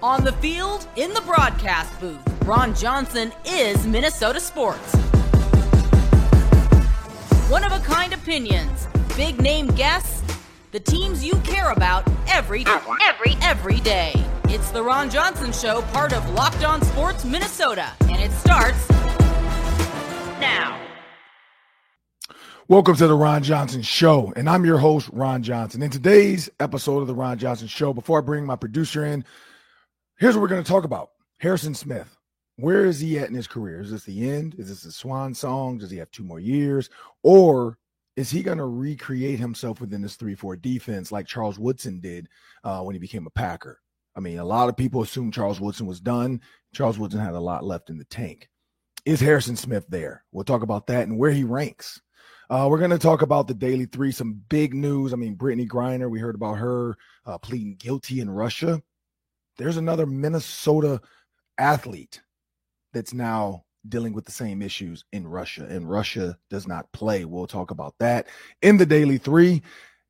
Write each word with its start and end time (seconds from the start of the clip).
On 0.00 0.22
the 0.22 0.30
field, 0.34 0.86
in 0.94 1.12
the 1.12 1.20
broadcast 1.22 1.98
booth, 1.98 2.20
Ron 2.44 2.72
Johnson 2.72 3.32
is 3.44 3.84
Minnesota 3.84 4.38
sports. 4.38 4.94
One 7.50 7.64
of 7.64 7.72
a 7.72 7.80
kind 7.80 8.12
opinions, 8.12 8.86
big 9.16 9.40
name 9.40 9.66
guests, 9.66 10.22
the 10.70 10.78
teams 10.78 11.24
you 11.24 11.34
care 11.40 11.72
about 11.72 12.08
every 12.28 12.64
every 13.02 13.36
every 13.42 13.80
day. 13.80 14.12
It's 14.44 14.70
the 14.70 14.84
Ron 14.84 15.10
Johnson 15.10 15.50
Show, 15.52 15.82
part 15.90 16.12
of 16.12 16.30
Locked 16.30 16.64
On 16.64 16.80
Sports 16.80 17.24
Minnesota, 17.24 17.90
and 18.02 18.22
it 18.22 18.30
starts 18.30 18.88
now. 20.38 20.80
Welcome 22.68 22.94
to 22.94 23.08
the 23.08 23.16
Ron 23.16 23.42
Johnson 23.42 23.82
Show, 23.82 24.32
and 24.36 24.48
I'm 24.48 24.64
your 24.64 24.78
host, 24.78 25.10
Ron 25.12 25.42
Johnson. 25.42 25.82
In 25.82 25.90
today's 25.90 26.48
episode 26.60 27.00
of 27.00 27.08
the 27.08 27.16
Ron 27.16 27.36
Johnson 27.36 27.66
Show, 27.66 27.92
before 27.92 28.18
I 28.18 28.20
bring 28.20 28.46
my 28.46 28.54
producer 28.54 29.04
in, 29.04 29.24
Here's 30.18 30.34
what 30.34 30.42
we're 30.42 30.48
going 30.48 30.64
to 30.64 30.68
talk 30.68 30.82
about 30.82 31.10
Harrison 31.38 31.76
Smith. 31.76 32.16
Where 32.56 32.84
is 32.84 32.98
he 32.98 33.20
at 33.20 33.28
in 33.28 33.36
his 33.36 33.46
career? 33.46 33.80
Is 33.80 33.92
this 33.92 34.02
the 34.02 34.28
end? 34.28 34.56
Is 34.58 34.68
this 34.68 34.84
a 34.84 34.90
swan 34.90 35.32
song? 35.32 35.78
Does 35.78 35.92
he 35.92 35.98
have 35.98 36.10
two 36.10 36.24
more 36.24 36.40
years? 36.40 36.90
Or 37.22 37.78
is 38.16 38.28
he 38.28 38.42
going 38.42 38.58
to 38.58 38.66
recreate 38.66 39.38
himself 39.38 39.80
within 39.80 40.02
this 40.02 40.16
3 40.16 40.34
4 40.34 40.56
defense 40.56 41.12
like 41.12 41.28
Charles 41.28 41.56
Woodson 41.56 42.00
did 42.00 42.28
uh, 42.64 42.80
when 42.80 42.96
he 42.96 42.98
became 42.98 43.28
a 43.28 43.30
Packer? 43.30 43.80
I 44.16 44.18
mean, 44.18 44.40
a 44.40 44.44
lot 44.44 44.68
of 44.68 44.76
people 44.76 45.02
assumed 45.02 45.34
Charles 45.34 45.60
Woodson 45.60 45.86
was 45.86 46.00
done. 46.00 46.40
Charles 46.74 46.98
Woodson 46.98 47.20
had 47.20 47.34
a 47.34 47.40
lot 47.40 47.62
left 47.62 47.88
in 47.88 47.96
the 47.96 48.04
tank. 48.06 48.48
Is 49.04 49.20
Harrison 49.20 49.54
Smith 49.54 49.86
there? 49.88 50.24
We'll 50.32 50.42
talk 50.42 50.62
about 50.62 50.88
that 50.88 51.06
and 51.06 51.16
where 51.16 51.30
he 51.30 51.44
ranks. 51.44 52.02
Uh, 52.50 52.66
we're 52.68 52.78
going 52.78 52.90
to 52.90 52.98
talk 52.98 53.22
about 53.22 53.46
the 53.46 53.54
Daily 53.54 53.86
Three, 53.86 54.10
some 54.10 54.42
big 54.48 54.74
news. 54.74 55.12
I 55.12 55.16
mean, 55.16 55.36
Brittany 55.36 55.68
Griner, 55.68 56.10
we 56.10 56.18
heard 56.18 56.34
about 56.34 56.58
her 56.58 56.96
uh, 57.24 57.38
pleading 57.38 57.76
guilty 57.76 58.18
in 58.18 58.28
Russia 58.28 58.82
there's 59.58 59.76
another 59.76 60.06
Minnesota 60.06 61.00
athlete 61.58 62.20
that's 62.92 63.12
now 63.12 63.64
dealing 63.88 64.12
with 64.12 64.24
the 64.24 64.32
same 64.32 64.62
issues 64.62 65.04
in 65.12 65.26
Russia, 65.26 65.66
and 65.68 65.90
Russia 65.90 66.38
does 66.50 66.66
not 66.66 66.90
play. 66.92 67.24
We'll 67.24 67.46
talk 67.46 67.70
about 67.70 67.94
that 68.00 68.26
in 68.62 68.76
the 68.76 68.86
daily 68.86 69.18
three. 69.18 69.62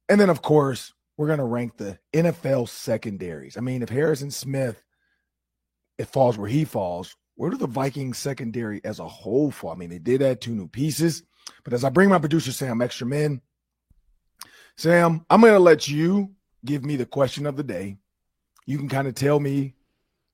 And 0.08 0.20
then, 0.20 0.30
of 0.30 0.42
course, 0.42 0.94
we're 1.16 1.26
going 1.26 1.38
to 1.38 1.44
rank 1.44 1.76
the 1.76 1.98
NFL 2.14 2.68
secondaries. 2.68 3.56
I 3.56 3.60
mean, 3.60 3.82
if 3.82 3.88
Harrison 3.88 4.30
Smith 4.30 4.82
it 5.98 6.06
falls 6.06 6.38
where 6.38 6.48
he 6.48 6.64
falls, 6.64 7.16
where 7.34 7.50
do 7.50 7.56
the 7.56 7.66
Vikings 7.66 8.18
secondary 8.18 8.80
as 8.84 9.00
a 9.00 9.08
whole 9.08 9.50
fall? 9.50 9.72
I 9.72 9.74
mean, 9.74 9.90
they 9.90 9.98
did 9.98 10.22
add 10.22 10.40
two 10.40 10.54
new 10.54 10.68
pieces, 10.68 11.24
but 11.64 11.72
as 11.72 11.84
I 11.84 11.90
bring 11.90 12.08
my 12.08 12.18
producer 12.18 12.52
Sam 12.52 12.80
Ekstrom 12.80 13.12
in, 13.12 13.40
Sam, 14.76 15.26
I'm 15.28 15.40
going 15.40 15.52
to 15.52 15.58
let 15.58 15.88
you 15.88 16.30
give 16.64 16.84
me 16.84 16.96
the 16.96 17.06
question 17.06 17.46
of 17.46 17.56
the 17.56 17.64
day 17.64 17.96
you 18.68 18.76
can 18.76 18.90
kind 18.90 19.08
of 19.08 19.14
tell 19.14 19.40
me 19.40 19.72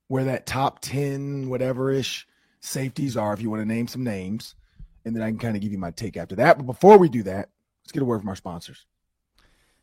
where 0.08 0.24
that 0.24 0.44
top 0.44 0.80
10, 0.80 1.48
whatever 1.48 1.92
ish 1.92 2.26
safeties 2.58 3.16
are, 3.16 3.32
if 3.32 3.40
you 3.40 3.48
want 3.48 3.62
to 3.62 3.64
name 3.64 3.86
some 3.86 4.02
names. 4.02 4.56
And 5.04 5.14
then 5.14 5.22
I 5.22 5.28
can 5.28 5.38
kind 5.38 5.54
of 5.54 5.62
give 5.62 5.70
you 5.70 5.78
my 5.78 5.92
take 5.92 6.16
after 6.16 6.34
that. 6.34 6.56
But 6.56 6.66
before 6.66 6.98
we 6.98 7.08
do 7.08 7.22
that, 7.22 7.50
let's 7.84 7.92
get 7.92 8.02
a 8.02 8.04
word 8.04 8.18
from 8.18 8.28
our 8.28 8.34
sponsors. 8.34 8.86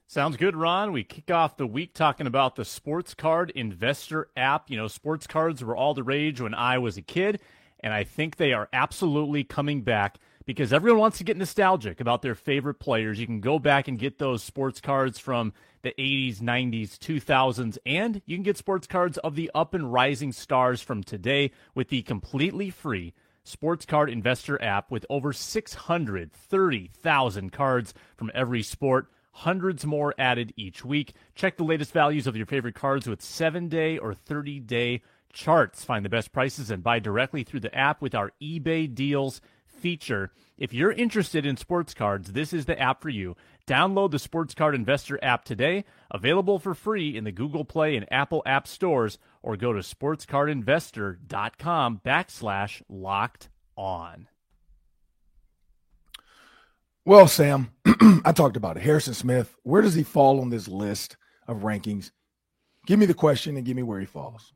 Sounds 0.06 0.36
good, 0.36 0.58
Ron. 0.58 0.92
We 0.92 1.06
kick 1.06 1.32
off 1.32 1.56
the 1.56 1.66
week 1.66 1.94
talking 1.94 2.28
about 2.28 2.58
the 2.58 2.66
Sports 2.66 3.14
Card 3.14 3.52
Investor 3.52 4.28
app. 4.36 4.70
You 4.70 4.76
know, 4.76 4.90
sports 4.90 5.28
cards 5.28 5.64
were 5.64 5.78
all 5.78 5.94
the 5.94 6.04
rage 6.04 6.42
when 6.42 6.54
I 6.54 6.78
was 6.78 6.98
a 6.98 7.02
kid, 7.02 7.40
and 7.80 7.94
I 7.94 8.04
think 8.04 8.36
they 8.36 8.52
are 8.52 8.68
absolutely 8.74 9.46
coming 9.46 9.82
back 9.82 10.18
because 10.46 10.74
everyone 10.74 11.00
wants 11.00 11.20
to 11.20 11.24
get 11.24 11.38
nostalgic 11.38 12.02
about 12.02 12.22
their 12.22 12.36
favorite 12.36 12.82
players. 12.82 13.18
You 13.18 13.28
can 13.28 13.40
go 13.40 13.60
back 13.60 13.88
and 13.88 13.98
get 13.98 14.20
those 14.20 14.44
sports 14.44 14.82
cards 14.82 15.20
from 15.20 15.54
the 15.82 15.94
80s, 15.98 16.40
90s, 16.40 16.98
2000s, 16.98 17.78
and 17.86 18.22
you 18.26 18.38
can 18.38 18.44
get 18.44 18.58
sports 18.58 18.88
cards 18.88 19.18
of 19.20 19.36
the 19.36 19.52
up 19.54 19.74
and 19.74 19.92
rising 19.92 20.32
stars 20.32 20.82
from 20.82 21.04
today 21.04 21.52
with 21.76 21.90
the 21.90 22.02
completely 22.02 22.70
free 22.70 23.14
Sports 23.44 23.86
Card 23.86 24.10
Investor 24.10 24.62
app 24.62 24.92
with 24.92 25.06
over 25.10 25.34
630,000 25.34 27.52
cards 27.52 27.94
from 28.16 28.32
every 28.34 28.62
sport. 28.62 29.08
Hundreds 29.32 29.86
more 29.86 30.14
added 30.18 30.54
each 30.56 30.86
week. 30.86 31.14
Check 31.36 31.58
the 31.58 31.64
latest 31.64 31.92
values 31.92 32.28
of 32.28 32.36
your 32.36 32.46
favorite 32.46 32.76
cards 32.76 33.08
with 33.08 33.22
seven 33.22 33.68
day 33.68 33.98
or 33.98 34.14
30 34.14 34.60
day 34.60 35.02
charts. 35.34 35.84
Find 35.84 36.06
the 36.06 36.10
best 36.10 36.32
prices 36.32 36.70
and 36.70 36.84
buy 36.84 37.00
directly 37.00 37.44
through 37.44 37.62
the 37.62 37.76
app 37.76 38.02
with 38.02 38.14
our 38.14 38.32
eBay 38.42 38.94
deals 38.94 39.42
feature. 39.66 40.32
If 40.58 40.74
you're 40.74 40.92
interested 40.92 41.46
in 41.46 41.58
sports 41.58 41.94
cards, 41.94 42.34
this 42.34 42.54
is 42.54 42.66
the 42.66 42.80
app 42.80 43.02
for 43.02 43.10
you. 43.10 43.36
Download 43.72 44.12
the 44.12 44.20
Sports 44.20 44.54
Card 44.54 44.76
Investor 44.76 45.18
app 45.24 45.46
today, 45.46 45.86
available 46.14 46.60
for 46.60 46.74
free 46.74 47.16
in 47.16 47.24
the 47.24 47.32
Google 47.32 47.64
Play 47.64 47.96
and 47.96 48.06
Apple 48.12 48.44
App 48.46 48.68
stores, 48.68 49.18
or 49.42 49.56
go 49.56 49.72
to 49.72 49.80
sportscardinvestor.com 49.80 52.02
backslash 52.06 52.82
locked 52.90 53.48
on. 53.78 54.28
Well, 57.06 57.30
Sam, 57.30 57.72
I 58.26 58.34
talked 58.34 58.58
about 58.58 58.76
it. 58.76 58.84
Harrison 58.84 59.14
Smith, 59.14 59.56
where 59.64 59.82
does 59.82 59.94
he 59.94 60.04
fall 60.04 60.42
on 60.42 60.50
this 60.50 60.68
list 60.68 61.16
of 61.48 61.60
rankings? 61.60 62.12
Give 62.86 63.00
me 63.00 63.06
the 63.06 63.14
question 63.14 63.56
and 63.56 63.66
give 63.66 63.78
me 63.78 63.84
where 63.84 64.02
he 64.02 64.06
falls. 64.06 64.52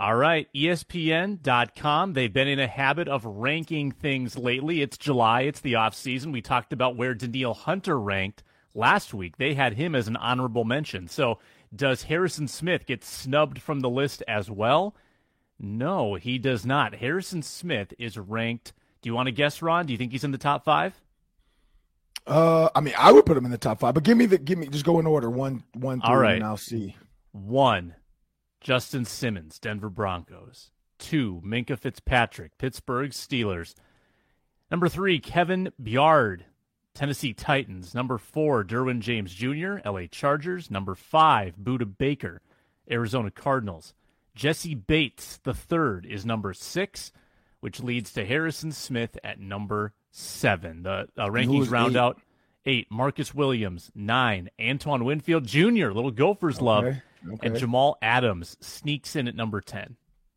All 0.00 0.14
right, 0.14 0.46
ESPN.com. 0.54 2.12
They've 2.12 2.32
been 2.32 2.46
in 2.46 2.60
a 2.60 2.68
habit 2.68 3.08
of 3.08 3.24
ranking 3.24 3.90
things 3.90 4.38
lately. 4.38 4.80
It's 4.80 4.96
July, 4.96 5.42
it's 5.42 5.60
the 5.60 5.74
off 5.74 5.94
season. 5.94 6.30
We 6.30 6.40
talked 6.40 6.72
about 6.72 6.96
where 6.96 7.14
Danielle 7.14 7.54
Hunter 7.54 7.98
ranked 7.98 8.44
last 8.74 9.12
week. 9.12 9.38
They 9.38 9.54
had 9.54 9.72
him 9.74 9.96
as 9.96 10.06
an 10.06 10.16
honorable 10.16 10.64
mention. 10.64 11.08
So, 11.08 11.40
does 11.74 12.04
Harrison 12.04 12.46
Smith 12.46 12.86
get 12.86 13.04
snubbed 13.04 13.60
from 13.60 13.80
the 13.80 13.90
list 13.90 14.22
as 14.28 14.48
well? 14.50 14.94
No, 15.58 16.14
he 16.14 16.38
does 16.38 16.64
not. 16.64 16.94
Harrison 16.94 17.42
Smith 17.42 17.92
is 17.98 18.16
ranked. 18.16 18.72
Do 19.02 19.08
you 19.08 19.14
want 19.14 19.26
to 19.26 19.32
guess, 19.32 19.60
Ron? 19.60 19.86
Do 19.86 19.92
you 19.92 19.98
think 19.98 20.12
he's 20.12 20.24
in 20.24 20.30
the 20.30 20.38
top 20.38 20.64
five? 20.64 21.00
Uh, 22.26 22.68
I 22.74 22.80
mean, 22.80 22.94
I 22.96 23.10
would 23.10 23.26
put 23.26 23.36
him 23.36 23.44
in 23.46 23.50
the 23.50 23.58
top 23.58 23.80
five, 23.80 23.94
but 23.94 24.04
give 24.04 24.16
me 24.16 24.26
the 24.26 24.38
give 24.38 24.58
me 24.58 24.68
just 24.68 24.84
go 24.84 25.00
in 25.00 25.06
order 25.06 25.28
one 25.30 25.64
one 25.74 26.00
All 26.02 26.16
right. 26.16 26.36
and 26.36 26.44
I'll 26.44 26.56
see. 26.56 26.94
One, 27.32 27.94
Justin 28.60 29.04
Simmons, 29.04 29.58
Denver 29.58 29.88
Broncos. 29.88 30.70
Two, 30.98 31.40
Minkah 31.44 31.78
Fitzpatrick, 31.78 32.58
Pittsburgh 32.58 33.10
Steelers. 33.10 33.74
Number 34.70 34.88
three, 34.88 35.20
Kevin 35.20 35.72
Byard, 35.80 36.40
Tennessee 36.94 37.32
Titans. 37.32 37.94
Number 37.94 38.18
four, 38.18 38.64
Derwin 38.64 39.00
James 39.00 39.32
Jr., 39.32 39.76
LA 39.88 40.06
Chargers. 40.10 40.70
Number 40.70 40.94
five, 40.94 41.54
Budda 41.56 41.96
Baker, 41.96 42.42
Arizona 42.90 43.30
Cardinals. 43.30 43.94
Jessie 44.34 44.74
Bates, 44.74 45.38
the 45.42 45.54
third, 45.54 46.06
is 46.06 46.26
number 46.26 46.52
six, 46.52 47.12
which 47.60 47.80
leads 47.80 48.12
to 48.12 48.24
Harrison 48.24 48.72
Smith 48.72 49.16
at 49.24 49.40
number 49.40 49.94
seven. 50.10 50.82
The 50.82 51.08
uh, 51.16 51.28
rankings 51.28 51.70
round 51.70 51.96
eight? 51.96 51.98
out 51.98 52.20
eight. 52.66 52.90
Marcus 52.90 53.34
Williams, 53.34 53.90
nine. 53.94 54.50
Antoine 54.60 55.04
Winfield 55.04 55.46
Jr., 55.46 55.90
little 55.90 56.10
Gophers 56.10 56.60
love. 56.60 56.96
Okay. 57.26 57.48
And 57.48 57.56
Jamal 57.56 57.98
Adams 58.02 58.56
sneaks 58.60 59.16
in 59.16 59.28
at 59.28 59.34
number 59.34 59.60
10. 59.60 59.96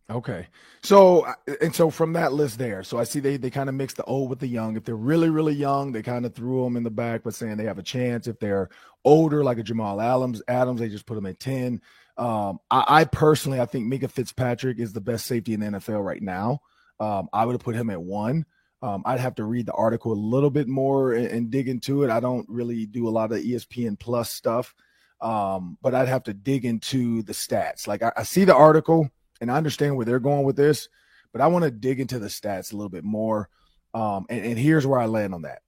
Okay. 0.09 0.47
So 0.83 1.25
and 1.61 1.73
so 1.73 1.89
from 1.89 2.13
that 2.13 2.33
list 2.33 2.57
there, 2.57 2.83
so 2.83 2.99
I 2.99 3.05
see 3.05 3.21
they 3.21 3.37
they 3.37 3.49
kind 3.49 3.69
of 3.69 3.75
mix 3.75 3.93
the 3.93 4.03
old 4.03 4.29
with 4.29 4.39
the 4.39 4.47
young. 4.47 4.75
If 4.75 4.83
they're 4.83 4.95
really 4.95 5.29
really 5.29 5.53
young, 5.53 5.93
they 5.93 6.01
kind 6.01 6.25
of 6.25 6.35
threw 6.35 6.63
them 6.65 6.75
in 6.75 6.83
the 6.83 6.89
back, 6.89 7.23
but 7.23 7.33
saying 7.33 7.55
they 7.55 7.65
have 7.65 7.79
a 7.79 7.83
chance. 7.83 8.27
If 8.27 8.37
they're 8.37 8.69
older, 9.05 9.41
like 9.41 9.57
a 9.57 9.63
Jamal 9.63 10.01
Adams, 10.01 10.41
Adams, 10.49 10.81
they 10.81 10.89
just 10.89 11.05
put 11.05 11.15
them 11.15 11.27
at 11.27 11.39
ten. 11.39 11.81
Um, 12.17 12.59
I, 12.69 12.83
I 12.87 13.03
personally, 13.05 13.61
I 13.61 13.65
think 13.65 13.91
Minkah 13.91 14.11
Fitzpatrick 14.11 14.79
is 14.79 14.91
the 14.91 15.01
best 15.01 15.25
safety 15.27 15.53
in 15.53 15.61
the 15.61 15.67
NFL 15.67 16.03
right 16.03 16.21
now. 16.21 16.61
Um, 16.99 17.29
I 17.31 17.45
would 17.45 17.53
have 17.53 17.61
put 17.61 17.75
him 17.75 17.89
at 17.89 18.01
one. 18.01 18.45
Um, 18.83 19.03
I'd 19.05 19.19
have 19.19 19.35
to 19.35 19.43
read 19.43 19.67
the 19.67 19.73
article 19.73 20.11
a 20.11 20.13
little 20.13 20.49
bit 20.49 20.67
more 20.67 21.13
and, 21.13 21.27
and 21.27 21.51
dig 21.51 21.69
into 21.69 22.03
it. 22.03 22.09
I 22.09 22.19
don't 22.19 22.47
really 22.49 22.85
do 22.85 23.07
a 23.07 23.11
lot 23.11 23.31
of 23.31 23.39
ESPN 23.39 23.97
Plus 23.97 24.31
stuff, 24.31 24.73
um, 25.21 25.77
but 25.81 25.93
I'd 25.93 26.07
have 26.07 26.23
to 26.23 26.33
dig 26.33 26.65
into 26.65 27.21
the 27.23 27.33
stats. 27.33 27.87
Like 27.87 28.01
I, 28.01 28.11
I 28.17 28.23
see 28.23 28.43
the 28.43 28.55
article 28.55 29.09
and 29.39 29.51
I 29.51 29.57
understand 29.57 29.95
where 29.95 30.05
they're 30.05 30.19
going 30.19 30.43
with 30.43 30.55
this, 30.55 30.89
but 31.31 31.41
I 31.41 31.47
want 31.47 31.63
to 31.63 31.71
dig 31.71 31.99
into 31.99 32.19
the 32.19 32.27
stats 32.27 32.73
a 32.73 32.75
little 32.75 32.89
bit 32.89 33.03
more. 33.03 33.49
Um, 33.93 34.25
and, 34.29 34.43
and 34.43 34.57
here's 34.57 34.87
where 34.87 34.99
I 34.99 35.05
land 35.05 35.33
on 35.33 35.43
that. 35.43 35.61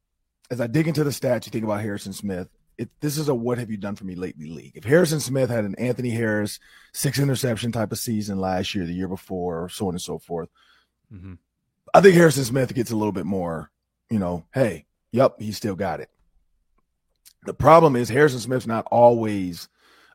As 0.49 0.59
I 0.59 0.67
dig 0.67 0.87
into 0.87 1.03
the 1.03 1.11
stats, 1.11 1.45
you 1.45 1.51
think 1.51 1.63
about 1.63 1.81
Harrison 1.81 2.13
Smith. 2.13 2.47
It, 2.77 2.89
this 3.01 3.17
is 3.17 3.29
a 3.29 3.35
what 3.35 3.59
have 3.59 3.69
you 3.69 3.77
done 3.77 3.95
for 3.95 4.05
me 4.05 4.15
lately 4.15 4.49
league. 4.49 4.75
If 4.75 4.83
Harrison 4.83 5.19
Smith 5.19 5.49
had 5.49 5.63
an 5.63 5.75
Anthony 5.75 6.09
Harris 6.09 6.59
six 6.91 7.19
interception 7.19 7.71
type 7.71 7.91
of 7.91 7.99
season 7.99 8.39
last 8.39 8.73
year, 8.73 8.85
the 8.85 8.93
year 8.93 9.07
before, 9.07 9.69
so 9.69 9.87
on 9.87 9.93
and 9.93 10.01
so 10.01 10.17
forth, 10.17 10.49
mm-hmm. 11.13 11.33
I 11.93 12.01
think 12.01 12.15
Harrison 12.15 12.45
Smith 12.45 12.73
gets 12.73 12.89
a 12.89 12.95
little 12.95 13.11
bit 13.11 13.25
more, 13.25 13.69
you 14.09 14.17
know, 14.17 14.45
hey, 14.53 14.85
yep, 15.11 15.35
he 15.39 15.51
still 15.51 15.75
got 15.75 15.99
it. 15.99 16.09
The 17.45 17.53
problem 17.53 17.95
is 17.95 18.09
Harrison 18.09 18.39
Smith's 18.39 18.67
not 18.67 18.85
always, 18.91 19.67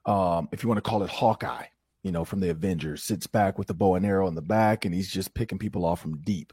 um, 0.06 0.48
if 0.52 0.62
you 0.62 0.69
want 0.69 0.78
to 0.82 0.88
call 0.88 1.02
it 1.02 1.10
Hawkeye, 1.10 1.66
you 2.02 2.12
know, 2.12 2.25
from 2.25 2.40
the 2.40 2.50
Avengers, 2.50 3.02
sits 3.02 3.26
back 3.26 3.58
with 3.58 3.66
the 3.66 3.75
bow 3.75 3.96
and 3.96 4.06
arrow 4.06 4.28
in 4.28 4.34
the 4.34 4.42
back, 4.42 4.84
and 4.84 4.94
he's 4.94 5.10
just 5.10 5.34
picking 5.34 5.58
people 5.58 5.84
off 5.84 6.00
from 6.00 6.19
deep. 6.19 6.52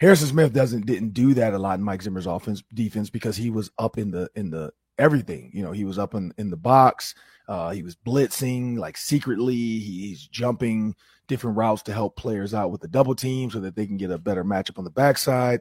Harrison 0.00 0.28
Smith 0.28 0.52
doesn't 0.52 0.86
didn't 0.86 1.14
do 1.14 1.34
that 1.34 1.54
a 1.54 1.58
lot 1.58 1.78
in 1.78 1.84
Mike 1.84 2.02
Zimmer's 2.02 2.26
offense 2.26 2.62
defense 2.74 3.10
because 3.10 3.36
he 3.36 3.50
was 3.50 3.70
up 3.78 3.96
in 3.96 4.10
the 4.10 4.28
in 4.34 4.50
the 4.50 4.72
everything. 4.98 5.50
You 5.54 5.62
know, 5.62 5.72
he 5.72 5.84
was 5.84 5.98
up 5.98 6.14
in, 6.14 6.32
in 6.38 6.50
the 6.50 6.56
box. 6.56 7.14
Uh, 7.48 7.70
he 7.70 7.82
was 7.82 7.96
blitzing 7.96 8.78
like 8.78 8.96
secretly. 8.96 9.54
He's 9.54 10.26
jumping 10.26 10.94
different 11.26 11.56
routes 11.56 11.82
to 11.82 11.92
help 11.92 12.16
players 12.16 12.54
out 12.54 12.70
with 12.70 12.80
the 12.80 12.88
double 12.88 13.14
team 13.14 13.50
so 13.50 13.60
that 13.60 13.76
they 13.76 13.86
can 13.86 13.96
get 13.96 14.10
a 14.10 14.18
better 14.18 14.44
matchup 14.44 14.78
on 14.78 14.84
the 14.84 14.90
backside. 14.90 15.60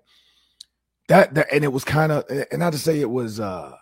That, 1.09 1.33
that 1.35 1.47
and 1.51 1.63
it 1.63 1.71
was 1.71 1.83
kind 1.83 2.11
of 2.11 2.25
and 2.29 2.59
not 2.59 2.73
to 2.73 2.79
say 2.79 3.00
it 3.00 3.09
was 3.09 3.39
uh, 3.39 3.75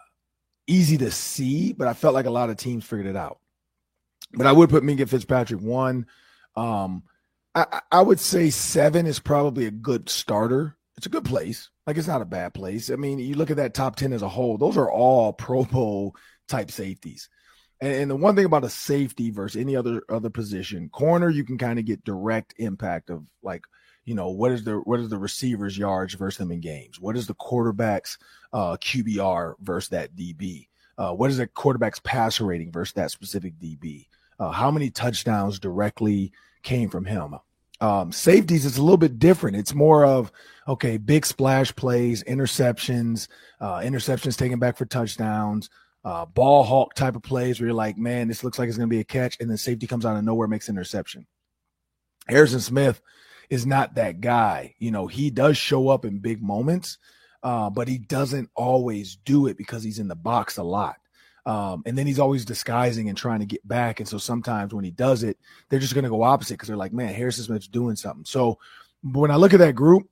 easy 0.67 0.97
to 0.97 1.11
see, 1.11 1.73
but 1.73 1.87
I 1.87 1.93
felt 1.93 2.13
like 2.13 2.25
a 2.25 2.31
lot 2.31 2.49
of 2.49 2.57
teams 2.57 2.85
figured 2.85 3.07
it 3.07 3.15
out. 3.15 3.39
But 4.33 4.47
I 4.47 4.51
would 4.51 4.69
put 4.69 4.83
Minkah 4.83 5.09
Fitzpatrick 5.09 5.61
one. 5.61 6.05
Um, 6.55 7.03
I, 7.53 7.81
I 7.91 8.01
would 8.01 8.19
say 8.19 8.49
seven 8.49 9.05
is 9.05 9.19
probably 9.19 9.65
a 9.65 9.71
good 9.71 10.09
starter. 10.09 10.77
It's 10.97 11.05
a 11.05 11.09
good 11.09 11.25
place. 11.25 11.69
Like 11.85 11.97
it's 11.97 12.07
not 12.07 12.21
a 12.21 12.25
bad 12.25 12.53
place. 12.53 12.89
I 12.89 12.95
mean, 12.95 13.19
you 13.19 13.35
look 13.35 13.51
at 13.51 13.57
that 13.57 13.73
top 13.73 13.95
10 13.95 14.13
as 14.13 14.21
a 14.21 14.29
whole, 14.29 14.57
those 14.57 14.77
are 14.77 14.91
all 14.91 15.33
Pro 15.33 15.65
Bowl 15.65 16.15
type 16.47 16.71
safeties. 16.71 17.29
And, 17.81 17.93
and 17.93 18.11
the 18.11 18.15
one 18.15 18.35
thing 18.35 18.45
about 18.45 18.63
a 18.63 18.69
safety 18.69 19.31
versus 19.31 19.59
any 19.59 19.75
other 19.75 20.03
other 20.07 20.29
position, 20.29 20.89
corner, 20.89 21.29
you 21.29 21.43
can 21.43 21.57
kind 21.57 21.79
of 21.79 21.85
get 21.85 22.03
direct 22.03 22.53
impact 22.57 23.09
of 23.09 23.25
like, 23.41 23.63
you 24.05 24.15
know, 24.15 24.29
what 24.29 24.51
is 24.51 24.63
the 24.63 24.77
what 24.77 24.99
is 24.99 25.09
the 25.09 25.17
receivers 25.17 25.77
yards 25.77 26.13
versus 26.15 26.37
them 26.37 26.51
in 26.51 26.59
games? 26.59 26.99
What 26.99 27.15
is 27.15 27.27
the 27.27 27.33
quarterback's 27.35 28.17
uh, 28.51 28.77
QBR 28.77 29.55
versus 29.61 29.89
that 29.89 30.15
DB? 30.15 30.67
Uh, 30.97 31.13
what 31.13 31.29
is 31.29 31.37
the 31.37 31.47
quarterback's 31.47 31.99
passer 31.99 32.45
rating 32.45 32.71
versus 32.71 32.93
that 32.93 33.11
specific 33.11 33.57
DB? 33.59 34.07
Uh, 34.39 34.51
how 34.51 34.71
many 34.71 34.89
touchdowns 34.89 35.59
directly 35.59 36.31
came 36.63 36.89
from 36.89 37.05
him? 37.05 37.35
Um, 37.79 38.11
safeties, 38.11 38.65
is 38.65 38.77
a 38.77 38.81
little 38.81 38.97
bit 38.97 39.17
different. 39.17 39.57
It's 39.57 39.73
more 39.73 40.05
of 40.05 40.31
okay, 40.67 40.97
big 40.97 41.25
splash 41.25 41.75
plays, 41.75 42.23
interceptions, 42.23 43.27
uh, 43.59 43.79
interceptions 43.79 44.37
taken 44.37 44.59
back 44.59 44.77
for 44.77 44.85
touchdowns, 44.85 45.69
uh, 46.03 46.25
ball 46.25 46.63
hawk 46.63 46.93
type 46.93 47.15
of 47.15 47.23
plays 47.23 47.59
where 47.59 47.67
you're 47.67 47.75
like, 47.75 47.97
man, 47.97 48.27
this 48.27 48.43
looks 48.43 48.59
like 48.59 48.67
it's 48.67 48.77
going 48.77 48.89
to 48.89 48.93
be 48.93 48.99
a 48.99 49.03
catch, 49.03 49.37
and 49.39 49.49
then 49.49 49.57
safety 49.57 49.87
comes 49.87 50.05
out 50.05 50.15
of 50.15 50.23
nowhere, 50.23 50.47
makes 50.47 50.69
interception. 50.69 51.25
Harrison 52.27 52.59
Smith 52.59 53.01
is 53.51 53.65
not 53.65 53.95
that 53.95 54.21
guy. 54.21 54.73
You 54.79 54.89
know, 54.89 55.05
he 55.05 55.29
does 55.29 55.57
show 55.57 55.89
up 55.89 56.05
in 56.05 56.19
big 56.19 56.41
moments, 56.41 56.97
uh, 57.43 57.69
but 57.69 57.87
he 57.87 57.97
doesn't 57.99 58.49
always 58.55 59.17
do 59.17 59.45
it 59.45 59.57
because 59.57 59.83
he's 59.83 59.99
in 59.99 60.07
the 60.07 60.15
box 60.15 60.57
a 60.57 60.63
lot. 60.63 60.95
Um, 61.45 61.83
and 61.85 61.97
then 61.97 62.07
he's 62.07 62.19
always 62.19 62.45
disguising 62.45 63.09
and 63.09 63.17
trying 63.17 63.41
to 63.41 63.45
get 63.45 63.67
back. 63.67 63.99
And 63.99 64.07
so 64.07 64.17
sometimes 64.17 64.73
when 64.73 64.85
he 64.85 64.91
does 64.91 65.23
it, 65.23 65.37
they're 65.69 65.79
just 65.79 65.93
going 65.93 66.05
to 66.05 66.09
go 66.09 66.23
opposite 66.23 66.53
because 66.53 66.67
they're 66.67 66.77
like, 66.77 66.93
man, 66.93 67.13
Harrison 67.13 67.43
Smith's 67.43 67.67
doing 67.67 67.95
something. 67.97 68.25
So 68.25 68.57
when 69.03 69.31
I 69.31 69.35
look 69.35 69.53
at 69.53 69.59
that 69.59 69.75
group, 69.75 70.07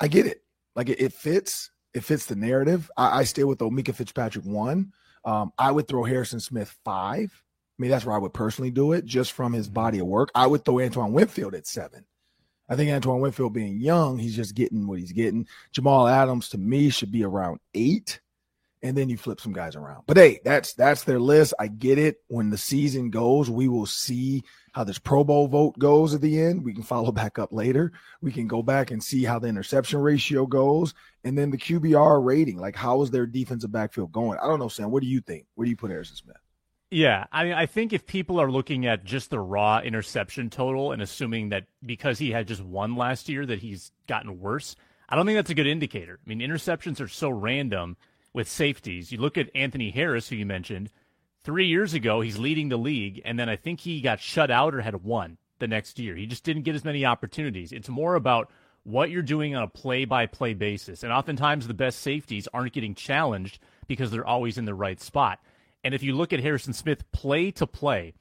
I 0.00 0.08
get 0.08 0.26
it. 0.26 0.42
Like 0.74 0.88
it, 0.88 1.00
it 1.00 1.12
fits. 1.12 1.70
It 1.94 2.04
fits 2.04 2.26
the 2.26 2.36
narrative. 2.36 2.90
I, 2.96 3.20
I 3.20 3.24
stay 3.24 3.44
with 3.44 3.58
Omika 3.60 3.94
Fitzpatrick 3.94 4.44
one. 4.44 4.92
Um, 5.24 5.52
I 5.56 5.70
would 5.70 5.86
throw 5.86 6.04
Harrison 6.04 6.40
Smith 6.40 6.74
five. 6.84 7.30
I 7.32 7.82
mean, 7.82 7.90
that's 7.90 8.04
where 8.04 8.16
I 8.16 8.18
would 8.18 8.34
personally 8.34 8.70
do 8.70 8.92
it 8.92 9.04
just 9.04 9.32
from 9.32 9.52
his 9.52 9.68
body 9.68 10.00
of 10.00 10.06
work. 10.06 10.30
I 10.34 10.46
would 10.46 10.64
throw 10.64 10.80
Antoine 10.80 11.12
Winfield 11.12 11.54
at 11.54 11.66
seven. 11.66 12.06
I 12.68 12.76
think 12.76 12.90
Antoine 12.90 13.20
Winfield 13.20 13.52
being 13.52 13.80
young, 13.80 14.18
he's 14.18 14.36
just 14.36 14.54
getting 14.54 14.86
what 14.86 14.98
he's 14.98 15.12
getting. 15.12 15.46
Jamal 15.72 16.08
Adams 16.08 16.48
to 16.50 16.58
me 16.58 16.90
should 16.90 17.12
be 17.12 17.24
around 17.24 17.60
eight 17.74 18.20
and 18.86 18.96
then 18.96 19.08
you 19.08 19.16
flip 19.16 19.40
some 19.40 19.52
guys 19.52 19.74
around. 19.74 20.04
But 20.06 20.16
hey, 20.16 20.40
that's 20.44 20.74
that's 20.74 21.04
their 21.04 21.18
list. 21.18 21.54
I 21.58 21.66
get 21.68 21.98
it. 21.98 22.22
When 22.28 22.50
the 22.50 22.58
season 22.58 23.10
goes, 23.10 23.50
we 23.50 23.68
will 23.68 23.86
see 23.86 24.44
how 24.72 24.84
this 24.84 24.98
Pro 24.98 25.24
Bowl 25.24 25.48
vote 25.48 25.78
goes 25.78 26.14
at 26.14 26.20
the 26.20 26.40
end. 26.40 26.64
We 26.64 26.74
can 26.74 26.82
follow 26.82 27.10
back 27.12 27.38
up 27.38 27.52
later. 27.52 27.92
We 28.20 28.32
can 28.32 28.46
go 28.46 28.62
back 28.62 28.90
and 28.90 29.02
see 29.02 29.24
how 29.24 29.38
the 29.38 29.48
interception 29.48 30.00
ratio 30.00 30.46
goes, 30.46 30.94
and 31.24 31.36
then 31.36 31.50
the 31.50 31.58
QBR 31.58 32.24
rating. 32.24 32.58
Like, 32.58 32.76
how 32.76 33.02
is 33.02 33.10
their 33.10 33.26
defensive 33.26 33.72
backfield 33.72 34.12
going? 34.12 34.38
I 34.38 34.46
don't 34.46 34.60
know, 34.60 34.68
Sam. 34.68 34.90
What 34.90 35.02
do 35.02 35.08
you 35.08 35.20
think? 35.20 35.46
Where 35.54 35.64
do 35.64 35.70
you 35.70 35.76
put 35.76 35.90
Harrison 35.90 36.16
Smith? 36.16 36.36
Yeah, 36.90 37.24
I 37.32 37.44
mean, 37.44 37.52
I 37.54 37.66
think 37.66 37.92
if 37.92 38.06
people 38.06 38.40
are 38.40 38.50
looking 38.50 38.86
at 38.86 39.04
just 39.04 39.30
the 39.30 39.40
raw 39.40 39.80
interception 39.80 40.50
total 40.50 40.92
and 40.92 41.02
assuming 41.02 41.48
that 41.48 41.64
because 41.84 42.18
he 42.18 42.30
had 42.30 42.46
just 42.46 42.62
one 42.62 42.94
last 42.94 43.28
year 43.28 43.44
that 43.44 43.58
he's 43.58 43.90
gotten 44.06 44.38
worse, 44.38 44.76
I 45.08 45.16
don't 45.16 45.26
think 45.26 45.36
that's 45.36 45.50
a 45.50 45.54
good 45.54 45.66
indicator. 45.66 46.20
I 46.24 46.28
mean, 46.28 46.38
interceptions 46.38 47.00
are 47.00 47.08
so 47.08 47.28
random 47.28 47.96
with 48.32 48.48
safeties. 48.48 49.10
You 49.10 49.18
look 49.18 49.36
at 49.36 49.50
Anthony 49.54 49.90
Harris, 49.90 50.28
who 50.28 50.36
you 50.36 50.46
mentioned, 50.46 50.90
three 51.42 51.66
years 51.66 51.92
ago, 51.92 52.20
he's 52.20 52.38
leading 52.38 52.68
the 52.68 52.76
league, 52.76 53.20
and 53.24 53.38
then 53.38 53.48
I 53.48 53.56
think 53.56 53.80
he 53.80 54.00
got 54.00 54.20
shut 54.20 54.50
out 54.50 54.74
or 54.74 54.80
had 54.80 55.02
one 55.02 55.38
the 55.58 55.66
next 55.66 55.98
year. 55.98 56.14
He 56.14 56.26
just 56.26 56.44
didn't 56.44 56.62
get 56.62 56.74
as 56.76 56.84
many 56.84 57.04
opportunities. 57.04 57.72
It's 57.72 57.88
more 57.88 58.14
about 58.14 58.50
what 58.84 59.10
you're 59.10 59.22
doing 59.22 59.56
on 59.56 59.64
a 59.64 59.68
play 59.68 60.04
by 60.04 60.26
play 60.26 60.54
basis. 60.54 61.02
And 61.02 61.12
oftentimes, 61.12 61.66
the 61.66 61.74
best 61.74 62.00
safeties 62.00 62.46
aren't 62.54 62.72
getting 62.72 62.94
challenged 62.94 63.58
because 63.88 64.10
they're 64.12 64.26
always 64.26 64.58
in 64.58 64.66
the 64.66 64.74
right 64.74 65.00
spot. 65.00 65.40
And 65.86 65.94
if 65.94 66.02
you 66.02 66.16
look 66.16 66.32
at 66.32 66.40
Harrison 66.40 66.72
Smith 66.72 67.10
play 67.12 67.52
to 67.52 67.66
play, 67.66 68.12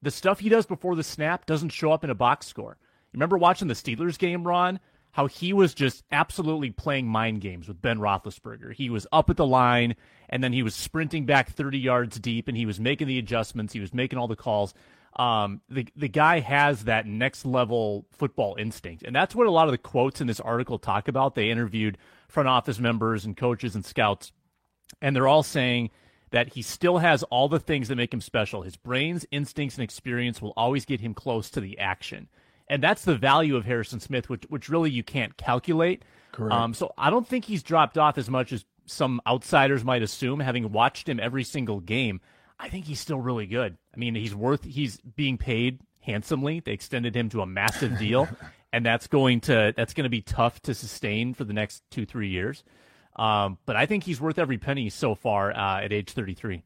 the 0.00 0.10
stuff 0.10 0.40
he 0.40 0.48
does 0.48 0.64
before 0.66 0.96
the 0.96 1.04
snap 1.04 1.44
doesn't 1.44 1.68
show 1.68 1.92
up 1.92 2.02
in 2.02 2.10
a 2.10 2.14
box 2.14 2.46
score. 2.46 2.78
You 2.80 3.18
remember 3.18 3.36
watching 3.36 3.68
the 3.68 3.74
Steelers 3.74 4.18
game, 4.18 4.44
Ron? 4.44 4.80
how 5.12 5.26
he 5.26 5.52
was 5.52 5.74
just 5.74 6.02
absolutely 6.10 6.70
playing 6.70 7.06
mind 7.06 7.40
games 7.40 7.68
with 7.68 7.80
Ben 7.80 7.98
Roethlisberger. 7.98 8.72
He 8.72 8.88
was 8.88 9.06
up 9.12 9.28
at 9.28 9.36
the 9.36 9.46
line, 9.46 9.94
and 10.28 10.42
then 10.42 10.54
he 10.54 10.62
was 10.62 10.74
sprinting 10.74 11.26
back 11.26 11.50
30 11.50 11.78
yards 11.78 12.18
deep, 12.18 12.48
and 12.48 12.56
he 12.56 12.66
was 12.66 12.80
making 12.80 13.08
the 13.08 13.18
adjustments. 13.18 13.74
He 13.74 13.80
was 13.80 13.92
making 13.92 14.18
all 14.18 14.26
the 14.26 14.36
calls. 14.36 14.72
Um, 15.16 15.60
the 15.68 15.86
the 15.94 16.08
guy 16.08 16.40
has 16.40 16.84
that 16.84 17.06
next 17.06 17.44
level 17.44 18.06
football 18.12 18.56
instinct, 18.58 19.02
and 19.02 19.14
that's 19.14 19.34
what 19.34 19.46
a 19.46 19.50
lot 19.50 19.68
of 19.68 19.72
the 19.72 19.78
quotes 19.78 20.22
in 20.22 20.26
this 20.26 20.40
article 20.40 20.78
talk 20.78 21.08
about. 21.08 21.34
They 21.34 21.50
interviewed 21.50 21.98
front 22.28 22.48
office 22.48 22.78
members 22.78 23.26
and 23.26 23.36
coaches 23.36 23.74
and 23.74 23.84
scouts, 23.84 24.32
and 25.02 25.14
they're 25.14 25.28
all 25.28 25.42
saying 25.42 25.90
that 26.32 26.54
he 26.54 26.62
still 26.62 26.98
has 26.98 27.22
all 27.24 27.48
the 27.48 27.60
things 27.60 27.88
that 27.88 27.96
make 27.96 28.12
him 28.12 28.20
special. 28.20 28.62
His 28.62 28.76
brains, 28.76 29.24
instincts, 29.30 29.76
and 29.76 29.84
experience 29.84 30.42
will 30.42 30.52
always 30.56 30.84
get 30.84 31.00
him 31.00 31.14
close 31.14 31.48
to 31.50 31.60
the 31.60 31.78
action 31.78 32.28
and 32.72 32.82
that's 32.82 33.04
the 33.04 33.16
value 33.16 33.56
of 33.56 33.66
Harrison 33.66 34.00
Smith, 34.00 34.30
which 34.30 34.44
which 34.48 34.70
really 34.70 34.90
you 34.90 35.02
can't 35.02 35.36
calculate. 35.36 36.04
Correct. 36.32 36.54
Um, 36.54 36.72
so 36.72 36.94
I 36.96 37.10
don't 37.10 37.28
think 37.28 37.44
he's 37.44 37.62
dropped 37.62 37.98
off 37.98 38.16
as 38.16 38.30
much 38.30 38.50
as 38.50 38.64
some 38.86 39.20
outsiders 39.26 39.84
might 39.84 40.02
assume. 40.02 40.40
Having 40.40 40.72
watched 40.72 41.06
him 41.06 41.20
every 41.20 41.44
single 41.44 41.80
game, 41.80 42.22
I 42.58 42.70
think 42.70 42.86
he's 42.86 42.98
still 42.98 43.20
really 43.20 43.46
good. 43.46 43.76
I 43.94 43.98
mean, 43.98 44.14
he's 44.14 44.34
worth 44.34 44.64
he's 44.64 44.96
being 45.00 45.36
paid 45.36 45.80
handsomely. 46.00 46.60
They 46.60 46.72
extended 46.72 47.14
him 47.14 47.28
to 47.30 47.42
a 47.42 47.46
massive 47.46 47.98
deal, 47.98 48.26
and 48.72 48.86
that's 48.86 49.06
going 49.06 49.42
to 49.42 49.74
that's 49.76 49.92
going 49.92 50.04
to 50.04 50.10
be 50.10 50.22
tough 50.22 50.60
to 50.62 50.72
sustain 50.72 51.34
for 51.34 51.44
the 51.44 51.52
next 51.52 51.82
two 51.90 52.06
three 52.06 52.28
years. 52.28 52.64
Um, 53.16 53.58
but 53.66 53.76
I 53.76 53.86
think 53.86 54.04
he's 54.04 54.20
worth 54.20 54.38
every 54.38 54.58
penny 54.58 54.88
so 54.90 55.14
far 55.14 55.52
uh, 55.52 55.82
at 55.82 55.92
age 55.92 56.12
33. 56.12 56.64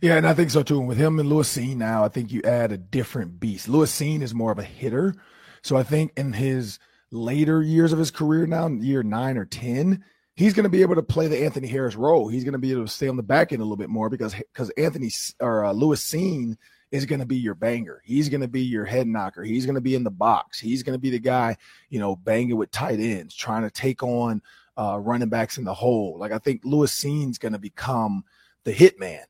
Yeah, 0.00 0.16
and 0.16 0.26
I 0.26 0.34
think 0.34 0.50
so 0.50 0.62
too. 0.62 0.78
And 0.78 0.88
with 0.88 0.98
him 0.98 1.18
and 1.18 1.28
Lewis 1.28 1.56
Cine 1.56 1.76
now, 1.76 2.04
I 2.04 2.08
think 2.08 2.30
you 2.30 2.42
add 2.42 2.72
a 2.72 2.76
different 2.76 3.40
beast. 3.40 3.68
Lewis 3.68 3.92
Cine 3.92 4.22
is 4.22 4.34
more 4.34 4.52
of 4.52 4.58
a 4.58 4.64
hitter. 4.64 5.14
So 5.62 5.76
I 5.76 5.82
think 5.82 6.12
in 6.16 6.32
his 6.32 6.78
later 7.10 7.62
years 7.62 7.92
of 7.92 7.98
his 7.98 8.10
career 8.10 8.46
now, 8.46 8.68
year 8.68 9.02
nine 9.02 9.36
or 9.36 9.44
10, 9.44 10.04
he's 10.34 10.54
going 10.54 10.64
to 10.64 10.70
be 10.70 10.82
able 10.82 10.94
to 10.94 11.02
play 11.02 11.26
the 11.26 11.42
Anthony 11.42 11.66
Harris 11.66 11.96
role. 11.96 12.28
He's 12.28 12.44
going 12.44 12.52
to 12.52 12.58
be 12.58 12.70
able 12.70 12.84
to 12.84 12.90
stay 12.90 13.08
on 13.08 13.16
the 13.16 13.22
back 13.22 13.52
end 13.52 13.60
a 13.60 13.64
little 13.64 13.76
bit 13.76 13.90
more 13.90 14.08
because 14.08 14.34
because 14.34 14.70
Anthony 14.70 15.10
or 15.40 15.64
uh, 15.64 15.72
Lewis 15.72 16.04
Cine 16.04 16.56
is 16.90 17.04
going 17.04 17.20
to 17.20 17.26
be 17.26 17.36
your 17.36 17.54
banger. 17.54 18.00
He's 18.04 18.28
going 18.28 18.40
to 18.40 18.48
be 18.48 18.62
your 18.62 18.84
head 18.84 19.06
knocker. 19.06 19.42
He's 19.42 19.66
going 19.66 19.74
to 19.74 19.80
be 19.80 19.94
in 19.94 20.04
the 20.04 20.10
box. 20.10 20.58
He's 20.58 20.82
going 20.82 20.94
to 20.94 21.00
be 21.00 21.10
the 21.10 21.18
guy, 21.18 21.56
you 21.90 21.98
know, 21.98 22.16
banging 22.16 22.56
with 22.56 22.70
tight 22.70 23.00
ends, 23.00 23.34
trying 23.34 23.62
to 23.62 23.70
take 23.70 24.02
on 24.02 24.40
uh, 24.78 24.98
running 24.98 25.28
backs 25.28 25.58
in 25.58 25.64
the 25.64 25.74
hole. 25.74 26.16
Like 26.18 26.32
I 26.32 26.38
think 26.38 26.62
Lewis 26.64 26.92
Cine's 26.92 27.38
going 27.38 27.52
to 27.52 27.58
become 27.58 28.24
the 28.64 28.72
hitman. 28.72 29.24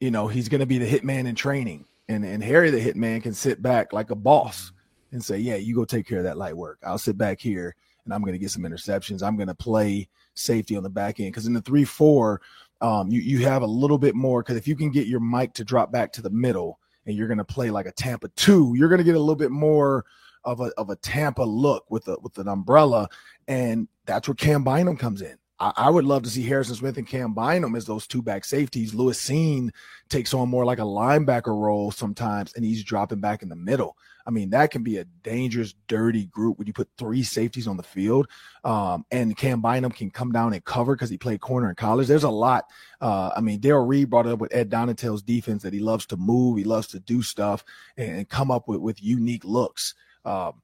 You 0.00 0.10
know, 0.10 0.26
he's 0.26 0.48
going 0.48 0.60
to 0.60 0.66
be 0.66 0.78
the 0.78 0.88
hitman 0.88 1.26
in 1.26 1.34
training. 1.34 1.84
And, 2.08 2.24
and 2.24 2.42
Harry 2.42 2.70
the 2.70 2.80
hitman 2.80 3.22
can 3.22 3.34
sit 3.34 3.60
back 3.60 3.92
like 3.92 4.10
a 4.10 4.14
boss 4.14 4.72
and 5.12 5.22
say, 5.24 5.38
yeah, 5.38 5.56
you 5.56 5.74
go 5.74 5.84
take 5.84 6.06
care 6.06 6.18
of 6.18 6.24
that 6.24 6.38
light 6.38 6.56
work. 6.56 6.78
I'll 6.84 6.98
sit 6.98 7.18
back 7.18 7.40
here 7.40 7.74
and 8.04 8.14
I'm 8.14 8.22
going 8.22 8.32
to 8.32 8.38
get 8.38 8.50
some 8.50 8.62
interceptions. 8.62 9.22
I'm 9.22 9.36
going 9.36 9.48
to 9.48 9.54
play 9.54 10.08
safety 10.34 10.76
on 10.76 10.82
the 10.82 10.90
back 10.90 11.20
end 11.20 11.32
because 11.32 11.46
in 11.46 11.52
the 11.52 11.60
three 11.60 11.84
four, 11.84 12.40
um, 12.80 13.10
you 13.10 13.20
you 13.20 13.44
have 13.44 13.62
a 13.62 13.66
little 13.66 13.98
bit 13.98 14.14
more 14.14 14.42
because 14.42 14.56
if 14.56 14.68
you 14.68 14.76
can 14.76 14.90
get 14.90 15.06
your 15.06 15.20
mic 15.20 15.52
to 15.54 15.64
drop 15.64 15.90
back 15.90 16.12
to 16.12 16.22
the 16.22 16.30
middle 16.30 16.78
and 17.06 17.16
you're 17.16 17.28
going 17.28 17.38
to 17.38 17.44
play 17.44 17.70
like 17.70 17.86
a 17.86 17.92
Tampa 17.92 18.28
two, 18.36 18.74
you're 18.76 18.88
going 18.88 18.98
to 18.98 19.04
get 19.04 19.16
a 19.16 19.20
little 19.20 19.34
bit 19.34 19.50
more 19.50 20.04
of 20.46 20.60
a 20.60 20.70
of 20.78 20.88
a 20.88 20.96
Tampa 20.96 21.42
look 21.42 21.84
with 21.90 22.08
a 22.08 22.16
with 22.22 22.38
an 22.38 22.48
umbrella, 22.48 23.08
and 23.46 23.88
that's 24.06 24.28
where 24.28 24.34
Cam 24.34 24.64
Bynum 24.64 24.96
comes 24.96 25.20
in. 25.20 25.36
I, 25.58 25.72
I 25.76 25.90
would 25.90 26.04
love 26.04 26.22
to 26.22 26.30
see 26.30 26.42
Harrison 26.42 26.76
Smith 26.76 26.96
and 26.96 27.06
Cam 27.06 27.34
Bynum 27.34 27.74
as 27.74 27.84
those 27.84 28.06
two 28.06 28.22
back 28.22 28.44
safeties. 28.44 28.94
Lewis 28.94 29.22
Cine 29.22 29.70
takes 30.08 30.32
on 30.32 30.48
more 30.48 30.64
like 30.64 30.78
a 30.78 30.82
linebacker 30.82 31.48
role 31.48 31.90
sometimes, 31.90 32.54
and 32.54 32.64
he's 32.64 32.84
dropping 32.84 33.20
back 33.20 33.42
in 33.42 33.48
the 33.48 33.56
middle. 33.56 33.96
I 34.26 34.30
mean, 34.30 34.50
that 34.50 34.72
can 34.72 34.82
be 34.82 34.96
a 34.96 35.04
dangerous, 35.04 35.72
dirty 35.86 36.26
group 36.26 36.58
when 36.58 36.66
you 36.66 36.72
put 36.72 36.88
three 36.98 37.22
safeties 37.22 37.68
on 37.68 37.76
the 37.76 37.84
field. 37.84 38.26
Um, 38.64 39.06
and 39.12 39.36
Cam 39.36 39.62
Bynum 39.62 39.92
can 39.92 40.10
come 40.10 40.32
down 40.32 40.52
and 40.52 40.64
cover 40.64 40.96
because 40.96 41.10
he 41.10 41.16
played 41.16 41.40
corner 41.40 41.68
in 41.68 41.76
college. 41.76 42.08
There's 42.08 42.24
a 42.24 42.30
lot. 42.30 42.64
Uh, 43.00 43.30
I 43.36 43.40
mean, 43.40 43.60
Daryl 43.60 43.86
Reed 43.86 44.10
brought 44.10 44.26
it 44.26 44.32
up 44.32 44.40
with 44.40 44.52
Ed 44.52 44.68
Donatell's 44.68 45.22
defense 45.22 45.62
that 45.62 45.72
he 45.72 45.78
loves 45.78 46.06
to 46.06 46.16
move, 46.16 46.58
he 46.58 46.64
loves 46.64 46.88
to 46.88 46.98
do 46.98 47.22
stuff 47.22 47.64
and, 47.96 48.28
come 48.28 48.50
up 48.50 48.66
with, 48.66 48.80
with 48.80 49.02
unique 49.02 49.44
looks. 49.44 49.94
Um, 50.26 50.60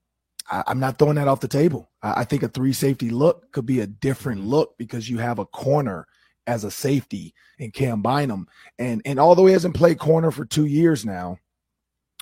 I, 0.51 0.65
am 0.67 0.81
not 0.81 0.99
throwing 0.99 1.15
that 1.15 1.29
off 1.29 1.41
the 1.41 1.49
table. 1.49 1.91
I, 2.03 2.21
I 2.21 2.25
think 2.25 2.43
a 2.43 2.49
three 2.49 2.73
safety 2.73 3.11
look 3.11 3.51
could 3.53 3.65
be 3.65 3.81
a 3.81 3.87
different 3.87 4.45
look 4.45 4.77
because 4.77 5.09
you 5.09 5.19
have 5.19 5.39
a 5.39 5.47
corner 5.47 6.07
as 6.47 6.65
a 6.65 6.71
safety 6.71 7.35
in 7.59 7.71
Cam 7.71 8.03
Bynum. 8.03 8.49
And 8.79 9.01
and 9.05 9.19
although 9.19 9.47
he 9.47 9.53
hasn't 9.53 9.77
played 9.77 9.99
corner 9.99 10.31
for 10.31 10.45
two 10.45 10.67
years 10.67 11.07
now, 11.07 11.39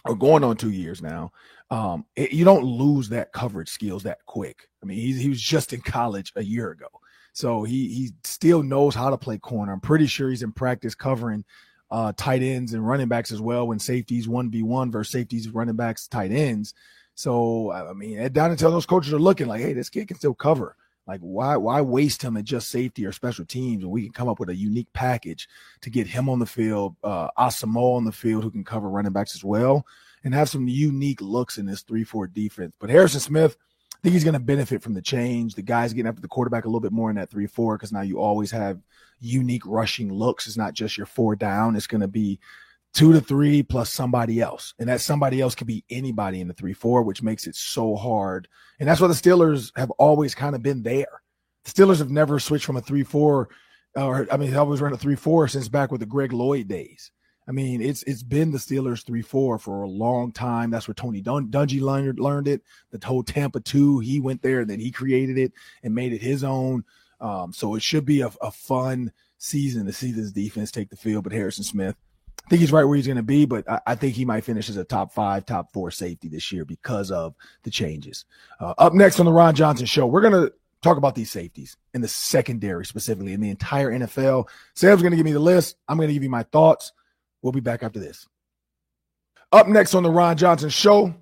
or 0.05 0.15
going 0.15 0.45
on 0.45 0.57
two 0.57 0.71
years 0.71 1.03
now, 1.03 1.33
um, 1.71 2.05
it, 2.17 2.33
you 2.33 2.45
don't 2.45 2.65
lose 2.65 3.09
that 3.09 3.33
coverage 3.33 3.69
skills 3.69 4.03
that 4.05 4.19
quick. 4.27 4.69
I 4.83 4.87
mean, 4.87 4.99
he, 4.99 5.13
he 5.15 5.29
was 5.29 5.41
just 5.41 5.73
in 5.73 5.81
college 5.81 6.33
a 6.37 6.45
year 6.45 6.71
ago. 6.71 6.89
So 7.33 7.63
he 7.63 7.89
he 7.89 8.11
still 8.25 8.63
knows 8.63 8.95
how 8.95 9.11
to 9.11 9.19
play 9.19 9.39
corner. 9.39 9.73
I'm 9.73 9.81
pretty 9.81 10.07
sure 10.07 10.31
he's 10.31 10.43
in 10.43 10.53
practice 10.53 10.95
covering 10.95 11.45
uh, 11.91 12.13
tight 12.17 12.43
ends 12.43 12.73
and 12.73 12.87
running 12.87 13.09
backs 13.09 13.33
as 13.33 13.41
well 13.41 13.67
when 13.67 13.79
safeties 13.79 14.29
1v1 14.29 14.93
versus 14.93 15.13
safeties, 15.13 15.49
running 15.49 15.77
backs, 15.77 16.07
tight 16.07 16.31
ends. 16.31 16.75
So 17.21 17.71
I 17.71 17.93
mean, 17.93 18.33
down 18.33 18.51
until 18.51 18.71
those 18.71 18.87
coaches 18.87 19.13
are 19.13 19.19
looking 19.19 19.47
like, 19.47 19.61
hey, 19.61 19.75
this 19.75 19.91
kid 19.91 20.09
can 20.09 20.17
still 20.17 20.33
cover. 20.33 20.75
Like, 21.07 21.21
why 21.21 21.55
why 21.59 21.83
waste 21.83 22.23
him 22.23 22.39
at 22.39 22.45
just 22.45 22.71
safety 22.71 23.05
or 23.05 23.13
special 23.13 23.45
teams 23.45 23.85
when 23.85 23.93
we 23.93 24.05
can 24.05 24.13
come 24.15 24.27
up 24.27 24.41
with 24.41 24.49
a 24.49 24.55
unique 24.55 24.91
package 24.95 25.47
to 25.83 25.91
get 25.91 26.07
him 26.07 26.31
on 26.31 26.39
the 26.39 26.47
field, 26.47 26.97
uh, 27.05 27.29
Asamoah 27.37 27.99
on 27.99 28.07
the 28.07 28.11
field 28.13 28.43
who 28.43 28.51
can 28.51 28.65
cover 28.65 28.89
running 28.89 29.13
backs 29.13 29.35
as 29.35 29.45
well, 29.45 29.85
and 30.25 30.33
have 30.33 30.49
some 30.49 30.67
unique 30.67 31.21
looks 31.21 31.59
in 31.59 31.67
this 31.67 31.83
three 31.83 32.05
four 32.05 32.27
defense. 32.27 32.73
But 32.81 32.89
Harrison 32.89 33.21
Smith, 33.21 33.55
I 33.93 33.99
think 34.03 34.15
he's 34.15 34.25
going 34.25 34.33
to 34.33 34.41
benefit 34.41 34.83
from 34.83 34.95
the 34.95 35.03
change. 35.03 35.55
The 35.55 35.61
guys 35.61 35.93
getting 35.93 36.09
after 36.09 36.23
the 36.23 36.29
quarterback 36.29 36.65
a 36.65 36.69
little 36.69 36.81
bit 36.81 36.91
more 36.91 37.11
in 37.11 37.17
that 37.17 37.29
three 37.29 37.47
four 37.47 37.77
because 37.77 37.93
now 37.93 38.01
you 38.01 38.19
always 38.19 38.51
have 38.51 38.81
unique 39.21 39.67
rushing 39.67 40.11
looks. 40.11 40.47
It's 40.47 40.57
not 40.57 40.73
just 40.73 40.97
your 40.97 41.07
four 41.07 41.37
down. 41.37 41.77
It's 41.77 41.87
going 41.87 42.01
to 42.01 42.09
be 42.09 42.41
two 42.93 43.13
to 43.13 43.21
three 43.21 43.63
plus 43.63 43.91
somebody 43.91 44.41
else. 44.41 44.75
And 44.79 44.89
that 44.89 45.01
somebody 45.01 45.41
else 45.41 45.55
could 45.55 45.67
be 45.67 45.85
anybody 45.91 46.41
in 46.41 46.49
the 46.49 46.55
three, 46.55 46.73
four, 46.73 47.03
which 47.03 47.23
makes 47.23 47.47
it 47.47 47.55
so 47.55 47.97
hard. 47.97 48.49
And 48.79 48.89
that's 48.89 49.01
why 49.01 49.09
the 49.09 49.15
Steelers 49.15 49.73
have 49.77 49.91
always 49.93 50.35
kind 50.35 50.55
of 50.55 50.63
been 50.63 50.83
there. 50.83 51.23
The 51.65 51.71
Steelers 51.71 51.99
have 51.99 52.11
never 52.11 52.39
switched 52.39 52.65
from 52.65 52.77
a 52.77 52.81
three, 52.81 53.05
four, 53.05 53.49
or 53.95 54.27
I 54.31 54.37
mean, 54.37 54.51
they 54.51 54.57
always 54.57 54.81
run 54.81 54.93
a 54.93 54.97
three, 54.97 55.17
four 55.17 55.49
since 55.49 55.69
back 55.69 55.91
with 55.91 56.01
the 56.01 56.07
Greg 56.07 56.33
Lloyd 56.33 56.69
days. 56.69 57.11
I 57.49 57.53
mean, 57.53 57.83
it's 57.83 58.05
it's 58.05 58.23
been 58.23 58.53
the 58.53 58.59
Steelers 58.59 59.05
three 59.05 59.23
four 59.23 59.59
for 59.59 59.83
a 59.83 59.89
long 59.89 60.31
time. 60.31 60.71
That's 60.71 60.87
where 60.87 60.95
Tony 60.95 61.21
Dun- 61.21 61.51
Dungy 61.51 61.81
learned 61.81 62.21
learned 62.21 62.47
it. 62.47 62.63
The 62.93 63.05
whole 63.05 63.25
Tampa 63.25 63.59
two, 63.61 63.99
he 63.99 64.21
went 64.21 64.41
there 64.41 64.61
and 64.61 64.71
then 64.71 64.79
he 64.79 64.93
created 64.93 65.37
it 65.37 65.53
and 65.83 65.95
made 65.95 66.13
it 66.13 66.23
his 66.23 66.45
own. 66.45 66.85
Um, 67.21 67.53
so 67.53 67.75
it 67.75 67.83
should 67.83 68.05
be 68.05 68.21
a, 68.21 68.31
a 68.41 68.51
fun 68.51 69.13
season 69.39 69.87
to 69.87 69.93
see 69.93 70.13
this 70.13 70.31
defense 70.31 70.71
take 70.71 70.91
the 70.91 70.97
field. 70.97 71.25
But 71.25 71.33
Harrison 71.33 71.65
Smith, 71.65 71.97
think 72.51 72.61
he's 72.61 72.73
right 72.73 72.85
where 72.85 72.97
he's 72.97 73.07
going 73.07 73.17
to 73.17 73.23
be, 73.23 73.47
but 73.47 73.69
I, 73.71 73.81
I, 73.87 73.95
think 73.95 74.17
he 74.17 74.25
might 74.25 74.45
finish 74.45 74.69
as 74.69 74.77
a 74.77 74.83
top 74.83 75.13
five, 75.13 75.47
top 75.47 75.73
four 75.73 75.93
safety 75.93 76.29
this 76.29 76.51
year 76.51 76.65
because 76.65 77.13
of 77.13 77.37
the 77.63 77.71
changes. 77.71 78.25
Uh, 78.59 78.75
up 78.77 78.93
next 78.93 79.21
on 79.21 79.27
the 79.27 79.33
Ron 79.33 79.55
Johnson 79.55 79.87
Show, 79.87 80.07
we're 80.09 80.21
going 80.21 80.33
to 80.33 80.53
talk 80.83 80.97
about 80.97 81.15
these 81.15 81.31
safeties 81.31 81.77
in 81.95 82.01
the 82.01 82.09
secondary 82.09 82.85
specifically 82.85 83.35
in 83.35 83.41
the 83.41 83.51
entire 83.51 83.93
NFL. 83.93 84.49
Sam's 84.75 85.01
going 85.01 85.13
to 85.13 85.17
give 85.17 85.25
me 85.25 85.33
the 85.33 85.39
list. 85.39 85.77
I'm 85.89 85.97
going 85.97 86.09
to 86.09 86.13
give 86.13 86.25
you 86.25 86.29
my 86.29 86.43
thoughts. 86.43 86.93
We'll 87.41 87.53
be 87.53 87.61
back 87.61 87.85
after 87.85 88.01
this. 88.01 88.27
Up 89.53 89.69
next 89.69 89.95
on 89.95 90.03
the 90.03 90.11
Ron 90.11 90.37
Johnson 90.37 90.71
Show, 90.71 91.15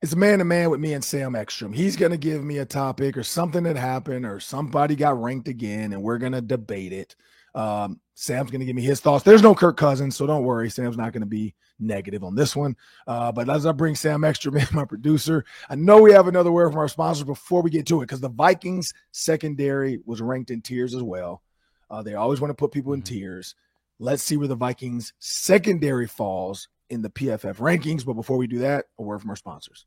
it's 0.00 0.14
man 0.14 0.38
to 0.38 0.44
man 0.44 0.70
with 0.70 0.78
me 0.78 0.92
and 0.92 1.04
Sam 1.04 1.34
Ekstrom. 1.34 1.72
He's 1.72 1.96
going 1.96 2.12
to 2.12 2.18
give 2.18 2.44
me 2.44 2.58
a 2.58 2.64
topic 2.64 3.16
or 3.16 3.24
something 3.24 3.64
that 3.64 3.76
happened 3.76 4.24
or 4.24 4.38
somebody 4.38 4.94
got 4.94 5.20
ranked 5.20 5.48
again, 5.48 5.92
and 5.92 6.00
we're 6.00 6.18
going 6.18 6.32
to 6.32 6.40
debate 6.40 6.92
it. 6.92 7.16
Um, 7.58 8.00
Sam's 8.14 8.52
going 8.52 8.60
to 8.60 8.66
give 8.66 8.76
me 8.76 8.82
his 8.82 9.00
thoughts. 9.00 9.24
There's 9.24 9.42
no 9.42 9.52
Kirk 9.52 9.76
Cousins, 9.76 10.14
so 10.14 10.28
don't 10.28 10.44
worry. 10.44 10.70
Sam's 10.70 10.96
not 10.96 11.12
going 11.12 11.22
to 11.22 11.26
be 11.26 11.56
negative 11.80 12.22
on 12.22 12.36
this 12.36 12.54
one. 12.54 12.76
Uh, 13.04 13.32
but 13.32 13.50
as 13.50 13.66
I 13.66 13.72
bring 13.72 13.96
Sam 13.96 14.22
Ekstrom 14.22 14.56
in, 14.58 14.66
my 14.72 14.84
producer, 14.84 15.44
I 15.68 15.74
know 15.74 16.00
we 16.00 16.12
have 16.12 16.28
another 16.28 16.52
word 16.52 16.70
from 16.70 16.78
our 16.78 16.88
sponsors 16.88 17.24
before 17.24 17.62
we 17.62 17.70
get 17.70 17.84
to 17.86 18.00
it 18.00 18.04
because 18.04 18.20
the 18.20 18.28
Vikings 18.28 18.92
secondary 19.10 19.98
was 20.06 20.20
ranked 20.20 20.52
in 20.52 20.62
tiers 20.62 20.94
as 20.94 21.02
well. 21.02 21.42
Uh, 21.90 22.00
they 22.00 22.14
always 22.14 22.40
want 22.40 22.50
to 22.50 22.54
put 22.54 22.70
people 22.70 22.92
in 22.92 23.02
mm-hmm. 23.02 23.14
tiers. 23.14 23.56
Let's 23.98 24.22
see 24.22 24.36
where 24.36 24.46
the 24.46 24.54
Vikings 24.54 25.12
secondary 25.18 26.06
falls 26.06 26.68
in 26.90 27.02
the 27.02 27.10
PFF 27.10 27.56
rankings. 27.56 28.06
But 28.06 28.12
before 28.12 28.36
we 28.36 28.46
do 28.46 28.60
that, 28.60 28.84
a 29.00 29.02
word 29.02 29.20
from 29.20 29.30
our 29.30 29.36
sponsors. 29.36 29.84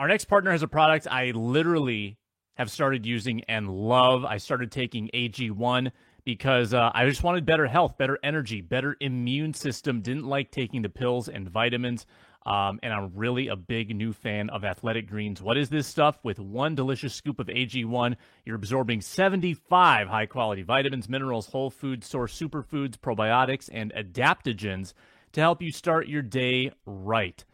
Our 0.00 0.08
next 0.08 0.24
partner 0.24 0.50
has 0.50 0.64
a 0.64 0.68
product 0.68 1.06
I 1.08 1.30
literally 1.30 2.18
have 2.56 2.70
started 2.70 3.06
using 3.06 3.44
and 3.44 3.70
love. 3.70 4.24
I 4.24 4.38
started 4.38 4.72
taking 4.72 5.08
AG1 5.14 5.92
because 6.26 6.74
uh, 6.74 6.90
I 6.92 7.08
just 7.08 7.22
wanted 7.22 7.46
better 7.46 7.66
health, 7.66 7.96
better 7.96 8.18
energy, 8.22 8.60
better 8.60 8.96
immune 9.00 9.54
system. 9.54 10.02
Didn't 10.02 10.26
like 10.26 10.50
taking 10.50 10.82
the 10.82 10.88
pills 10.88 11.28
and 11.28 11.48
vitamins. 11.48 12.04
Um, 12.44 12.80
and 12.82 12.92
I'm 12.92 13.12
really 13.14 13.46
a 13.48 13.56
big 13.56 13.94
new 13.94 14.12
fan 14.12 14.50
of 14.50 14.64
Athletic 14.64 15.08
Greens. 15.08 15.40
What 15.40 15.56
is 15.56 15.68
this 15.68 15.86
stuff? 15.86 16.18
With 16.24 16.38
one 16.40 16.74
delicious 16.74 17.14
scoop 17.14 17.38
of 17.38 17.46
AG1, 17.46 18.16
you're 18.44 18.56
absorbing 18.56 19.00
75 19.00 20.08
high 20.08 20.26
quality 20.26 20.62
vitamins, 20.62 21.08
minerals, 21.08 21.46
whole 21.46 21.70
food 21.70 22.02
source 22.04 22.38
superfoods, 22.38 22.98
probiotics, 22.98 23.68
and 23.72 23.92
adaptogens 23.94 24.94
to 25.32 25.40
help 25.40 25.62
you 25.62 25.70
start 25.70 26.08
your 26.08 26.22
day 26.22 26.72
right. 26.86 27.44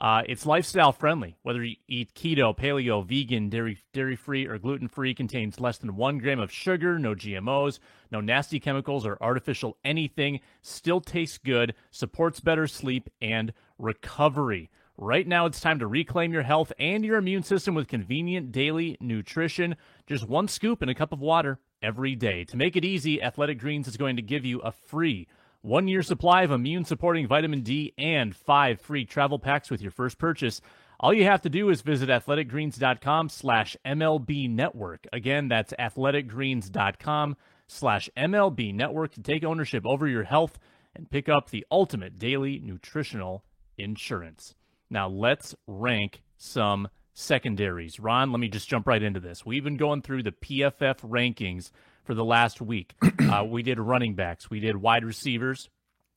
Uh, 0.00 0.22
it's 0.26 0.46
lifestyle 0.46 0.92
friendly. 0.92 1.36
Whether 1.42 1.62
you 1.62 1.76
eat 1.86 2.14
keto, 2.14 2.56
paleo, 2.56 3.06
vegan, 3.06 3.50
dairy 3.50 3.78
dairy 3.92 4.16
free, 4.16 4.46
or 4.46 4.58
gluten 4.58 4.88
free, 4.88 5.12
contains 5.14 5.60
less 5.60 5.76
than 5.76 5.94
one 5.94 6.16
gram 6.16 6.40
of 6.40 6.50
sugar, 6.50 6.98
no 6.98 7.14
GMOs, 7.14 7.80
no 8.10 8.20
nasty 8.20 8.58
chemicals 8.58 9.04
or 9.04 9.18
artificial 9.20 9.76
anything. 9.84 10.40
Still 10.62 11.02
tastes 11.02 11.36
good, 11.36 11.74
supports 11.90 12.40
better 12.40 12.66
sleep 12.66 13.10
and 13.20 13.52
recovery. 13.78 14.70
Right 14.96 15.26
now, 15.26 15.44
it's 15.44 15.60
time 15.60 15.78
to 15.80 15.86
reclaim 15.86 16.32
your 16.32 16.42
health 16.42 16.72
and 16.78 17.04
your 17.04 17.18
immune 17.18 17.42
system 17.42 17.74
with 17.74 17.88
convenient 17.88 18.52
daily 18.52 18.96
nutrition. 19.00 19.76
Just 20.06 20.28
one 20.28 20.48
scoop 20.48 20.82
in 20.82 20.88
a 20.88 20.94
cup 20.94 21.12
of 21.12 21.20
water 21.20 21.58
every 21.82 22.14
day. 22.14 22.44
To 22.44 22.56
make 22.56 22.76
it 22.76 22.84
easy, 22.84 23.22
Athletic 23.22 23.58
Greens 23.58 23.88
is 23.88 23.96
going 23.96 24.16
to 24.16 24.22
give 24.22 24.44
you 24.46 24.60
a 24.60 24.72
free 24.72 25.26
one 25.62 25.88
year 25.88 26.02
supply 26.02 26.42
of 26.42 26.50
immune 26.50 26.84
supporting 26.84 27.26
vitamin 27.26 27.62
D, 27.62 27.92
and 27.98 28.34
five 28.34 28.80
free 28.80 29.04
travel 29.04 29.38
packs 29.38 29.70
with 29.70 29.82
your 29.82 29.90
first 29.90 30.18
purchase. 30.18 30.60
All 30.98 31.14
you 31.14 31.24
have 31.24 31.42
to 31.42 31.48
do 31.48 31.70
is 31.70 31.80
visit 31.80 32.08
athleticgreens.com 32.08 33.30
slash 33.30 33.76
MLB 33.86 34.50
network. 34.50 35.06
Again, 35.12 35.48
that's 35.48 35.72
athleticgreens.com 35.78 37.36
slash 37.66 38.10
MLB 38.16 38.74
network 38.74 39.12
to 39.14 39.22
take 39.22 39.44
ownership 39.44 39.86
over 39.86 40.06
your 40.06 40.24
health 40.24 40.58
and 40.94 41.10
pick 41.10 41.28
up 41.28 41.50
the 41.50 41.66
ultimate 41.70 42.18
daily 42.18 42.58
nutritional 42.58 43.44
insurance. 43.78 44.54
Now 44.90 45.08
let's 45.08 45.54
rank 45.66 46.22
some 46.36 46.88
secondaries. 47.14 48.00
Ron, 48.00 48.32
let 48.32 48.40
me 48.40 48.48
just 48.48 48.68
jump 48.68 48.86
right 48.86 49.02
into 49.02 49.20
this. 49.20 49.46
We've 49.46 49.64
been 49.64 49.76
going 49.76 50.02
through 50.02 50.24
the 50.24 50.32
PFF 50.32 51.00
rankings 51.00 51.70
for 52.10 52.14
the 52.14 52.24
last 52.24 52.60
week. 52.60 52.92
uh, 53.30 53.44
we 53.44 53.62
did 53.62 53.78
running 53.78 54.16
backs, 54.16 54.50
we 54.50 54.58
did 54.58 54.76
wide 54.76 55.04
receivers, 55.04 55.68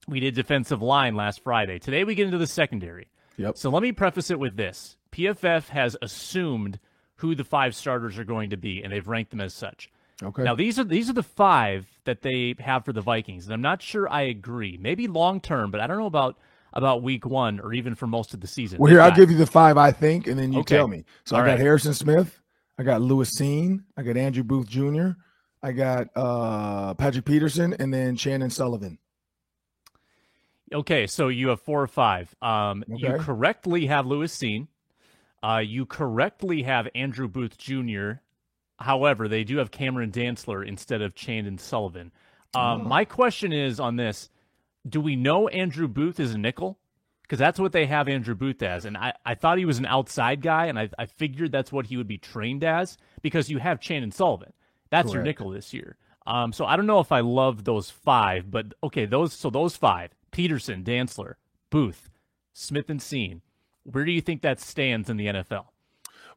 we 0.07 0.19
did 0.19 0.33
defensive 0.33 0.81
line 0.81 1.15
last 1.15 1.43
Friday. 1.43 1.77
Today 1.77 2.03
we 2.03 2.15
get 2.15 2.25
into 2.25 2.39
the 2.39 2.47
secondary. 2.47 3.09
Yep. 3.37 3.59
So 3.59 3.69
let 3.69 3.83
me 3.83 3.91
preface 3.91 4.31
it 4.31 4.39
with 4.39 4.57
this: 4.57 4.97
PFF 5.11 5.67
has 5.67 5.95
assumed 6.01 6.79
who 7.17 7.35
the 7.35 7.43
five 7.43 7.75
starters 7.75 8.17
are 8.17 8.23
going 8.23 8.49
to 8.49 8.57
be, 8.57 8.81
and 8.81 8.91
they've 8.91 9.07
ranked 9.07 9.29
them 9.29 9.39
as 9.39 9.53
such. 9.53 9.91
Okay. 10.23 10.41
Now 10.41 10.55
these 10.55 10.79
are 10.79 10.83
these 10.83 11.11
are 11.11 11.13
the 11.13 11.21
five 11.21 11.85
that 12.05 12.23
they 12.23 12.55
have 12.57 12.85
for 12.85 12.91
the 12.91 13.01
Vikings, 13.01 13.45
and 13.45 13.53
I'm 13.53 13.61
not 13.61 13.83
sure 13.83 14.09
I 14.09 14.21
agree. 14.21 14.79
Maybe 14.81 15.07
long 15.07 15.41
term, 15.41 15.69
but 15.69 15.79
I 15.79 15.85
don't 15.85 15.99
know 15.99 16.07
about 16.07 16.39
about 16.73 17.03
week 17.03 17.23
one 17.23 17.59
or 17.59 17.71
even 17.71 17.93
for 17.93 18.07
most 18.07 18.33
of 18.33 18.39
the 18.39 18.47
season. 18.47 18.79
Well, 18.79 18.89
here 18.89 18.99
I'll 18.99 19.15
give 19.15 19.29
you 19.29 19.37
the 19.37 19.45
five 19.45 19.77
I 19.77 19.91
think, 19.91 20.25
and 20.25 20.39
then 20.39 20.53
you 20.53 20.61
okay. 20.61 20.75
tell 20.75 20.87
me. 20.87 21.05
So 21.25 21.35
All 21.35 21.43
I 21.43 21.45
got 21.45 21.51
right. 21.51 21.59
Harrison 21.59 21.93
Smith, 21.93 22.41
I 22.79 22.83
got 22.83 23.03
Lewis 23.03 23.39
Cine, 23.39 23.83
I 23.95 24.01
got 24.01 24.17
Andrew 24.17 24.43
Booth 24.43 24.67
Jr., 24.67 25.11
I 25.63 25.71
got 25.71 26.09
uh, 26.15 26.93
Patrick 26.95 27.23
Peterson 27.23 27.73
and 27.79 27.93
then 27.93 28.17
Shannon 28.17 28.49
Sullivan. 28.49 28.99
Okay, 30.73 31.07
so 31.07 31.29
you 31.29 31.49
have 31.49 31.61
four 31.61 31.81
or 31.81 31.87
five. 31.87 32.35
Um, 32.41 32.83
okay. 32.91 33.13
You 33.13 33.17
correctly 33.19 33.85
have 33.87 34.05
Lewis 34.05 34.35
Cine. 34.35 34.67
Uh, 35.41 35.59
you 35.59 35.85
correctly 35.85 36.63
have 36.63 36.89
Andrew 36.93 37.27
Booth 37.27 37.57
Jr. 37.57 38.13
However, 38.79 39.27
they 39.27 39.43
do 39.43 39.57
have 39.57 39.71
Cameron 39.71 40.11
Dantzler 40.11 40.67
instead 40.67 41.01
of 41.01 41.15
Chandon 41.15 41.57
Sullivan. 41.57 42.11
Um, 42.55 42.81
oh. 42.81 42.83
My 42.83 43.05
question 43.05 43.53
is 43.53 43.79
on 43.79 43.95
this: 43.95 44.29
Do 44.87 44.99
we 44.99 45.15
know 45.15 45.47
Andrew 45.47 45.87
Booth 45.87 46.19
is 46.19 46.33
a 46.33 46.37
nickel? 46.37 46.77
Because 47.21 47.39
that's 47.39 47.59
what 47.59 47.71
they 47.71 47.85
have 47.85 48.09
Andrew 48.09 48.35
Booth 48.35 48.61
as, 48.61 48.83
and 48.83 48.97
I, 48.97 49.13
I 49.25 49.33
thought 49.35 49.57
he 49.57 49.65
was 49.65 49.79
an 49.79 49.85
outside 49.85 50.41
guy, 50.41 50.65
and 50.65 50.77
I, 50.77 50.89
I 50.99 51.05
figured 51.05 51.53
that's 51.53 51.71
what 51.71 51.87
he 51.87 51.95
would 51.95 52.07
be 52.07 52.17
trained 52.17 52.65
as 52.65 52.97
because 53.21 53.49
you 53.49 53.59
have 53.59 53.79
Chandon 53.79 54.11
Sullivan. 54.11 54.51
That's 54.93 55.07
Correct. 55.07 55.15
your 55.15 55.23
nickel 55.23 55.49
this 55.49 55.73
year. 55.73 55.97
Um, 56.27 56.53
so 56.53 56.65
I 56.65 56.75
don't 56.75 56.85
know 56.85 56.99
if 56.99 57.11
I 57.11 57.21
love 57.21 57.63
those 57.63 57.89
five, 57.89 58.51
but 58.51 58.75
okay, 58.83 59.07
those 59.07 59.33
so 59.33 59.49
those 59.49 59.75
five: 59.75 60.11
Peterson, 60.29 60.83
Dantzler, 60.83 61.33
Booth, 61.71 62.11
Smith, 62.53 62.91
and 62.91 62.99
Cine. 62.99 63.41
Where 63.85 64.05
do 64.05 64.11
you 64.11 64.21
think 64.21 64.43
that 64.43 64.59
stands 64.59 65.09
in 65.09 65.17
the 65.17 65.25
NFL? 65.25 65.65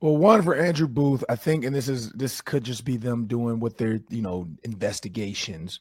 Well, 0.01 0.17
one 0.17 0.41
for 0.41 0.55
Andrew 0.55 0.89
Booth, 0.89 1.23
I 1.29 1.37
think, 1.37 1.67
and 1.67 1.77
this 1.77 1.87
is 1.87 2.11
this 2.13 2.41
could 2.41 2.65
just 2.65 2.87
be 2.87 2.97
them 2.97 3.27
doing 3.27 3.61
what 3.61 3.77
their 3.77 4.01
you 4.09 4.23
know 4.23 4.49
investigations. 4.65 5.81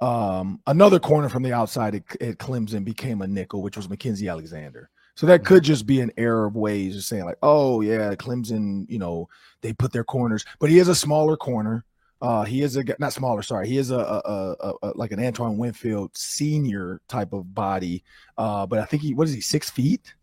Um, 0.00 0.60
another 0.66 0.98
corner 0.98 1.28
from 1.28 1.44
the 1.44 1.52
outside 1.52 1.94
at, 1.94 2.20
at 2.20 2.38
Clemson 2.38 2.84
became 2.84 3.22
a 3.22 3.28
nickel, 3.28 3.62
which 3.62 3.76
was 3.76 3.86
Mackensie 3.86 4.28
Alexander. 4.28 4.90
So 5.14 5.26
that 5.26 5.44
could 5.44 5.62
just 5.62 5.86
be 5.86 6.00
an 6.00 6.10
error 6.16 6.46
of 6.46 6.56
ways 6.56 6.96
of 6.96 7.04
saying 7.04 7.26
like, 7.26 7.38
oh 7.44 7.80
yeah, 7.80 8.16
Clemson, 8.16 8.90
you 8.90 8.98
know, 8.98 9.28
they 9.60 9.72
put 9.72 9.92
their 9.92 10.04
corners, 10.04 10.44
but 10.58 10.68
he 10.68 10.80
is 10.80 10.88
a 10.88 10.96
smaller 10.96 11.36
corner. 11.36 11.84
Uh, 12.20 12.44
he 12.44 12.62
is 12.62 12.76
a 12.76 12.84
not 12.98 13.12
smaller. 13.12 13.42
Sorry, 13.42 13.68
he 13.68 13.78
is 13.78 13.90
a, 13.90 13.98
a, 13.98 14.56
a, 14.60 14.72
a, 14.82 14.92
like 14.96 15.12
an 15.12 15.24
Antoine 15.24 15.56
Winfield 15.56 16.16
senior 16.16 17.00
type 17.08 17.32
of 17.32 17.54
body. 17.54 18.02
Uh, 18.36 18.66
but 18.66 18.80
I 18.80 18.84
think 18.84 19.02
he 19.02 19.14
what 19.14 19.28
is 19.28 19.34
he 19.34 19.40
six 19.40 19.70
feet? 19.70 20.14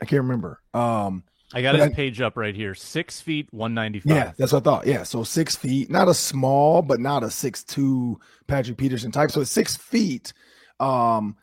I 0.00 0.06
can't 0.06 0.22
remember. 0.22 0.60
Um, 0.72 1.24
I 1.52 1.60
got 1.60 1.74
his 1.74 1.84
I, 1.84 1.88
page 1.90 2.20
up 2.22 2.38
right 2.38 2.54
here. 2.54 2.74
Six 2.74 3.20
feet, 3.20 3.48
one 3.52 3.74
ninety 3.74 4.00
five. 4.00 4.16
Yeah, 4.16 4.32
that's 4.38 4.52
what 4.52 4.62
I 4.62 4.64
thought. 4.64 4.86
Yeah, 4.86 5.02
so 5.02 5.24
six 5.24 5.54
feet, 5.54 5.90
not 5.90 6.08
a 6.08 6.14
small, 6.14 6.80
but 6.80 7.00
not 7.00 7.22
a 7.22 7.30
six 7.30 7.62
two 7.62 8.18
Patrick 8.46 8.78
Peterson 8.78 9.12
type. 9.12 9.30
So 9.30 9.44
six 9.44 9.76
feet. 9.76 10.32
Um, 10.80 11.36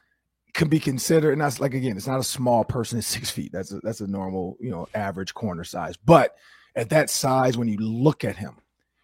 can 0.54 0.68
be 0.68 0.80
considered, 0.80 1.32
and 1.32 1.42
that's 1.42 1.60
like 1.60 1.74
again, 1.74 1.96
it's 1.96 2.08
not 2.08 2.20
a 2.20 2.24
small 2.24 2.64
person. 2.64 2.98
It's 2.98 3.08
six 3.08 3.30
feet. 3.30 3.52
That's 3.52 3.72
a, 3.72 3.80
that's 3.82 4.02
a 4.02 4.08
normal, 4.08 4.58
you 4.60 4.72
know, 4.72 4.88
average 4.94 5.34
corner 5.34 5.64
size. 5.64 5.96
But 5.96 6.36
at 6.76 6.90
that 6.90 7.10
size, 7.10 7.58
when 7.58 7.68
you 7.68 7.78
look 7.78 8.24
at 8.24 8.36
him, 8.36 8.58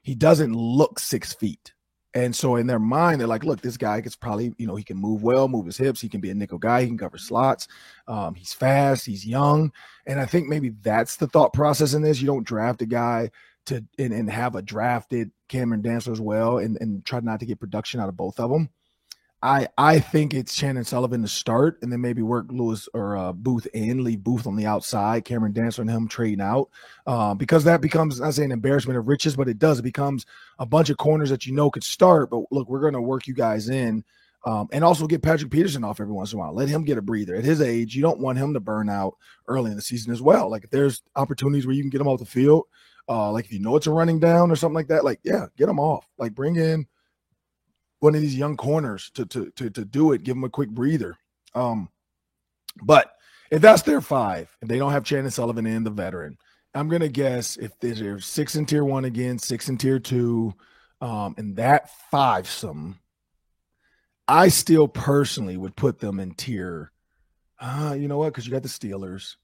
he 0.06 0.14
doesn't 0.14 0.54
look 0.54 1.00
six 1.00 1.34
feet. 1.34 1.74
And 2.14 2.34
so 2.34 2.58
in 2.58 2.68
their 2.68 2.80
mind, 2.80 3.20
they're 3.20 3.28
like, 3.28 3.44
look, 3.44 3.60
this 3.60 3.76
guy 3.76 4.00
gets 4.02 4.16
probably, 4.16 4.54
you 4.60 4.68
know, 4.68 4.76
he 4.76 4.84
can 4.84 4.98
move 4.98 5.24
well, 5.24 5.48
move 5.48 5.66
his 5.66 5.78
hips. 5.78 6.00
He 6.00 6.08
can 6.08 6.22
be 6.22 6.30
a 6.30 6.36
nickel 6.36 6.60
guy. 6.60 6.82
He 6.82 6.88
can 6.88 6.98
cover 6.98 7.18
slots. 7.18 7.68
Um, 8.08 8.36
he's 8.36 8.54
fast. 8.54 9.08
He's 9.08 9.26
young. 9.26 9.74
And 10.06 10.20
I 10.20 10.28
think 10.28 10.48
maybe 10.48 10.70
that's 10.84 11.18
the 11.18 11.26
thought 11.26 11.54
process 11.54 11.96
in 11.96 12.04
this. 12.04 12.22
You 12.22 12.28
don't 12.28 12.46
draft 12.46 12.84
a 12.84 12.86
guy 12.86 13.32
to 13.66 13.84
and, 13.98 14.14
and 14.14 14.30
have 14.30 14.54
a 14.54 14.62
drafted 14.62 15.32
Cameron 15.50 15.82
Dantzler 15.82 16.12
as 16.12 16.22
well 16.22 16.60
and, 16.60 16.78
and 16.80 17.04
try 17.04 17.20
not 17.20 17.40
to 17.40 17.48
get 17.48 17.60
production 17.60 18.00
out 18.00 18.08
of 18.08 18.16
both 18.16 18.40
of 18.40 18.52
them. 18.52 18.70
I 19.46 19.68
I 19.78 20.00
think 20.00 20.34
it's 20.34 20.56
Chandon 20.56 20.84
Sullivan 20.84 21.22
to 21.22 21.28
start, 21.28 21.78
and 21.84 21.92
then 21.92 22.02
maybe 22.02 22.24
work 22.24 22.48
Lewis 22.50 22.90
or 22.96 23.16
uh, 23.16 23.32
Booth 23.32 23.68
in, 23.76 24.04
leave 24.04 24.24
Booth 24.24 24.48
on 24.48 24.56
the 24.56 24.66
outside, 24.66 25.24
Cameron 25.24 25.54
Dantzler 25.54 25.80
and 25.80 25.90
him 25.90 26.08
trading 26.08 26.42
out, 26.42 26.70
uh, 27.06 27.36
because 27.36 27.64
that 27.66 27.80
becomes 27.80 28.20
I 28.22 28.32
say 28.32 28.44
an 28.44 28.52
embarrassment 28.52 28.98
of 28.98 29.08
riches, 29.08 29.36
but 29.36 29.48
it 29.48 29.60
does. 29.60 29.78
It 29.78 29.84
becomes 29.84 30.26
a 30.58 30.66
bunch 30.66 30.90
of 30.90 30.98
corners 30.98 31.30
that 31.30 31.46
you 31.46 31.54
know 31.54 31.70
could 31.70 31.84
start, 31.84 32.32
but 32.32 32.42
look, 32.50 32.68
we're 32.68 32.90
to 32.90 33.00
work 33.00 33.28
you 33.28 33.36
guys 33.36 33.70
in, 33.70 34.04
um, 34.46 34.68
and 34.72 34.84
also 34.84 35.06
get 35.06 35.22
Patrick 35.22 35.52
Peterson 35.52 35.84
off 35.84 36.00
every 36.00 36.14
once 36.14 36.34
in 36.34 36.40
a 36.40 36.42
while. 36.42 36.54
Let 36.56 36.68
him 36.68 36.84
get 36.84 36.98
a 36.98 37.04
breather. 37.04 37.36
At 37.36 37.46
his 37.46 37.62
age, 37.62 37.96
you 37.96 38.02
don't 38.02 38.20
want 38.20 38.40
him 38.40 38.56
to 38.56 38.60
burn 38.60 38.90
out 38.90 39.16
early 39.48 39.70
in 39.70 39.78
the 39.78 39.84
season 39.84 40.12
as 40.12 40.24
well. 40.24 40.50
Like 40.50 40.64
if 40.64 40.72
there's 40.72 41.04
opportunities 41.16 41.68
where 41.68 41.76
you 41.76 41.84
can 41.84 41.92
get 41.92 42.02
him 42.02 42.08
off 42.08 42.18
the 42.18 42.26
field, 42.26 42.64
uh, 43.08 43.32
like 43.32 43.46
if 43.46 43.54
you 43.54 43.60
know 43.60 43.76
it's 43.76 43.86
a 43.86 43.92
running 43.92 44.20
down 44.20 44.50
or 44.50 44.56
something 44.56 44.76
like 44.76 44.88
that, 44.88 45.06
like 45.06 45.20
yeah, 45.24 45.46
get 45.56 45.70
him 45.70 45.80
off. 45.80 46.10
Like 46.18 46.34
bring 46.34 46.56
in 46.56 46.88
one 48.00 48.16
of 48.16 48.22
these 48.22 48.36
young 48.36 48.58
corners 48.58 49.12
to 49.16 49.26
to 49.28 49.52
to, 49.52 49.70
to 49.70 49.86
do 49.86 50.12
it, 50.12 50.24
give 50.24 50.36
them 50.36 50.44
a 50.44 50.50
quick 50.50 50.70
breather. 50.70 51.18
Um, 51.54 51.90
but 52.84 53.12
if 53.52 53.62
that's 53.62 53.84
their 53.84 54.02
five, 54.02 54.56
and 54.62 54.70
they 54.70 54.78
don't 54.78 54.92
have 54.92 55.04
Chandon 55.04 55.32
Sullivan 55.32 55.66
in 55.66 55.84
the 55.84 55.90
veteran, 55.90 56.38
I'm 56.74 56.90
gonna 56.90 57.08
guess 57.08 57.58
if 57.58 57.72
there's 57.80 58.26
six 58.26 58.56
in 58.56 58.66
tier 58.66 58.84
one 58.84 59.06
again, 59.06 59.40
six 59.40 59.70
in 59.70 59.78
tier 59.78 60.00
two, 60.00 60.54
um, 61.02 61.36
and 61.38 61.56
that 61.56 61.90
five 62.12 62.48
some, 62.50 63.00
I 64.28 64.50
still 64.50 64.88
personally 64.88 65.58
would 65.58 65.76
put 65.76 66.00
them 66.00 66.20
in 66.20 66.34
tier. 66.34 66.92
Uh, 67.60 67.96
you 67.98 68.08
know 68.08 68.18
what? 68.18 68.34
Because 68.34 68.46
you 68.46 68.52
got 68.52 68.64
the 68.64 68.70
Steelers. 68.70 69.36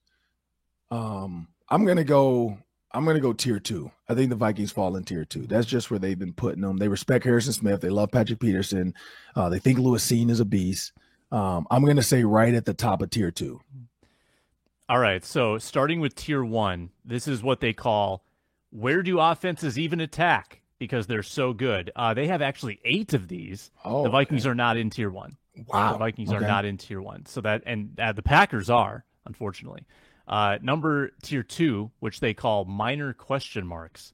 Um, 0.90 1.48
I'm 1.70 1.86
gonna 1.86 2.04
go. 2.04 2.58
I'm 2.94 3.06
going 3.06 3.16
to 3.16 3.22
go 3.22 3.34
tier 3.34 3.60
two. 3.60 3.92
I 4.10 4.16
think 4.16 4.30
the 4.30 4.36
Vikings 4.36 4.72
fall 4.72 4.96
in 4.96 5.04
tier 5.04 5.26
two. 5.26 5.48
That's 5.48 5.66
just 5.66 5.90
where 5.90 6.00
they've 6.00 6.20
been 6.20 6.34
putting 6.34 6.62
them. 6.62 6.78
They 6.78 6.88
respect 6.88 7.24
Harrison 7.24 7.54
Smith. 7.54 7.82
They 7.82 7.90
love 7.90 8.12
Patrick 8.12 8.40
Peterson. 8.40 8.94
Uh, 9.36 9.50
they 9.50 9.60
think 9.60 9.80
Lewis 9.80 10.06
Cine 10.06 10.30
is 10.30 10.40
a 10.40 10.46
beast. 10.46 10.92
Um, 11.32 11.66
I'm 11.72 11.84
going 11.84 11.96
to 11.98 12.04
say 12.04 12.24
right 12.24 12.54
at 12.54 12.66
the 12.66 12.74
top 12.74 13.02
of 13.02 13.10
tier 13.10 13.32
two. 13.32 13.62
All 14.90 15.00
right. 15.00 15.24
So 15.24 15.58
starting 15.58 16.02
with 16.02 16.16
tier 16.16 16.44
one, 16.44 16.90
this 17.06 17.28
is 17.28 17.42
what 17.42 17.62
they 17.62 17.72
call 17.72 18.26
where 18.72 19.04
do 19.04 19.20
offenses 19.20 19.80
even 19.80 20.02
attack 20.02 20.62
because 20.80 21.08
they're 21.08 21.24
so 21.24 21.54
good. 21.54 21.92
Uh, 21.96 22.14
they 22.14 22.28
have 22.28 22.42
actually 22.42 22.80
eight 22.84 23.14
of 23.14 23.28
these. 23.28 23.72
Oh, 23.86 24.04
the 24.04 24.10
Vikings 24.10 24.46
okay. 24.46 24.52
are 24.52 24.56
not 24.56 24.78
in 24.78 24.90
tier 24.90 25.10
one. 25.10 25.38
Wow. 25.68 25.94
The 25.94 26.00
Vikings 26.00 26.30
okay. 26.30 26.44
are 26.44 26.48
not 26.48 26.66
in 26.66 26.78
tier 26.78 27.02
one. 27.02 27.26
So 27.26 27.40
that, 27.42 27.64
and 27.66 27.98
uh, 28.00 28.14
the 28.14 28.24
Packers 28.24 28.70
are, 28.70 29.06
unfortunately. 29.26 29.86
Uh, 30.32 30.58
number 30.62 31.12
tier 31.22 31.44
two, 31.44 31.92
which 32.00 32.22
they 32.22 32.34
call 32.34 32.64
minor 32.64 33.12
question 33.12 33.68
marks, 33.68 34.14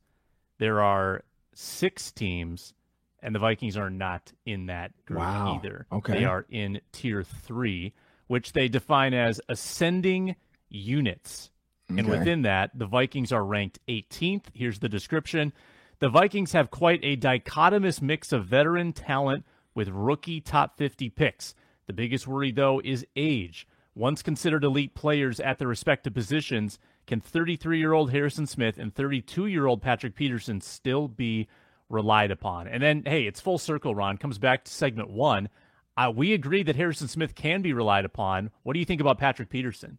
there 0.57 0.81
are 0.81 1.23
six 1.53 2.11
teams, 2.11 2.73
and 3.21 3.35
the 3.35 3.39
Vikings 3.39 3.77
are 3.77 3.91
not 3.91 4.33
in 4.43 4.65
that 4.65 4.91
group 5.05 5.19
wow. 5.19 5.55
either. 5.55 5.85
Okay. 5.91 6.13
They 6.19 6.25
are 6.25 6.45
in 6.49 6.81
tier 6.91 7.21
three, 7.21 7.93
which 8.25 8.53
they 8.53 8.67
define 8.67 9.13
as 9.13 9.39
ascending 9.47 10.35
units. 10.69 11.51
Okay. 11.91 11.99
And 11.99 12.09
within 12.09 12.41
that, 12.41 12.71
the 12.73 12.87
Vikings 12.87 13.31
are 13.31 13.45
ranked 13.45 13.79
18th. 13.87 14.45
Here's 14.53 14.79
the 14.79 14.89
description 14.89 15.53
The 15.99 16.09
Vikings 16.09 16.51
have 16.53 16.71
quite 16.71 16.99
a 17.03 17.15
dichotomous 17.15 18.01
mix 18.01 18.33
of 18.33 18.45
veteran 18.45 18.91
talent 18.91 19.45
with 19.75 19.89
rookie 19.89 20.41
top 20.41 20.77
50 20.77 21.09
picks. 21.09 21.53
The 21.85 21.93
biggest 21.93 22.27
worry, 22.27 22.51
though, 22.51 22.81
is 22.83 23.05
age. 23.15 23.67
Once 23.97 24.21
considered 24.21 24.63
elite 24.63 24.93
players 24.93 25.39
at 25.39 25.57
their 25.57 25.67
respective 25.67 26.13
positions, 26.13 26.77
can 27.07 27.19
33 27.19 27.79
year 27.79 27.93
old 27.93 28.11
Harrison 28.11 28.45
Smith 28.45 28.77
and 28.77 28.93
32 28.93 29.47
year 29.47 29.65
old 29.65 29.81
Patrick 29.81 30.13
Peterson 30.13 30.61
still 30.61 31.07
be 31.07 31.47
relied 31.89 32.29
upon? 32.29 32.67
And 32.67 32.83
then, 32.83 33.01
hey, 33.07 33.23
it's 33.23 33.41
full 33.41 33.57
circle, 33.57 33.95
Ron. 33.95 34.17
Comes 34.17 34.37
back 34.37 34.65
to 34.65 34.71
segment 34.71 35.09
one. 35.09 35.49
Uh, 35.97 36.11
we 36.15 36.33
agree 36.33 36.61
that 36.61 36.75
Harrison 36.75 37.07
Smith 37.07 37.33
can 37.33 37.63
be 37.63 37.73
relied 37.73 38.05
upon. 38.05 38.51
What 38.61 38.73
do 38.73 38.79
you 38.79 38.85
think 38.85 39.01
about 39.01 39.17
Patrick 39.17 39.49
Peterson? 39.49 39.97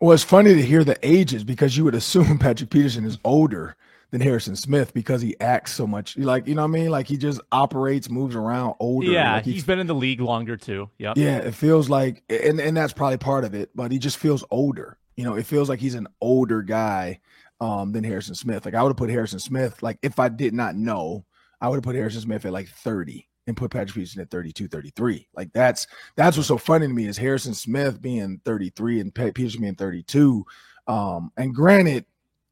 Well, 0.00 0.10
it's 0.10 0.24
funny 0.24 0.52
to 0.54 0.62
hear 0.62 0.82
the 0.82 0.98
ages 1.04 1.44
because 1.44 1.76
you 1.76 1.84
would 1.84 1.94
assume 1.94 2.38
Patrick 2.40 2.70
Peterson 2.70 3.04
is 3.04 3.18
older 3.22 3.76
than 4.10 4.20
Harrison 4.20 4.56
Smith 4.56 4.94
because 4.94 5.20
he 5.20 5.38
acts 5.40 5.72
so 5.72 5.86
much. 5.86 6.16
Like, 6.16 6.46
you 6.46 6.54
know 6.54 6.62
what 6.62 6.68
I 6.68 6.80
mean? 6.80 6.90
Like 6.90 7.06
he 7.06 7.16
just 7.16 7.40
operates, 7.52 8.08
moves 8.08 8.36
around 8.36 8.74
older. 8.78 9.10
Yeah, 9.10 9.34
like 9.34 9.44
he's 9.44 9.64
been 9.64 9.78
in 9.78 9.86
the 9.86 9.94
league 9.94 10.20
longer 10.20 10.56
too. 10.56 10.90
Yeah. 10.98 11.14
Yeah, 11.16 11.38
it 11.38 11.54
feels 11.54 11.88
like 11.88 12.22
and, 12.28 12.60
and 12.60 12.76
that's 12.76 12.92
probably 12.92 13.18
part 13.18 13.44
of 13.44 13.54
it, 13.54 13.70
but 13.74 13.90
he 13.90 13.98
just 13.98 14.18
feels 14.18 14.44
older. 14.50 14.98
You 15.16 15.24
know, 15.24 15.34
it 15.34 15.46
feels 15.46 15.68
like 15.68 15.80
he's 15.80 15.94
an 15.94 16.08
older 16.20 16.62
guy 16.62 17.20
um 17.60 17.92
than 17.92 18.04
Harrison 18.04 18.34
Smith. 18.34 18.64
Like 18.64 18.74
I 18.74 18.82
would 18.82 18.90
have 18.90 18.96
put 18.96 19.10
Harrison 19.10 19.38
Smith, 19.38 19.82
like 19.82 19.98
if 20.02 20.18
I 20.18 20.28
did 20.28 20.54
not 20.54 20.76
know, 20.76 21.24
I 21.60 21.68
would 21.68 21.76
have 21.76 21.84
put 21.84 21.96
Harrison 21.96 22.20
Smith 22.20 22.44
at 22.44 22.52
like 22.52 22.68
30 22.68 23.26
and 23.46 23.56
put 23.56 23.70
Patrick 23.70 23.94
Peterson 23.94 24.20
at 24.20 24.30
32, 24.30 24.68
33. 24.68 25.28
Like 25.34 25.52
that's 25.52 25.86
that's 26.16 26.36
what's 26.36 26.48
so 26.48 26.58
funny 26.58 26.86
to 26.86 26.92
me 26.92 27.06
is 27.06 27.16
Harrison 27.16 27.54
Smith 27.54 28.00
being 28.00 28.40
33 28.44 29.00
and 29.00 29.14
Peterson 29.14 29.60
being 29.60 29.74
32. 29.74 30.44
Um, 30.88 31.32
and 31.36 31.54
granted, 31.54 32.04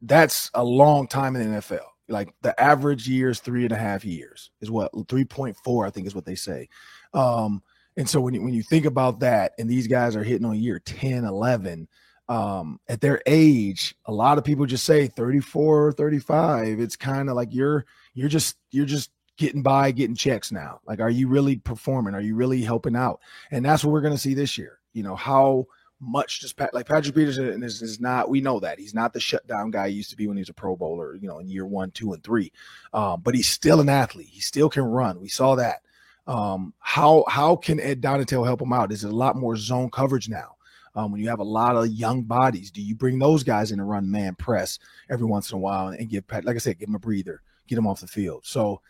that's 0.06 0.50
a 0.54 0.62
long 0.64 1.08
time 1.08 1.36
in 1.36 1.52
the 1.52 1.58
NFL. 1.60 1.86
Like 2.08 2.34
the 2.42 2.58
average 2.60 3.08
year 3.08 3.30
is 3.30 3.40
three 3.40 3.62
and 3.64 3.72
a 3.72 3.76
half 3.76 4.04
years, 4.04 4.50
is 4.60 4.70
what 4.70 4.92
3.4, 4.92 5.86
I 5.86 5.90
think 5.90 6.06
is 6.06 6.14
what 6.14 6.26
they 6.26 6.34
say. 6.34 6.68
Um, 7.14 7.62
and 7.96 8.08
so 8.08 8.20
when 8.20 8.34
you, 8.34 8.42
when 8.42 8.52
you 8.52 8.62
think 8.62 8.84
about 8.84 9.20
that, 9.20 9.52
and 9.58 9.68
these 9.68 9.86
guys 9.86 10.14
are 10.14 10.22
hitting 10.22 10.46
on 10.46 10.56
year 10.56 10.78
10, 10.80 11.24
11, 11.24 11.88
um, 12.28 12.80
at 12.88 13.00
their 13.00 13.22
age, 13.26 13.94
a 14.06 14.12
lot 14.12 14.38
of 14.38 14.44
people 14.44 14.66
just 14.66 14.84
say 14.84 15.06
34, 15.06 15.92
35. 15.92 16.80
It's 16.80 16.96
kind 16.96 17.28
of 17.28 17.36
like 17.36 17.52
you're 17.52 17.84
you're 18.14 18.28
just 18.28 18.56
you're 18.70 18.86
just 18.86 19.10
getting 19.36 19.62
by, 19.62 19.90
getting 19.90 20.16
checks 20.16 20.50
now. 20.50 20.80
Like, 20.86 21.00
are 21.00 21.10
you 21.10 21.28
really 21.28 21.56
performing? 21.56 22.14
Are 22.14 22.20
you 22.20 22.34
really 22.34 22.62
helping 22.62 22.96
out? 22.96 23.20
And 23.50 23.64
that's 23.64 23.84
what 23.84 23.92
we're 23.92 24.00
gonna 24.00 24.16
see 24.16 24.34
this 24.34 24.56
year. 24.56 24.78
You 24.94 25.02
know, 25.02 25.16
how 25.16 25.66
much 26.00 26.40
just 26.40 26.59
like 26.72 26.87
Patrick 26.87 27.14
Peterson 27.14 27.62
is, 27.62 27.83
is 27.83 28.00
not. 28.00 28.28
We 28.28 28.40
know 28.40 28.61
that 28.61 28.78
he's 28.78 28.94
not 28.94 29.12
the 29.12 29.20
shutdown 29.20 29.70
guy 29.70 29.88
he 29.88 29.96
used 29.96 30.11
to 30.11 30.16
be 30.16 30.26
when 30.26 30.37
he 30.37 30.40
was 30.42 30.48
a 30.48 30.54
Pro 30.54 30.76
Bowler, 30.76 31.14
you 31.14 31.28
know, 31.28 31.38
in 31.38 31.48
year 31.48 31.66
one, 31.66 31.90
two, 31.90 32.12
and 32.12 32.22
three. 32.22 32.52
Um, 32.92 33.20
but 33.22 33.35
he's 33.35 33.48
still 33.48 33.80
an 33.80 33.88
athlete. 33.88 34.28
He 34.30 34.40
still 34.40 34.68
can 34.68 34.85
run. 34.85 35.20
We 35.20 35.28
saw 35.28 35.54
that. 35.57 35.83
Um, 36.26 36.72
how 36.78 37.24
how 37.28 37.57
can 37.57 37.80
Ed 37.80 38.00
Donatell 38.00 38.46
help 38.46 38.62
him 38.62 38.72
out? 38.72 38.92
Is 38.92 39.04
it 39.04 39.12
a 39.12 39.16
lot 39.16 39.37
more 39.37 39.57
zone 39.57 39.90
coverage 39.90 40.28
now? 40.28 40.57
Um, 40.96 41.11
when 41.11 41.20
you 41.20 41.28
have 41.28 41.40
a 41.40 41.44
lot 41.44 41.76
of 41.76 41.88
young 41.88 42.22
bodies, 42.22 42.70
do 42.70 42.80
you 42.80 42.94
bring 42.94 43.18
those 43.18 43.42
guys 43.42 43.72
in 43.72 43.78
to 43.78 43.85
run 43.85 44.11
man 44.11 44.37
press 44.37 44.78
every 45.11 45.26
once 45.26 45.50
in 45.50 45.57
a 45.57 45.61
while 45.61 45.88
and 45.88 46.09
give 46.09 46.26
Pat, 46.26 46.44
like 46.44 46.54
I 46.54 46.61
said, 46.61 46.78
give 46.78 46.88
him 46.88 46.94
a 46.94 47.00
breather, 47.00 47.42
get 47.66 47.78
him 47.78 47.87
off 47.87 48.00
the 48.00 48.07
field? 48.07 48.42
So, 48.46 48.80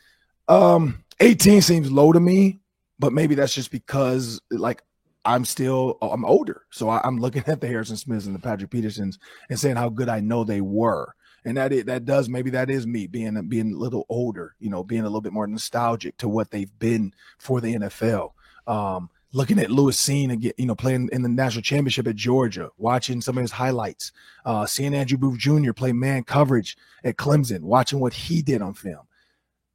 um, 0.46 1.02
18 1.20 1.62
seems 1.62 1.90
low 1.90 2.12
to 2.12 2.20
me, 2.20 2.60
but 2.98 3.14
maybe 3.14 3.34
that's 3.34 3.54
just 3.54 3.70
because 3.70 4.40
like 4.50 4.82
I'm 5.24 5.44
still 5.44 5.96
I'm 6.02 6.24
older, 6.24 6.62
so 6.70 6.88
I, 6.88 7.06
am 7.06 7.18
looking 7.18 7.44
at 7.46 7.60
the 7.60 7.66
Harrison 7.66 7.96
Smiths 7.96 8.26
and 8.26 8.34
the 8.34 8.40
Patrick 8.40 8.70
Petersons 8.70 9.18
and 9.48 9.58
saying 9.58 9.76
how 9.76 9.88
good 9.88 10.08
I 10.08 10.20
know 10.20 10.44
they 10.44 10.60
were, 10.60 11.14
and 11.44 11.56
that 11.56 11.72
it, 11.72 11.86
that 11.86 12.04
does 12.04 12.28
maybe 12.28 12.50
that 12.50 12.70
is 12.70 12.86
me 12.86 13.06
being 13.06 13.40
being 13.48 13.74
a 13.74 13.78
little 13.78 14.06
older, 14.08 14.54
you 14.58 14.70
know, 14.70 14.84
being 14.84 15.02
a 15.02 15.04
little 15.04 15.20
bit 15.20 15.32
more 15.32 15.46
nostalgic 15.46 16.16
to 16.18 16.28
what 16.28 16.50
they've 16.50 16.78
been 16.78 17.12
for 17.38 17.60
the 17.60 17.74
NFL. 17.74 18.32
Um, 18.66 19.10
looking 19.32 19.58
at 19.58 19.70
Lewis 19.70 19.96
Cine 19.96 20.32
again, 20.32 20.52
you 20.58 20.66
know, 20.66 20.74
playing 20.74 21.08
in 21.12 21.22
the 21.22 21.28
national 21.28 21.62
championship 21.62 22.06
at 22.06 22.16
Georgia, 22.16 22.70
watching 22.76 23.20
some 23.20 23.38
of 23.38 23.42
his 23.42 23.50
highlights, 23.50 24.12
uh, 24.44 24.66
seeing 24.66 24.94
Andrew 24.94 25.18
Booth 25.18 25.38
Jr. 25.38 25.72
play 25.72 25.92
man 25.92 26.22
coverage 26.24 26.76
at 27.02 27.16
Clemson, 27.16 27.60
watching 27.60 27.98
what 27.98 28.12
he 28.12 28.42
did 28.42 28.62
on 28.62 28.74
film. 28.74 29.06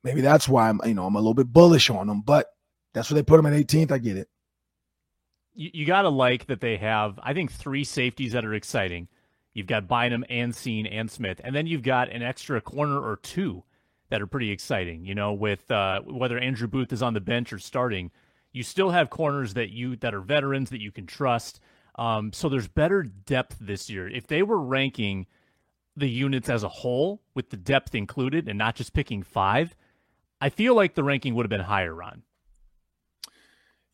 Maybe 0.04 0.22
that's 0.22 0.48
why 0.48 0.70
I'm, 0.70 0.80
you 0.86 0.94
know, 0.94 1.06
I'm 1.06 1.16
a 1.16 1.20
little 1.20 1.34
bit 1.34 1.52
bullish 1.52 1.90
on 1.90 2.08
him, 2.08 2.22
but 2.22 2.48
that's 2.94 3.10
where 3.10 3.16
they 3.16 3.24
put 3.24 3.40
him 3.40 3.48
at 3.48 3.54
18th. 3.54 3.92
I 3.92 3.98
get 3.98 4.16
it 4.16 4.30
you, 5.54 5.72
you 5.74 5.86
got 5.86 6.04
to 6.04 6.10
like 6.10 6.48
that 6.48 6.62
they 6.62 6.78
have, 6.78 7.20
I 7.22 7.34
think, 7.34 7.52
three 7.52 7.84
safeties 7.84 8.34
that 8.34 8.46
are 8.46 8.54
exciting. 8.54 9.08
You've 9.54 9.68
got 9.68 9.88
Bynum 9.88 10.26
and 10.30 10.54
Cine 10.54 10.88
and 10.90 11.10
Smith, 11.10 11.42
and 11.44 11.56
then 11.56 11.68
you've 11.68 11.84
got 11.84 12.10
an 12.10 12.22
extra 12.22 12.62
corner 12.62 13.00
or 13.00 13.18
two 13.18 13.64
that 14.10 14.22
are 14.22 14.28
pretty 14.28 14.52
exciting. 14.52 15.06
You 15.06 15.16
know, 15.16 15.34
with 15.34 15.70
uh, 15.72 16.02
whether 16.02 16.38
Andrew 16.38 16.68
Booth 16.68 16.94
is 16.94 17.02
on 17.02 17.14
the 17.14 17.20
bench 17.20 17.52
or 17.52 17.60
starting, 17.60 18.12
you 18.52 18.64
still 18.64 18.92
have 18.92 19.10
corners 19.10 19.54
that 19.56 19.70
you 19.70 19.96
that 19.98 20.14
are 20.14 20.22
veterans 20.22 20.70
that 20.70 20.82
you 20.82 20.92
can 20.92 21.06
trust. 21.06 21.60
Um, 21.96 22.32
so 22.32 22.48
there's 22.48 22.68
better 22.68 23.04
depth 23.04 23.58
this 23.60 23.90
year. 23.90 24.08
If 24.08 24.28
they 24.28 24.44
were 24.44 24.60
ranking 24.60 25.28
the 25.98 26.10
units 26.10 26.50
as 26.50 26.64
a 26.64 26.70
whole 26.70 27.22
with 27.34 27.50
the 27.50 27.58
depth 27.58 27.94
included 27.94 28.48
and 28.48 28.58
not 28.58 28.76
just 28.76 28.94
picking 28.94 29.22
five, 29.22 29.76
I 30.40 30.50
feel 30.50 30.76
like 30.76 30.96
the 30.96 31.04
ranking 31.04 31.36
would 31.36 31.44
have 31.44 31.50
been 31.50 31.60
higher, 31.60 31.94
Ron. 31.94 32.24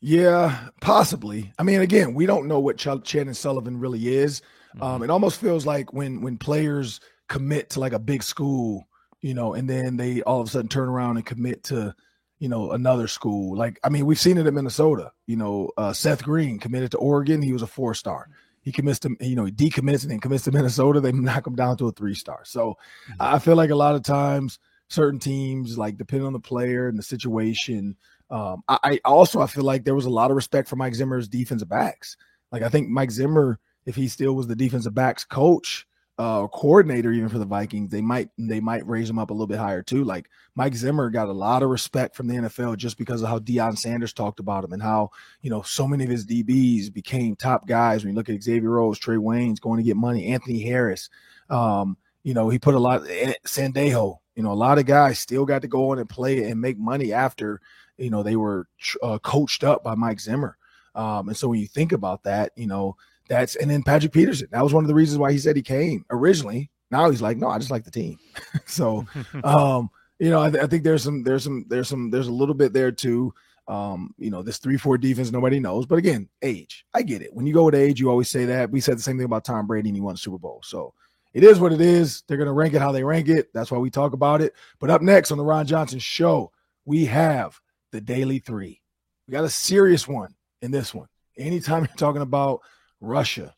Yeah, 0.00 0.68
possibly. 0.80 1.52
I 1.58 1.62
mean, 1.62 1.80
again, 1.80 2.14
we 2.14 2.26
don't 2.26 2.46
know 2.46 2.60
what 2.60 2.76
Ch- 2.76 3.02
Chandon 3.04 3.34
Sullivan 3.34 3.78
really 3.78 4.14
is. 4.14 4.40
Mm-hmm. 4.74 4.82
Um, 4.82 5.02
it 5.02 5.10
almost 5.10 5.40
feels 5.40 5.64
like 5.64 5.92
when 5.92 6.20
when 6.20 6.36
players 6.36 7.00
commit 7.28 7.70
to 7.70 7.80
like 7.80 7.92
a 7.92 7.98
big 7.98 8.22
school, 8.22 8.86
you 9.20 9.34
know, 9.34 9.54
and 9.54 9.68
then 9.68 9.96
they 9.96 10.22
all 10.22 10.40
of 10.40 10.48
a 10.48 10.50
sudden 10.50 10.68
turn 10.68 10.88
around 10.88 11.16
and 11.16 11.26
commit 11.26 11.64
to, 11.64 11.94
you 12.38 12.48
know, 12.48 12.72
another 12.72 13.08
school. 13.08 13.56
Like, 13.56 13.80
I 13.82 13.88
mean, 13.88 14.06
we've 14.06 14.20
seen 14.20 14.38
it 14.38 14.46
in 14.46 14.54
Minnesota. 14.54 15.12
You 15.26 15.36
know, 15.36 15.70
uh, 15.76 15.92
Seth 15.92 16.22
Green 16.22 16.58
committed 16.58 16.90
to 16.92 16.98
Oregon. 16.98 17.42
He 17.42 17.52
was 17.52 17.62
a 17.62 17.66
four 17.66 17.94
star. 17.94 18.28
He 18.60 18.72
commits 18.72 18.98
to, 19.00 19.16
you 19.20 19.36
know, 19.36 19.44
he 19.44 19.52
decommits 19.52 20.02
and 20.02 20.10
then 20.10 20.20
commits 20.20 20.44
to 20.44 20.52
Minnesota. 20.52 21.00
They 21.00 21.12
knock 21.12 21.46
him 21.46 21.56
down 21.56 21.78
to 21.78 21.88
a 21.88 21.92
three 21.92 22.14
star. 22.14 22.40
So 22.44 22.76
mm-hmm. 23.10 23.14
I 23.20 23.38
feel 23.38 23.56
like 23.56 23.70
a 23.70 23.76
lot 23.76 23.94
of 23.94 24.02
times 24.02 24.58
certain 24.88 25.20
teams, 25.20 25.78
like 25.78 25.96
depending 25.96 26.26
on 26.26 26.32
the 26.32 26.40
player 26.40 26.88
and 26.88 26.98
the 26.98 27.02
situation, 27.02 27.96
um, 28.30 28.62
I, 28.68 28.78
I 28.82 29.00
also 29.04 29.40
I 29.40 29.46
feel 29.46 29.64
like 29.64 29.84
there 29.84 29.94
was 29.94 30.06
a 30.06 30.10
lot 30.10 30.30
of 30.30 30.36
respect 30.36 30.68
for 30.68 30.76
Mike 30.76 30.94
Zimmer's 30.94 31.28
defensive 31.28 31.68
backs. 31.68 32.16
Like 32.52 32.62
I 32.62 32.68
think 32.68 32.88
Mike 32.88 33.10
Zimmer, 33.10 33.58
if 33.84 33.94
he 33.94 34.08
still 34.08 34.34
was 34.34 34.46
the 34.46 34.56
defensive 34.56 34.94
backs 34.94 35.24
coach, 35.24 35.86
uh, 36.18 36.46
coordinator 36.48 37.12
even 37.12 37.28
for 37.28 37.38
the 37.38 37.44
Vikings, 37.44 37.90
they 37.90 38.00
might 38.00 38.30
they 38.38 38.58
might 38.58 38.86
raise 38.86 39.08
him 39.08 39.18
up 39.18 39.30
a 39.30 39.34
little 39.34 39.46
bit 39.46 39.58
higher 39.58 39.82
too. 39.82 40.02
Like 40.02 40.28
Mike 40.54 40.74
Zimmer 40.74 41.10
got 41.10 41.28
a 41.28 41.32
lot 41.32 41.62
of 41.62 41.68
respect 41.68 42.16
from 42.16 42.26
the 42.26 42.34
NFL 42.34 42.78
just 42.78 42.96
because 42.96 43.22
of 43.22 43.28
how 43.28 43.38
Deion 43.38 43.76
Sanders 43.76 44.12
talked 44.12 44.40
about 44.40 44.64
him 44.64 44.72
and 44.72 44.82
how 44.82 45.10
you 45.42 45.50
know 45.50 45.62
so 45.62 45.86
many 45.86 46.04
of 46.04 46.10
his 46.10 46.26
DBs 46.26 46.92
became 46.92 47.36
top 47.36 47.66
guys. 47.66 48.02
When 48.02 48.12
you 48.12 48.16
look 48.16 48.30
at 48.30 48.42
Xavier 48.42 48.70
Rhodes, 48.70 48.98
Trae 48.98 49.18
Waynes 49.18 49.60
going 49.60 49.78
to 49.78 49.84
get 49.84 49.96
money, 49.96 50.26
Anthony 50.28 50.62
Harris, 50.62 51.10
um, 51.50 51.96
you 52.22 52.34
know 52.34 52.48
he 52.48 52.58
put 52.58 52.74
a 52.74 52.80
lot. 52.80 53.02
Sendejo, 53.46 54.16
you 54.36 54.42
know 54.42 54.52
a 54.52 54.54
lot 54.54 54.78
of 54.78 54.86
guys 54.86 55.18
still 55.18 55.44
got 55.44 55.62
to 55.62 55.68
go 55.68 55.90
on 55.90 55.98
and 55.98 56.08
play 56.08 56.48
and 56.48 56.60
make 56.60 56.78
money 56.78 57.12
after 57.12 57.60
you 57.98 58.10
know 58.10 58.22
they 58.22 58.36
were 58.36 58.68
uh, 59.02 59.18
coached 59.18 59.64
up 59.64 59.82
by 59.82 59.94
Mike 59.94 60.20
Zimmer. 60.20 60.56
Um, 60.94 61.28
and 61.28 61.36
so 61.36 61.48
when 61.48 61.60
you 61.60 61.66
think 61.66 61.92
about 61.92 62.22
that, 62.22 62.52
you 62.56 62.66
know 62.66 62.96
that's 63.28 63.56
and 63.56 63.70
then 63.70 63.82
Patrick 63.82 64.12
Peterson. 64.12 64.48
That 64.52 64.62
was 64.62 64.72
one 64.72 64.84
of 64.84 64.88
the 64.88 64.94
reasons 64.94 65.18
why 65.18 65.32
he 65.32 65.38
said 65.38 65.56
he 65.56 65.62
came 65.62 66.04
originally. 66.10 66.70
Now 66.90 67.10
he's 67.10 67.22
like, 67.22 67.36
no, 67.36 67.48
I 67.48 67.58
just 67.58 67.70
like 67.70 67.84
the 67.84 67.90
team. 67.90 68.18
so, 68.66 69.06
um, 69.44 69.90
you 70.18 70.30
know, 70.30 70.40
I, 70.40 70.50
th- 70.50 70.62
I, 70.62 70.66
think 70.66 70.84
there's 70.84 71.02
some, 71.02 71.24
there's 71.24 71.42
some, 71.42 71.64
there's 71.68 71.88
some, 71.88 72.10
there's 72.10 72.28
a 72.28 72.32
little 72.32 72.54
bit 72.54 72.72
there 72.72 72.92
too. 72.92 73.34
Um, 73.68 74.14
you 74.16 74.30
know, 74.30 74.42
this 74.42 74.58
three 74.58 74.76
four 74.76 74.96
defense 74.96 75.32
nobody 75.32 75.58
knows, 75.58 75.86
but 75.86 75.96
again, 75.96 76.28
age. 76.42 76.86
I 76.94 77.02
get 77.02 77.22
it. 77.22 77.34
When 77.34 77.46
you 77.46 77.52
go 77.52 77.64
with 77.64 77.74
age, 77.74 77.98
you 77.98 78.08
always 78.08 78.30
say 78.30 78.44
that. 78.44 78.70
We 78.70 78.80
said 78.80 78.96
the 78.96 79.02
same 79.02 79.16
thing 79.16 79.24
about 79.24 79.44
Tom 79.44 79.66
Brady 79.66 79.88
and 79.88 79.96
he 79.96 80.00
won 80.00 80.16
Super 80.16 80.38
Bowl. 80.38 80.60
So 80.62 80.94
it 81.36 81.44
is 81.44 81.60
what 81.60 81.72
it 81.72 81.80
is. 81.80 82.22
They're 82.26 82.38
gonna 82.38 82.52
rank 82.52 82.74
it 82.74 82.80
how 82.80 82.92
they 82.92 83.04
rank 83.04 83.28
it. 83.28 83.52
That's 83.52 83.70
why 83.70 83.78
we 83.78 83.90
talk 83.90 84.12
about 84.12 84.40
it. 84.40 84.54
But 84.80 84.90
up 84.90 85.02
next 85.02 85.30
on 85.30 85.38
the 85.38 85.44
Ron 85.44 85.66
Johnson 85.66 85.98
Show, 85.98 86.52
we 86.84 87.04
have 87.06 87.60
the 87.92 88.00
Daily 88.00 88.38
Three. 88.38 88.80
We 89.26 89.32
got 89.32 89.44
a 89.44 89.50
serious 89.50 90.08
one 90.08 90.34
in 90.62 90.70
this 90.70 90.94
one. 90.94 91.08
Anytime 91.36 91.84
you're 91.84 91.96
talking 91.96 92.22
about 92.22 92.62
Russia. 93.00 93.54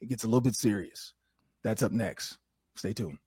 It 0.00 0.08
gets 0.08 0.24
a 0.24 0.26
little 0.26 0.40
bit 0.40 0.54
serious. 0.54 1.14
That's 1.62 1.82
up 1.82 1.92
next. 1.92 2.38
Stay 2.76 2.92
tuned. 2.92 3.18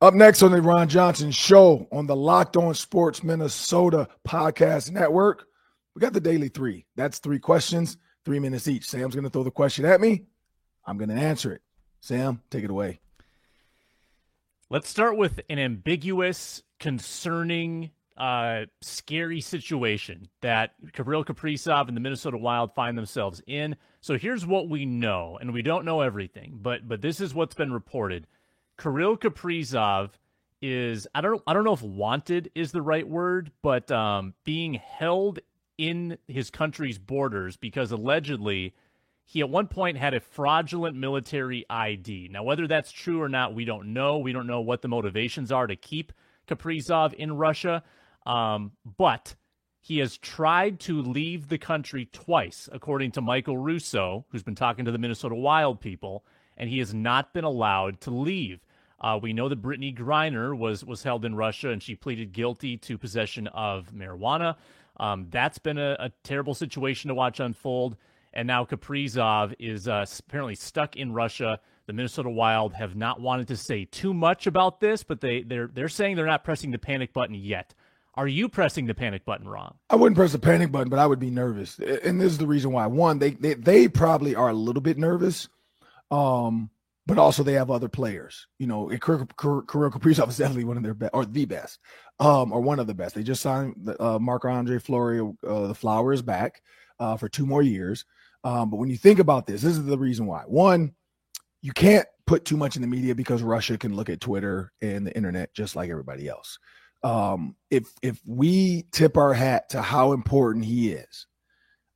Up 0.00 0.14
next 0.14 0.42
on 0.42 0.52
the 0.52 0.62
Ron 0.62 0.88
Johnson 0.88 1.30
Show 1.30 1.88
on 1.90 2.06
the 2.06 2.14
Locked 2.14 2.56
On 2.56 2.74
Sports 2.74 3.24
Minnesota 3.24 4.08
Podcast 4.26 4.92
Network, 4.92 5.46
we 5.94 6.00
got 6.00 6.12
the 6.12 6.20
Daily 6.20 6.48
Three. 6.48 6.86
That's 6.94 7.18
three 7.18 7.40
questions, 7.40 7.96
three 8.24 8.38
minutes 8.38 8.68
each. 8.68 8.88
Sam's 8.88 9.14
going 9.14 9.24
to 9.24 9.30
throw 9.30 9.42
the 9.42 9.50
question 9.50 9.84
at 9.84 10.00
me. 10.00 10.26
I'm 10.86 10.98
going 10.98 11.08
to 11.08 11.16
answer 11.16 11.52
it. 11.52 11.62
Sam, 12.00 12.40
take 12.50 12.64
it 12.64 12.70
away. 12.70 13.00
Let's 14.70 14.90
start 14.90 15.16
with 15.16 15.40
an 15.48 15.58
ambiguous, 15.58 16.62
concerning 16.78 17.90
uh, 18.18 18.66
scary 18.82 19.40
situation 19.40 20.28
that 20.42 20.74
Kirill 20.92 21.24
Kaprizov 21.24 21.88
and 21.88 21.96
the 21.96 22.02
Minnesota 22.02 22.36
Wild 22.36 22.74
find 22.74 22.98
themselves 22.98 23.40
in. 23.46 23.76
So 24.02 24.18
here's 24.18 24.44
what 24.44 24.68
we 24.68 24.84
know, 24.84 25.38
and 25.40 25.54
we 25.54 25.62
don't 25.62 25.86
know 25.86 26.02
everything, 26.02 26.58
but 26.60 26.86
but 26.86 27.00
this 27.00 27.18
is 27.18 27.34
what's 27.34 27.54
been 27.54 27.72
reported. 27.72 28.26
Kirill 28.78 29.16
Kaprizov 29.16 30.10
is 30.60 31.08
I 31.14 31.22
don't 31.22 31.42
I 31.46 31.54
don't 31.54 31.64
know 31.64 31.72
if 31.72 31.80
wanted 31.82 32.50
is 32.54 32.70
the 32.70 32.82
right 32.82 33.08
word, 33.08 33.50
but 33.62 33.90
um, 33.90 34.34
being 34.44 34.74
held 34.74 35.38
in 35.78 36.18
his 36.26 36.50
country's 36.50 36.98
borders 36.98 37.56
because 37.56 37.90
allegedly 37.90 38.74
he 39.30 39.40
at 39.40 39.50
one 39.50 39.66
point 39.66 39.98
had 39.98 40.14
a 40.14 40.20
fraudulent 40.20 40.96
military 40.96 41.66
ID. 41.68 42.30
Now 42.32 42.42
whether 42.44 42.66
that's 42.66 42.90
true 42.90 43.20
or 43.20 43.28
not, 43.28 43.54
we 43.54 43.66
don't 43.66 43.92
know. 43.92 44.18
We 44.18 44.32
don't 44.32 44.46
know 44.46 44.62
what 44.62 44.80
the 44.80 44.88
motivations 44.88 45.52
are 45.52 45.66
to 45.66 45.76
keep 45.76 46.14
Kaprizov 46.48 47.12
in 47.12 47.36
Russia. 47.36 47.82
Um, 48.24 48.72
but 48.96 49.34
he 49.80 49.98
has 49.98 50.16
tried 50.16 50.80
to 50.80 51.02
leave 51.02 51.48
the 51.48 51.58
country 51.58 52.08
twice, 52.10 52.70
according 52.72 53.10
to 53.12 53.20
Michael 53.20 53.58
Russo, 53.58 54.24
who's 54.30 54.42
been 54.42 54.54
talking 54.54 54.86
to 54.86 54.92
the 54.92 54.98
Minnesota 54.98 55.34
Wild 55.34 55.78
people, 55.78 56.24
and 56.56 56.70
he 56.70 56.78
has 56.78 56.94
not 56.94 57.34
been 57.34 57.44
allowed 57.44 58.00
to 58.02 58.10
leave. 58.10 58.60
Uh, 58.98 59.18
we 59.20 59.34
know 59.34 59.50
that 59.50 59.60
Brittany 59.60 59.92
Griner 59.92 60.56
was 60.56 60.86
was 60.86 61.02
held 61.02 61.26
in 61.26 61.34
Russia, 61.34 61.68
and 61.68 61.82
she 61.82 61.94
pleaded 61.94 62.32
guilty 62.32 62.78
to 62.78 62.96
possession 62.96 63.46
of 63.48 63.92
marijuana. 63.94 64.56
Um, 64.96 65.26
that's 65.28 65.58
been 65.58 65.76
a, 65.76 65.96
a, 66.00 66.12
terrible 66.24 66.54
situation 66.54 67.08
to 67.08 67.14
watch 67.14 67.38
unfold. 67.38 67.96
And 68.38 68.46
now 68.46 68.64
Kaprizov 68.64 69.52
is 69.58 69.88
uh, 69.88 70.06
apparently 70.20 70.54
stuck 70.54 70.94
in 70.94 71.12
Russia. 71.12 71.58
The 71.88 71.92
Minnesota 71.92 72.30
Wild 72.30 72.72
have 72.74 72.94
not 72.94 73.20
wanted 73.20 73.48
to 73.48 73.56
say 73.56 73.84
too 73.84 74.14
much 74.14 74.46
about 74.46 74.78
this, 74.78 75.02
but 75.02 75.20
they 75.20 75.42
they're 75.42 75.66
they're 75.66 75.88
saying 75.88 76.14
they're 76.14 76.24
not 76.24 76.44
pressing 76.44 76.70
the 76.70 76.78
panic 76.78 77.12
button 77.12 77.34
yet. 77.34 77.74
Are 78.14 78.28
you 78.28 78.48
pressing 78.48 78.86
the 78.86 78.94
panic 78.94 79.24
button 79.24 79.48
wrong? 79.48 79.78
I 79.90 79.96
wouldn't 79.96 80.16
press 80.16 80.30
the 80.30 80.38
panic 80.38 80.70
button, 80.70 80.88
but 80.88 81.00
I 81.00 81.06
would 81.06 81.18
be 81.18 81.32
nervous. 81.32 81.80
And 81.80 82.20
this 82.20 82.30
is 82.30 82.38
the 82.38 82.46
reason 82.46 82.70
why. 82.70 82.86
One, 82.86 83.18
they 83.18 83.30
they, 83.30 83.54
they 83.54 83.88
probably 83.88 84.36
are 84.36 84.50
a 84.50 84.54
little 84.54 84.82
bit 84.82 84.98
nervous. 84.98 85.48
Um, 86.12 86.70
but 87.06 87.18
also 87.18 87.42
they 87.42 87.54
have 87.54 87.72
other 87.72 87.88
players. 87.88 88.46
You 88.60 88.68
know, 88.68 88.86
Kirill 88.86 89.26
Kaprizov 89.26 90.28
is 90.28 90.36
definitely 90.38 90.62
one 90.62 90.76
of 90.76 90.84
their 90.84 90.94
best, 90.94 91.10
or 91.12 91.26
the 91.26 91.44
best, 91.44 91.80
um, 92.20 92.52
or 92.52 92.60
one 92.60 92.78
of 92.78 92.86
the 92.86 92.94
best. 92.94 93.16
They 93.16 93.24
just 93.24 93.42
signed 93.42 93.92
uh, 93.98 94.20
Marc 94.20 94.44
Andre 94.44 94.78
Fleury. 94.78 95.18
Uh, 95.44 95.66
the 95.66 95.74
Flowers 95.74 96.22
back 96.22 96.62
uh, 97.00 97.16
for 97.16 97.28
two 97.28 97.44
more 97.44 97.62
years. 97.62 98.04
Um, 98.44 98.70
but 98.70 98.76
when 98.76 98.88
you 98.88 98.96
think 98.96 99.18
about 99.18 99.46
this, 99.46 99.62
this 99.62 99.76
is 99.76 99.84
the 99.84 99.98
reason 99.98 100.26
why. 100.26 100.42
One, 100.46 100.94
you 101.60 101.72
can't 101.72 102.06
put 102.26 102.44
too 102.44 102.56
much 102.56 102.76
in 102.76 102.82
the 102.82 102.88
media 102.88 103.14
because 103.14 103.42
Russia 103.42 103.78
can 103.78 103.96
look 103.96 104.08
at 104.08 104.20
Twitter 104.20 104.72
and 104.80 105.06
the 105.06 105.16
internet 105.16 105.54
just 105.54 105.74
like 105.74 105.90
everybody 105.90 106.28
else 106.28 106.58
um, 107.02 107.56
if 107.70 107.92
if 108.02 108.20
we 108.26 108.84
tip 108.92 109.16
our 109.16 109.32
hat 109.32 109.70
to 109.70 109.82
how 109.82 110.12
important 110.12 110.64
he 110.64 110.92
is, 110.92 111.26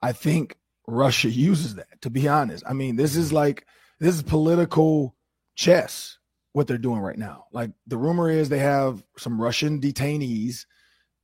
I 0.00 0.12
think 0.12 0.56
Russia 0.86 1.28
uses 1.28 1.76
that. 1.76 2.00
To 2.02 2.10
be 2.10 2.28
honest, 2.28 2.64
I 2.66 2.72
mean, 2.72 2.96
this 2.96 3.16
is 3.16 3.32
like 3.32 3.66
this 4.00 4.14
is 4.14 4.22
political 4.22 5.16
chess. 5.54 6.18
What 6.52 6.66
they're 6.66 6.76
doing 6.76 7.00
right 7.00 7.18
now, 7.18 7.46
like 7.50 7.70
the 7.86 7.96
rumor 7.96 8.28
is 8.28 8.48
they 8.48 8.58
have 8.58 9.02
some 9.16 9.40
Russian 9.40 9.80
detainees 9.80 10.66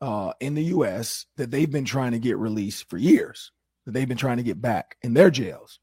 uh, 0.00 0.32
in 0.40 0.54
the 0.54 0.64
U.S. 0.64 1.26
that 1.36 1.50
they've 1.50 1.70
been 1.70 1.84
trying 1.84 2.12
to 2.12 2.18
get 2.18 2.38
released 2.38 2.88
for 2.88 2.96
years. 2.96 3.52
That 3.88 3.94
they've 3.94 4.06
been 4.06 4.18
trying 4.18 4.36
to 4.36 4.42
get 4.42 4.60
back 4.60 4.98
in 5.00 5.14
their 5.14 5.30
jails, 5.30 5.80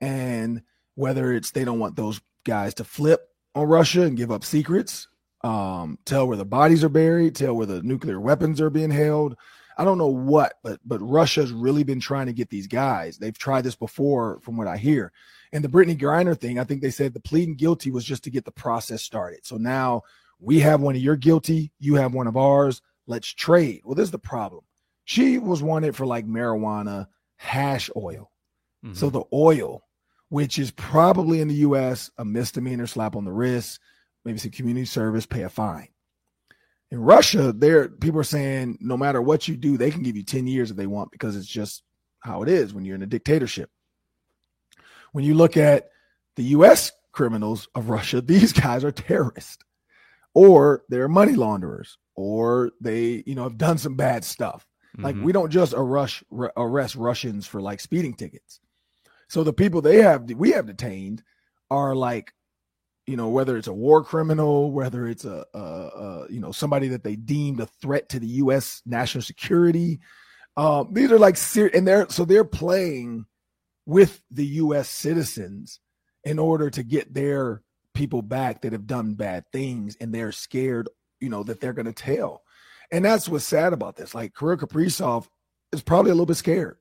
and 0.00 0.62
whether 0.94 1.32
it's 1.32 1.50
they 1.50 1.64
don't 1.64 1.80
want 1.80 1.96
those 1.96 2.20
guys 2.44 2.72
to 2.74 2.84
flip 2.84 3.20
on 3.56 3.66
Russia 3.66 4.02
and 4.02 4.16
give 4.16 4.30
up 4.30 4.44
secrets, 4.44 5.08
um, 5.42 5.98
tell 6.04 6.28
where 6.28 6.36
the 6.36 6.44
bodies 6.44 6.84
are 6.84 6.88
buried, 6.88 7.34
tell 7.34 7.54
where 7.54 7.66
the 7.66 7.82
nuclear 7.82 8.20
weapons 8.20 8.60
are 8.60 8.70
being 8.70 8.92
held. 8.92 9.34
I 9.76 9.82
don't 9.82 9.98
know 9.98 10.06
what, 10.06 10.54
but 10.62 10.78
but 10.84 11.00
Russia's 11.00 11.50
really 11.50 11.82
been 11.82 11.98
trying 11.98 12.26
to 12.26 12.32
get 12.32 12.48
these 12.48 12.68
guys. 12.68 13.18
They've 13.18 13.36
tried 13.36 13.62
this 13.62 13.74
before, 13.74 14.38
from 14.42 14.56
what 14.56 14.68
I 14.68 14.76
hear. 14.76 15.10
And 15.52 15.64
the 15.64 15.68
Brittany 15.68 15.98
Griner 15.98 16.38
thing, 16.38 16.60
I 16.60 16.64
think 16.64 16.80
they 16.80 16.92
said 16.92 17.12
the 17.12 17.18
pleading 17.18 17.56
guilty 17.56 17.90
was 17.90 18.04
just 18.04 18.22
to 18.22 18.30
get 18.30 18.44
the 18.44 18.52
process 18.52 19.02
started. 19.02 19.44
So 19.44 19.56
now 19.56 20.02
we 20.38 20.60
have 20.60 20.80
one 20.80 20.94
of 20.94 21.02
your 21.02 21.16
guilty, 21.16 21.72
you 21.80 21.96
have 21.96 22.14
one 22.14 22.28
of 22.28 22.36
ours. 22.36 22.82
Let's 23.08 23.34
trade. 23.34 23.80
Well, 23.82 23.96
this 23.96 24.04
is 24.04 24.10
the 24.12 24.18
problem. 24.20 24.62
She 25.06 25.38
was 25.38 25.60
wanted 25.60 25.96
for 25.96 26.06
like 26.06 26.24
marijuana 26.24 27.08
hash 27.38 27.90
oil. 27.96 28.30
Mm-hmm. 28.84 28.94
So 28.94 29.10
the 29.10 29.24
oil, 29.32 29.82
which 30.28 30.58
is 30.58 30.70
probably 30.70 31.40
in 31.40 31.48
the 31.48 31.54
U.S. 31.54 32.10
a 32.18 32.24
misdemeanor 32.24 32.86
slap 32.86 33.16
on 33.16 33.24
the 33.24 33.32
wrist 33.32 33.80
maybe 34.28 34.38
some 34.38 34.50
community 34.50 34.84
service, 34.84 35.24
pay 35.24 35.42
a 35.42 35.48
fine. 35.48 35.88
In 36.90 37.00
Russia, 37.00 37.52
there 37.52 37.88
people 37.88 38.20
are 38.20 38.24
saying 38.24 38.78
no 38.80 38.96
matter 38.96 39.22
what 39.22 39.48
you 39.48 39.56
do, 39.56 39.76
they 39.76 39.90
can 39.90 40.02
give 40.02 40.16
you 40.16 40.22
10 40.22 40.46
years 40.46 40.70
if 40.70 40.76
they 40.76 40.86
want 40.86 41.10
because 41.10 41.34
it's 41.34 41.46
just 41.46 41.82
how 42.20 42.42
it 42.42 42.48
is 42.48 42.74
when 42.74 42.84
you're 42.84 42.94
in 42.94 43.02
a 43.02 43.06
dictatorship. 43.06 43.70
When 45.12 45.24
you 45.24 45.34
look 45.34 45.56
at 45.56 45.88
the 46.36 46.44
US 46.44 46.92
criminals 47.12 47.68
of 47.74 47.88
Russia, 47.88 48.20
these 48.22 48.52
guys 48.52 48.84
are 48.84 48.92
terrorists 48.92 49.64
or 50.34 50.84
they're 50.88 51.08
money 51.08 51.34
launderers 51.34 51.98
or 52.14 52.72
they, 52.80 53.22
you 53.26 53.34
know, 53.34 53.44
have 53.44 53.58
done 53.58 53.78
some 53.78 53.96
bad 53.96 54.24
stuff. 54.24 54.66
Like 54.98 55.16
Mhm. 55.16 55.22
we 55.22 55.32
don't 55.32 55.50
just 55.50 55.74
arrest 55.76 56.22
arrest 56.56 56.96
Russians 56.96 57.46
for 57.46 57.60
like 57.60 57.80
speeding 57.80 58.14
tickets. 58.14 58.60
So 59.28 59.44
the 59.44 59.52
people 59.52 59.80
they 59.80 60.02
have 60.02 60.30
we 60.30 60.50
have 60.52 60.66
detained 60.66 61.22
are 61.70 61.94
like, 61.94 62.32
you 63.06 63.16
know, 63.16 63.28
whether 63.28 63.56
it's 63.56 63.68
a 63.68 63.72
war 63.72 64.02
criminal, 64.04 64.72
whether 64.72 65.06
it's 65.06 65.24
a, 65.24 65.44
a, 65.54 65.58
a 65.58 66.26
you 66.30 66.40
know 66.40 66.52
somebody 66.52 66.88
that 66.88 67.04
they 67.04 67.16
deemed 67.16 67.60
a 67.60 67.66
threat 67.80 68.08
to 68.10 68.18
the 68.20 68.26
U.S. 68.42 68.82
national 68.84 69.22
security. 69.22 70.00
Um, 70.56 70.92
these 70.92 71.12
are 71.12 71.18
like 71.18 71.36
ser- 71.36 71.70
and 71.72 71.86
they're 71.86 72.08
so 72.08 72.24
they're 72.24 72.44
playing 72.44 73.26
with 73.86 74.22
the 74.30 74.46
U.S. 74.46 74.88
citizens 74.90 75.80
in 76.24 76.38
order 76.38 76.68
to 76.70 76.82
get 76.82 77.14
their 77.14 77.62
people 77.94 78.22
back 78.22 78.62
that 78.62 78.72
have 78.72 78.86
done 78.86 79.14
bad 79.14 79.44
things, 79.52 79.96
and 80.00 80.12
they're 80.14 80.32
scared, 80.32 80.88
you 81.20 81.28
know, 81.28 81.42
that 81.44 81.60
they're 81.60 81.72
going 81.72 81.86
to 81.86 81.92
tell. 81.92 82.42
And 82.90 83.04
that's 83.04 83.28
what's 83.28 83.44
sad 83.44 83.72
about 83.72 83.96
this. 83.96 84.14
Like 84.14 84.34
Kirill 84.34 84.56
Kaprizov 84.56 85.28
is 85.72 85.82
probably 85.82 86.10
a 86.10 86.14
little 86.14 86.26
bit 86.26 86.36
scared 86.36 86.78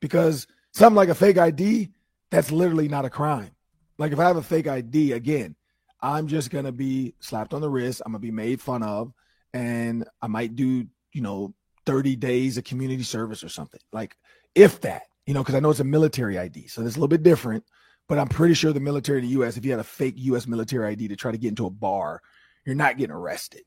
because 0.00 0.46
something 0.72 0.96
like 0.96 1.08
a 1.08 1.14
fake 1.14 1.38
ID, 1.38 1.90
that's 2.30 2.52
literally 2.52 2.88
not 2.88 3.04
a 3.04 3.10
crime. 3.10 3.50
Like 3.98 4.12
if 4.12 4.18
I 4.18 4.24
have 4.24 4.36
a 4.36 4.42
fake 4.42 4.68
ID, 4.68 5.12
again, 5.12 5.56
I'm 6.00 6.28
just 6.28 6.50
gonna 6.50 6.72
be 6.72 7.14
slapped 7.20 7.54
on 7.54 7.60
the 7.60 7.68
wrist. 7.68 8.02
I'm 8.04 8.12
gonna 8.12 8.20
be 8.20 8.30
made 8.30 8.60
fun 8.60 8.82
of, 8.82 9.12
and 9.52 10.06
I 10.22 10.28
might 10.28 10.54
do, 10.54 10.86
you 11.12 11.20
know, 11.20 11.54
30 11.86 12.16
days 12.16 12.58
of 12.58 12.64
community 12.64 13.02
service 13.02 13.42
or 13.42 13.48
something. 13.48 13.80
Like 13.92 14.14
if 14.54 14.80
that, 14.82 15.02
you 15.26 15.34
know, 15.34 15.42
because 15.42 15.56
I 15.56 15.60
know 15.60 15.70
it's 15.70 15.80
a 15.80 15.84
military 15.84 16.38
ID, 16.38 16.68
so 16.68 16.82
it's 16.82 16.94
a 16.94 16.98
little 16.98 17.08
bit 17.08 17.22
different. 17.22 17.64
But 18.08 18.18
I'm 18.18 18.28
pretty 18.28 18.54
sure 18.54 18.72
the 18.72 18.80
military 18.80 19.18
in 19.18 19.26
the 19.26 19.32
U.S. 19.32 19.58
If 19.58 19.66
you 19.66 19.70
had 19.70 19.80
a 19.80 19.84
fake 19.84 20.14
U.S. 20.16 20.46
military 20.46 20.92
ID 20.92 21.08
to 21.08 21.16
try 21.16 21.30
to 21.30 21.36
get 21.36 21.48
into 21.48 21.66
a 21.66 21.70
bar, 21.70 22.22
you're 22.64 22.74
not 22.74 22.96
getting 22.96 23.14
arrested 23.14 23.62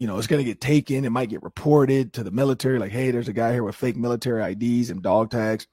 you 0.00 0.06
know, 0.08 0.18
it's 0.18 0.26
going 0.26 0.44
to 0.44 0.50
get 0.50 0.60
taken. 0.60 1.04
It 1.04 1.10
might 1.10 1.28
get 1.28 1.42
reported 1.44 2.14
to 2.14 2.24
the 2.24 2.30
military, 2.32 2.80
like, 2.80 2.90
hey, 2.90 3.12
there's 3.12 3.28
a 3.28 3.32
guy 3.32 3.52
here 3.52 3.62
with 3.62 3.76
fake 3.76 3.96
military 3.96 4.42
IDs 4.52 4.90
and 4.90 5.00
dog 5.02 5.30
tags. 5.30 5.68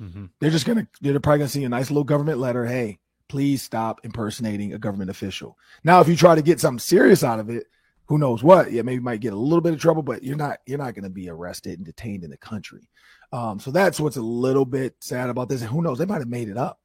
Mhm. 0.00 0.30
They're 0.40 0.50
just 0.50 0.64
going 0.64 0.78
to, 0.78 0.86
they're 1.02 1.20
probably 1.20 1.38
going 1.40 1.48
to 1.48 1.52
see 1.52 1.64
a 1.64 1.68
nice 1.68 1.90
little 1.90 2.04
government 2.04 2.38
letter. 2.38 2.64
Hey, 2.64 2.98
please 3.28 3.62
stop 3.62 4.00
impersonating 4.04 4.72
a 4.72 4.78
government 4.78 5.10
official. 5.10 5.58
Now, 5.82 6.00
if 6.00 6.08
you 6.08 6.16
try 6.16 6.34
to 6.34 6.42
get 6.42 6.60
something 6.60 6.78
serious 6.78 7.22
out 7.22 7.40
of 7.40 7.50
it, 7.50 7.66
who 8.06 8.18
knows 8.18 8.42
what? 8.44 8.70
Yeah, 8.70 8.82
maybe 8.82 8.96
you 8.96 9.00
might 9.00 9.20
get 9.20 9.32
a 9.32 9.36
little 9.36 9.60
bit 9.60 9.72
of 9.74 9.80
trouble, 9.80 10.02
but 10.02 10.22
you're 10.22 10.36
not, 10.36 10.58
you're 10.66 10.78
not 10.78 10.94
going 10.94 11.04
to 11.04 11.10
be 11.10 11.28
arrested 11.28 11.78
and 11.78 11.86
detained 11.86 12.22
in 12.22 12.30
the 12.30 12.36
country. 12.36 12.88
Um, 13.32 13.58
so 13.58 13.70
that's 13.70 13.98
what's 13.98 14.16
a 14.18 14.22
little 14.22 14.64
bit 14.66 14.94
sad 15.00 15.30
about 15.30 15.48
this. 15.48 15.62
And 15.62 15.70
who 15.70 15.82
knows? 15.82 15.98
They 15.98 16.04
might 16.06 16.20
have 16.20 16.28
made 16.28 16.48
it 16.48 16.56
up. 16.58 16.78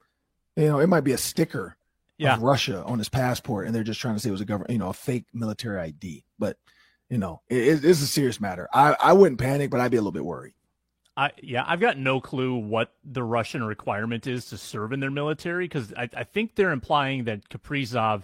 You 0.56 0.68
know, 0.70 0.80
it 0.80 0.88
might 0.88 1.02
be 1.04 1.12
a 1.12 1.18
sticker 1.18 1.78
Yeah. 2.18 2.36
of 2.36 2.42
Russia 2.42 2.84
on 2.86 2.98
his 3.00 3.10
passport, 3.10 3.68
and 3.68 3.76
they're 3.76 3.84
just 3.84 4.00
trying 4.00 4.16
to 4.16 4.20
say 4.20 4.30
it 4.30 4.32
was 4.32 4.42
a 4.42 4.46
government, 4.46 4.72
you 4.72 4.80
know, 4.80 4.90
a 4.90 4.94
fake 4.94 5.26
military 5.34 5.80
ID. 5.80 6.24
But 6.40 6.58
you 7.10 7.18
know, 7.18 7.42
it, 7.50 7.58
it- 7.58 7.86
it's 7.86 8.02
a 8.02 8.08
serious 8.08 8.40
matter. 8.40 8.68
I, 8.74 8.96
I 9.02 9.14
wouldn't 9.14 9.40
panic, 9.40 9.70
but 9.72 9.80
I'd 9.80 9.92
be 9.92 9.98
a 9.98 10.02
little 10.02 10.12
bit 10.12 10.26
worried. 10.26 10.54
I 11.18 11.32
yeah, 11.44 11.64
I've 11.68 11.80
got 11.82 11.98
no 11.98 12.22
clue 12.22 12.56
what 12.56 12.94
the 13.04 13.24
Russian 13.24 13.64
requirement 13.64 14.26
is 14.28 14.46
to 14.46 14.58
serve 14.58 14.94
in 14.94 15.00
their 15.02 15.12
military 15.12 15.66
because 15.66 15.94
I, 15.98 16.10
I 16.16 16.24
think 16.24 16.56
they're 16.56 16.72
implying 16.72 17.26
that 17.26 17.50
Kaprizov 17.50 18.24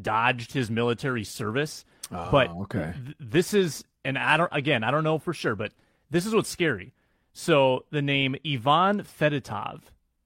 dodged 0.00 0.52
his 0.52 0.70
military 0.70 1.24
service. 1.24 1.84
Oh, 2.10 2.28
but 2.30 2.48
Oh, 2.50 2.62
okay, 2.62 2.94
th- 3.04 3.16
this 3.20 3.52
is, 3.52 3.84
and 4.04 4.16
I 4.16 4.36
don't 4.36 4.48
again, 4.52 4.84
I 4.84 4.90
don't 4.90 5.04
know 5.04 5.18
for 5.18 5.34
sure, 5.34 5.54
but 5.54 5.72
this 6.10 6.24
is 6.24 6.34
what's 6.34 6.48
scary. 6.48 6.94
So 7.32 7.84
the 7.90 8.02
name 8.02 8.36
Ivan 8.46 9.02
Fedotov, 9.02 9.82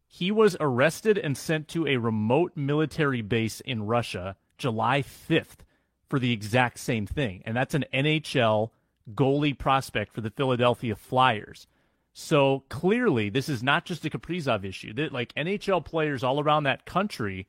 he 0.07 0.31
was 0.31 0.57
arrested 0.61 1.19
and 1.19 1.37
sent 1.37 1.67
to 1.69 1.87
a 1.87 1.97
remote 1.97 2.53
military 2.55 3.23
base 3.23 3.61
in 3.61 3.87
Russia 3.87 4.37
July 4.57 5.03
5th 5.03 5.59
for 6.09 6.19
the 6.19 6.33
exact 6.33 6.79
same 6.79 7.07
thing, 7.07 7.43
and 7.45 7.57
that's 7.57 7.75
an 7.75 7.85
NHL 7.93 8.71
goalie 9.13 9.57
prospect 9.57 10.15
for 10.15 10.21
the 10.21 10.31
Philadelphia 10.31 10.97
Flyers. 10.97 11.67
So 12.13 12.63
clearly, 12.69 13.29
this 13.29 13.49
is 13.49 13.63
not 13.63 13.85
just 13.85 14.05
a 14.05 14.11
Kaprizov 14.11 14.65
issue. 14.65 14.93
That 14.93 15.13
like 15.13 15.35
NHL 15.35 15.85
players 15.85 16.23
all 16.23 16.41
around 16.41 16.65
that 16.65 16.87
country 16.87 17.49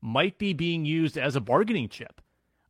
might 0.00 0.38
be 0.38 0.52
being 0.52 0.84
used 0.84 1.18
as 1.18 1.36
a 1.36 1.40
bargaining 1.40 1.88
chip. 1.88 2.20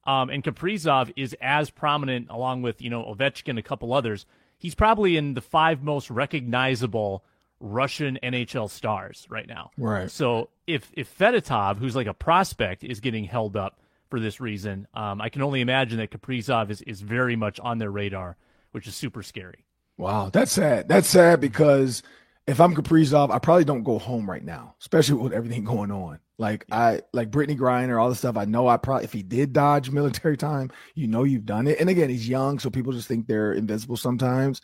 Um, 0.04 0.30
and 0.30 0.42
Kaprizov 0.42 1.12
is 1.16 1.36
as 1.40 1.70
prominent, 1.70 2.28
along 2.30 2.62
with 2.62 2.82
you 2.82 2.90
know 2.90 3.02
Ovechkin, 3.04 3.58
a 3.58 3.62
couple 3.62 3.92
others. 3.92 4.26
He's 4.58 4.74
probably 4.74 5.16
in 5.16 5.34
the 5.34 5.40
five 5.40 5.82
most 5.82 6.10
recognizable 6.10 7.24
Russian 7.60 8.18
NHL 8.22 8.70
stars 8.70 9.26
right 9.30 9.46
now. 9.46 9.70
right. 9.76 10.10
So 10.10 10.48
if 10.66 10.90
if 10.94 11.16
Fedotov, 11.16 11.78
who's 11.78 11.96
like 11.96 12.06
a 12.06 12.14
prospect, 12.14 12.82
is 12.82 13.00
getting 13.00 13.24
held 13.24 13.56
up 13.56 13.80
for 14.08 14.20
this 14.20 14.40
reason, 14.40 14.86
um, 14.94 15.20
I 15.20 15.28
can 15.28 15.42
only 15.42 15.60
imagine 15.60 15.98
that 15.98 16.10
Kaprizov 16.10 16.70
is 16.70 16.82
is 16.82 17.00
very 17.00 17.36
much 17.36 17.60
on 17.60 17.78
their 17.78 17.90
radar, 17.90 18.36
which 18.72 18.86
is 18.86 18.94
super 18.94 19.22
scary. 19.22 19.64
Wow, 19.98 20.30
that's 20.32 20.52
sad. 20.52 20.88
That's 20.88 21.08
sad 21.08 21.40
because 21.40 22.02
if 22.46 22.60
I'm 22.60 22.74
Kaprizov, 22.74 23.30
I 23.30 23.38
probably 23.38 23.64
don't 23.64 23.82
go 23.82 23.98
home 23.98 24.28
right 24.28 24.44
now, 24.44 24.74
especially 24.80 25.16
with 25.16 25.32
everything 25.32 25.64
going 25.74 25.90
on. 25.90 26.20
Like 26.38 26.66
I 26.70 27.00
like 27.12 27.30
Brittany 27.30 27.58
Griner, 27.58 28.00
all 28.00 28.10
the 28.10 28.14
stuff. 28.14 28.36
I 28.36 28.44
know 28.44 28.68
I 28.68 28.76
probably 28.76 29.04
if 29.04 29.12
he 29.12 29.22
did 29.22 29.52
dodge 29.52 29.90
military 29.90 30.36
time, 30.36 30.70
you 30.94 31.06
know 31.06 31.24
you've 31.24 31.46
done 31.46 31.66
it. 31.66 31.80
And 31.80 31.88
again, 31.88 32.10
he's 32.10 32.28
young, 32.28 32.58
so 32.58 32.70
people 32.70 32.92
just 32.92 33.08
think 33.08 33.26
they're 33.26 33.52
invincible 33.54 33.96
sometimes. 33.96 34.60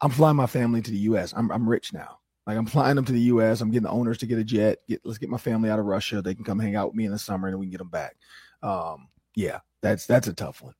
I'm 0.00 0.10
flying 0.10 0.36
my 0.36 0.46
family 0.46 0.80
to 0.80 0.90
the 0.90 0.96
US. 0.98 1.34
I'm 1.36 1.50
I'm 1.50 1.68
rich 1.68 1.92
now. 1.92 2.18
Like 2.46 2.56
I'm 2.56 2.66
flying 2.66 2.96
them 2.96 3.04
to 3.04 3.12
the 3.12 3.20
US. 3.20 3.60
I'm 3.60 3.70
getting 3.70 3.84
the 3.84 3.90
owners 3.90 4.18
to 4.18 4.26
get 4.26 4.38
a 4.38 4.44
jet. 4.44 4.78
Get 4.88 5.02
let's 5.04 5.18
get 5.18 5.28
my 5.28 5.38
family 5.38 5.68
out 5.68 5.78
of 5.78 5.84
Russia. 5.84 6.22
They 6.22 6.34
can 6.34 6.44
come 6.44 6.58
hang 6.58 6.74
out 6.74 6.88
with 6.88 6.96
me 6.96 7.04
in 7.04 7.12
the 7.12 7.18
summer 7.18 7.48
and 7.48 7.58
we 7.58 7.66
can 7.66 7.72
get 7.72 7.78
them 7.78 7.90
back. 7.90 8.16
Um, 8.62 9.08
yeah, 9.34 9.60
that's 9.82 10.06
that's 10.06 10.26
a 10.28 10.32
tough 10.32 10.62
one. 10.62 10.74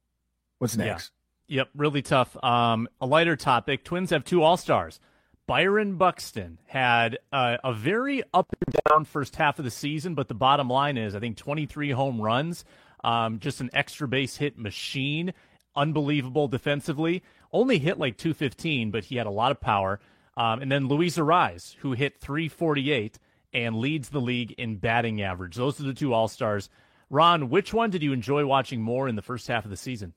What's 0.58 0.76
Yeah. 0.76 0.84
next? 0.86 1.12
Yep, 1.48 1.68
really 1.74 2.02
tough. 2.02 2.36
Um, 2.44 2.88
a 3.00 3.06
lighter 3.06 3.36
topic: 3.36 3.84
Twins 3.84 4.10
have 4.10 4.24
two 4.24 4.42
All 4.42 4.56
Stars. 4.56 5.00
Byron 5.46 5.96
Buxton 5.96 6.58
had 6.66 7.18
uh, 7.32 7.56
a 7.64 7.72
very 7.74 8.22
up 8.32 8.54
and 8.64 8.76
down 8.88 9.04
first 9.04 9.34
half 9.34 9.58
of 9.58 9.64
the 9.64 9.70
season, 9.70 10.14
but 10.14 10.28
the 10.28 10.34
bottom 10.34 10.68
line 10.68 10.96
is, 10.96 11.16
I 11.16 11.18
think 11.18 11.36
23 11.36 11.90
home 11.90 12.20
runs, 12.20 12.64
um, 13.02 13.40
just 13.40 13.60
an 13.60 13.68
extra 13.72 14.06
base 14.06 14.36
hit 14.36 14.56
machine, 14.56 15.32
unbelievable 15.74 16.46
defensively. 16.46 17.24
Only 17.52 17.78
hit 17.80 17.98
like 17.98 18.16
215, 18.16 18.92
but 18.92 19.02
he 19.06 19.16
had 19.16 19.26
a 19.26 19.30
lot 19.30 19.50
of 19.50 19.60
power. 19.60 19.98
Um, 20.36 20.62
and 20.62 20.70
then 20.70 20.86
Luis 20.86 21.16
Arraez, 21.16 21.74
who 21.80 21.92
hit 21.92 22.20
348 22.20 23.18
and 23.52 23.74
leads 23.74 24.10
the 24.10 24.20
league 24.20 24.52
in 24.52 24.76
batting 24.76 25.20
average. 25.20 25.56
Those 25.56 25.80
are 25.80 25.84
the 25.84 25.94
two 25.94 26.14
All 26.14 26.28
Stars. 26.28 26.68
Ron, 27.10 27.50
which 27.50 27.74
one 27.74 27.90
did 27.90 28.02
you 28.02 28.12
enjoy 28.12 28.46
watching 28.46 28.80
more 28.80 29.08
in 29.08 29.16
the 29.16 29.22
first 29.22 29.48
half 29.48 29.64
of 29.64 29.70
the 29.70 29.76
season? 29.76 30.14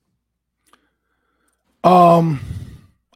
Um, 1.84 2.40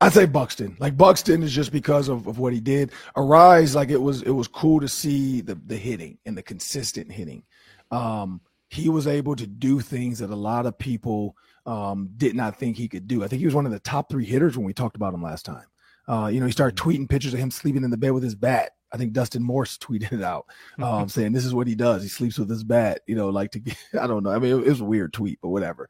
I'd 0.02 0.14
say 0.14 0.26
Buxton. 0.26 0.76
Like 0.80 0.98
Buxton 0.98 1.44
is 1.44 1.54
just 1.54 1.72
because 1.72 2.10
of, 2.10 2.28
of 2.28 2.40
what 2.40 2.54
he 2.54 2.60
did. 2.60 2.92
Arraez, 3.16 3.76
like 3.76 3.90
it 3.90 4.02
was 4.02 4.24
it 4.24 4.32
was 4.32 4.48
cool 4.48 4.80
to 4.82 4.88
see 4.88 5.42
the 5.42 5.56
the 5.56 5.78
hitting 5.78 6.18
and 6.26 6.38
the 6.38 6.44
consistent 6.44 7.12
hitting. 7.12 7.44
Um, 7.92 8.42
he 8.70 8.90
was 8.90 9.08
able 9.08 9.36
to 9.38 9.48
do 9.48 9.80
things 9.80 10.20
that 10.20 10.30
a 10.30 10.36
lot 10.36 10.66
of 10.66 10.78
people 10.78 11.38
um 11.66 12.10
did 12.18 12.36
not 12.36 12.58
think 12.58 12.76
he 12.76 12.88
could 12.88 13.08
do. 13.08 13.24
I 13.24 13.28
think 13.28 13.40
he 13.40 13.46
was 13.46 13.56
one 13.56 13.66
of 13.66 13.72
the 13.72 13.80
top 13.80 14.10
three 14.10 14.26
hitters 14.26 14.58
when 14.58 14.66
we 14.66 14.74
talked 14.74 14.96
about 14.96 15.14
him 15.14 15.24
last 15.24 15.46
time. 15.46 15.66
Uh, 16.08 16.28
you 16.28 16.40
know, 16.40 16.46
he 16.46 16.52
started 16.52 16.78
tweeting 16.78 17.10
pictures 17.10 17.34
of 17.34 17.40
him 17.40 17.52
sleeping 17.52 17.84
in 17.84 17.92
the 17.92 17.98
bed 17.98 18.12
with 18.12 18.24
his 18.24 18.36
bat. 18.36 18.72
I 18.92 18.98
think 18.98 19.14
Dustin 19.14 19.44
Morse 19.44 19.78
tweeted 19.82 20.14
it 20.14 20.24
out, 20.24 20.46
um, 20.80 21.10
saying 21.10 21.34
this 21.34 21.46
is 21.46 21.54
what 21.54 21.68
he 21.68 21.76
does. 21.76 22.04
He 22.04 22.10
sleeps 22.10 22.38
with 22.38 22.50
his 22.50 22.64
bat. 22.64 23.02
You 23.08 23.16
know, 23.16 23.30
like 23.30 23.52
to 23.52 23.60
get. 23.60 23.78
I 24.00 24.08
don't 24.08 24.24
know. 24.24 24.32
I 24.32 24.40
mean, 24.40 24.60
it, 24.60 24.68
it 24.68 24.70
was 24.70 24.82
a 24.82 24.86
weird 24.86 25.14
tweet, 25.14 25.40
but 25.42 25.50
whatever. 25.50 25.90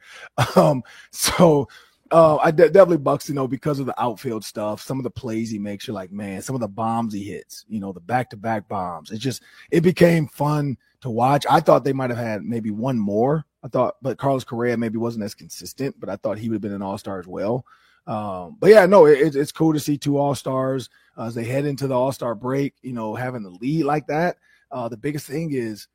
Um, 0.56 0.84
so 1.12 1.68
uh, 2.12 2.38
I 2.38 2.52
de- 2.52 2.70
definitely 2.70 3.18
you 3.28 3.34
know 3.34 3.48
because 3.48 3.80
of 3.80 3.86
the 3.86 4.02
outfield 4.02 4.44
stuff. 4.44 4.82
Some 4.82 4.98
of 4.98 5.04
the 5.04 5.12
plays 5.12 5.50
he 5.50 5.60
makes, 5.60 5.88
you're 5.88 5.94
like, 5.94 6.12
man. 6.12 6.42
Some 6.42 6.56
of 6.56 6.62
the 6.62 6.68
bombs 6.68 7.14
he 7.14 7.24
hits, 7.24 7.66
you 7.68 7.80
know, 7.80 7.92
the 7.92 8.00
back 8.00 8.30
to 8.32 8.38
back 8.38 8.68
bombs. 8.68 9.12
It 9.12 9.20
just 9.20 9.44
it 9.72 9.82
became 9.82 10.28
fun 10.28 10.78
to 11.02 11.10
watch. 11.10 11.46
I 11.50 11.60
thought 11.60 11.84
they 11.84 11.94
might 11.94 12.10
have 12.10 12.20
had 12.20 12.44
maybe 12.44 12.72
one 12.72 12.98
more. 12.98 13.46
I 13.64 13.68
thought, 13.68 13.96
but 14.02 14.18
Carlos 14.18 14.44
Correa 14.44 14.78
maybe 14.78 14.98
wasn't 14.98 15.26
as 15.26 15.34
consistent, 15.34 16.00
but 16.00 16.10
I 16.10 16.16
thought 16.16 16.38
he 16.38 16.48
would 16.48 16.56
have 16.56 16.62
been 16.62 16.74
an 16.74 16.82
all 16.82 16.98
star 16.98 17.20
as 17.20 17.28
well. 17.28 17.66
Um, 18.08 18.56
but 18.60 18.70
yeah, 18.70 18.86
no, 18.86 19.06
it, 19.06 19.36
it's 19.36 19.52
cool 19.52 19.74
to 19.74 19.80
see 19.80 19.98
two 19.98 20.18
all 20.18 20.34
stars 20.34 20.90
uh, 21.18 21.26
as 21.26 21.36
they 21.36 21.44
head 21.44 21.66
into 21.66 21.88
the 21.88 21.94
all 21.94 22.12
star 22.12 22.34
break. 22.34 22.74
You 22.82 22.94
know, 22.94 23.14
having 23.16 23.44
the 23.44 23.50
lead 23.50 23.84
like 23.84 24.08
that. 24.08 24.38
Uh, 24.72 24.88
the 24.88 24.98
biggest 24.98 25.28
thing 25.28 25.52
is 25.52 25.88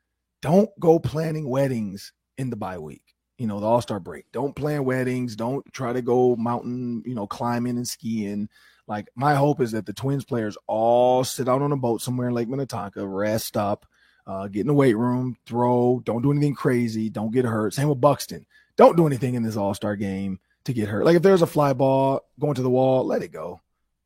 don't 0.42 0.70
go 0.78 0.98
planning 0.98 1.48
weddings 1.48 2.12
in 2.38 2.50
the 2.50 2.56
bye 2.56 2.78
week. 2.78 3.02
You 3.38 3.46
know, 3.46 3.60
the 3.60 3.66
all 3.66 3.80
star 3.80 3.98
break. 3.98 4.26
Don't 4.32 4.54
plan 4.54 4.84
weddings. 4.84 5.34
Don't 5.36 5.64
try 5.72 5.92
to 5.92 6.02
go 6.02 6.36
mountain, 6.36 7.02
you 7.06 7.14
know, 7.14 7.26
climbing 7.26 7.76
and 7.76 7.88
skiing. 7.88 8.48
Like 8.86 9.08
my 9.14 9.34
hope 9.34 9.60
is 9.60 9.72
that 9.72 9.86
the 9.86 9.92
Twins 9.92 10.24
players 10.24 10.56
all 10.66 11.24
sit 11.24 11.48
out 11.48 11.62
on 11.62 11.72
a 11.72 11.76
boat 11.76 12.02
somewhere 12.02 12.28
in 12.28 12.34
Lake 12.34 12.48
Minnetonka, 12.48 13.06
rest 13.06 13.56
up, 13.56 13.86
uh, 14.26 14.48
get 14.48 14.62
in 14.62 14.66
the 14.66 14.74
weight 14.74 14.96
room, 14.96 15.36
throw. 15.46 16.02
Don't 16.04 16.22
do 16.22 16.30
anything 16.30 16.54
crazy. 16.54 17.08
Don't 17.08 17.32
get 17.32 17.46
hurt. 17.46 17.72
Same 17.72 17.88
with 17.88 18.00
Buxton. 18.00 18.44
Don't 18.76 18.96
do 18.96 19.06
anything 19.06 19.34
in 19.34 19.42
this 19.42 19.56
all 19.56 19.74
star 19.74 19.96
game 19.96 20.40
to 20.64 20.72
get 20.72 20.88
hurt. 20.88 21.04
Like 21.04 21.16
if 21.16 21.22
there's 21.22 21.42
a 21.42 21.46
fly 21.46 21.72
ball 21.72 22.20
going 22.38 22.54
to 22.54 22.62
the 22.62 22.70
wall, 22.70 23.06
let 23.06 23.22
it 23.22 23.32
go. 23.32 23.60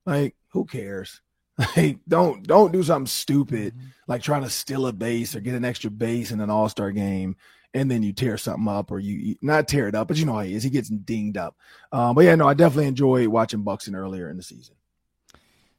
Like 0.05 0.37
who 0.49 0.65
cares? 0.65 1.21
Like 1.75 2.01
don't 2.07 2.47
don't 2.47 2.71
do 2.71 2.83
something 2.83 3.07
stupid 3.07 3.75
like 4.07 4.21
trying 4.21 4.43
to 4.43 4.51
steal 4.51 4.87
a 4.87 4.93
base 4.93 5.35
or 5.35 5.41
get 5.41 5.55
an 5.55 5.65
extra 5.65 5.91
base 5.91 6.31
in 6.31 6.41
an 6.41 6.51
all 6.51 6.69
star 6.69 6.93
game 6.93 7.35
and 7.77 7.91
then 7.91 8.03
you 8.03 8.13
tear 8.13 8.39
something 8.39 8.69
up 8.69 8.91
or 8.91 8.99
you, 8.99 9.17
you 9.17 9.37
not 9.43 9.69
tear 9.69 9.87
it 9.87 9.95
up, 9.95 10.09
but 10.09 10.17
you 10.17 10.25
know 10.25 10.35
how 10.35 10.41
he 10.41 10.55
is. 10.55 10.63
He 10.63 10.71
gets 10.71 10.89
dinged 10.89 11.37
up. 11.37 11.57
Um, 11.93 12.15
but 12.15 12.25
yeah, 12.25 12.35
no, 12.35 12.49
I 12.49 12.55
definitely 12.55 12.87
enjoy 12.87 13.29
watching 13.29 13.63
Buxton 13.63 13.95
earlier 13.95 14.31
in 14.31 14.39
the 14.39 14.43
season. 14.43 14.75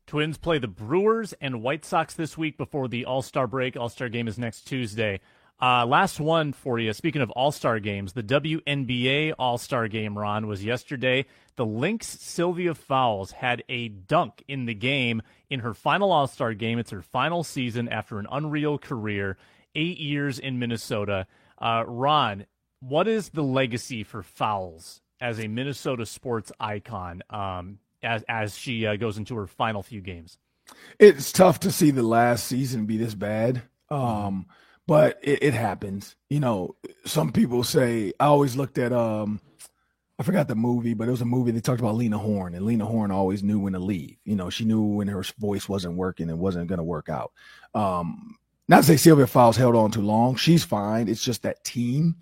Twins 0.06 0.38
play 0.38 0.60
the 0.60 0.68
Brewers 0.68 1.34
and 1.42 1.62
White 1.62 1.84
Sox 1.84 2.14
this 2.14 2.38
week 2.38 2.58
before 2.58 2.88
the 2.88 3.06
All 3.06 3.22
Star 3.22 3.48
break. 3.48 3.76
All 3.76 3.90
Star 3.90 4.10
game 4.10 4.28
is 4.28 4.38
next 4.38 4.62
Tuesday. 4.68 5.20
Uh, 5.62 5.86
last 5.86 6.20
one 6.20 6.54
for 6.54 6.78
you. 6.78 6.94
Speaking 6.94 7.22
of 7.22 7.32
All 7.32 7.52
Star 7.52 7.80
games, 7.80 8.14
the 8.14 8.24
WNBA 8.24 9.34
All 9.40 9.58
Star 9.58 9.88
game, 9.88 10.18
Ron, 10.18 10.48
was 10.48 10.64
yesterday. 10.64 11.26
The 11.56 11.66
Lynx 11.66 12.06
Sylvia 12.08 12.76
Fowles 12.76 13.32
had 13.32 13.64
a 13.68 13.88
dunk 13.88 14.44
in 14.48 14.66
the 14.66 14.76
game 14.76 15.24
in 15.50 15.62
her 15.62 15.74
final 15.74 16.12
All 16.12 16.28
Star 16.28 16.54
game. 16.54 16.78
It's 16.78 16.92
her 16.92 17.02
final 17.02 17.44
season 17.44 17.90
after 17.90 18.20
an 18.20 18.28
unreal 18.32 18.78
career, 18.78 19.38
eight 19.74 19.98
years 19.98 20.38
in 20.38 20.60
Minnesota. 20.60 21.26
Uh, 21.58 21.84
Ron, 21.88 22.46
what 22.80 23.08
is 23.08 23.30
the 23.30 23.44
legacy 23.44 24.04
for 24.04 24.22
Fowles 24.22 25.02
as 25.20 25.40
a 25.40 25.48
Minnesota 25.48 26.06
sports 26.06 26.52
icon? 26.60 27.24
Um, 27.32 27.80
as 28.04 28.24
as 28.28 28.58
she 28.58 28.86
uh, 28.86 28.96
goes 28.96 29.18
into 29.18 29.36
her 29.36 29.48
final 29.48 29.84
few 29.84 30.02
games. 30.02 30.38
It's 31.00 31.32
tough 31.32 31.60
to 31.62 31.72
see 31.72 31.92
the 31.92 32.04
last 32.04 32.46
season 32.46 32.86
be 32.86 32.98
this 32.98 33.14
bad. 33.14 33.64
Um, 33.90 34.48
but 34.88 35.20
it, 35.22 35.44
it, 35.44 35.54
happens. 35.54 36.16
You 36.30 36.40
know, 36.40 36.76
some 37.06 37.32
people 37.32 37.64
say 37.64 38.14
I 38.20 38.26
always 38.26 38.56
looked 38.56 38.78
at 38.78 38.94
um 38.94 39.42
I 40.20 40.24
forgot 40.24 40.48
the 40.48 40.56
movie, 40.56 40.96
but 40.96 41.08
it 41.08 41.12
was 41.12 41.22
a 41.22 41.26
movie 41.26 41.52
they 41.52 41.60
talked 41.60 41.80
about 41.80 41.96
Lena 41.96 42.18
Horne, 42.18 42.56
and 42.56 42.66
Lena 42.66 42.86
Horne 42.86 43.12
always 43.12 43.44
knew 43.44 43.60
when 43.60 43.74
to 43.74 43.80
leave. 43.80 44.18
You 44.26 44.36
know, 44.36 44.50
she 44.50 44.66
knew 44.66 44.82
when 44.82 45.08
her 45.10 45.24
voice 45.38 45.70
wasn't 45.70 45.96
working 45.96 46.30
and 46.30 46.40
wasn't 46.40 46.68
going 46.68 46.80
to 46.80 46.84
work 46.84 47.08
out. 47.08 47.34
Um, 47.76 48.36
not 48.68 48.78
to 48.78 48.84
say 48.84 48.98
Sylvia 48.98 49.28
Fowles 49.28 49.58
held 49.58 49.76
on 49.76 49.92
too 49.92 50.02
long; 50.02 50.36
she's 50.36 50.64
fine. 50.64 51.08
It's 51.08 51.24
just 51.24 51.44
that 51.44 51.64
team. 51.64 52.16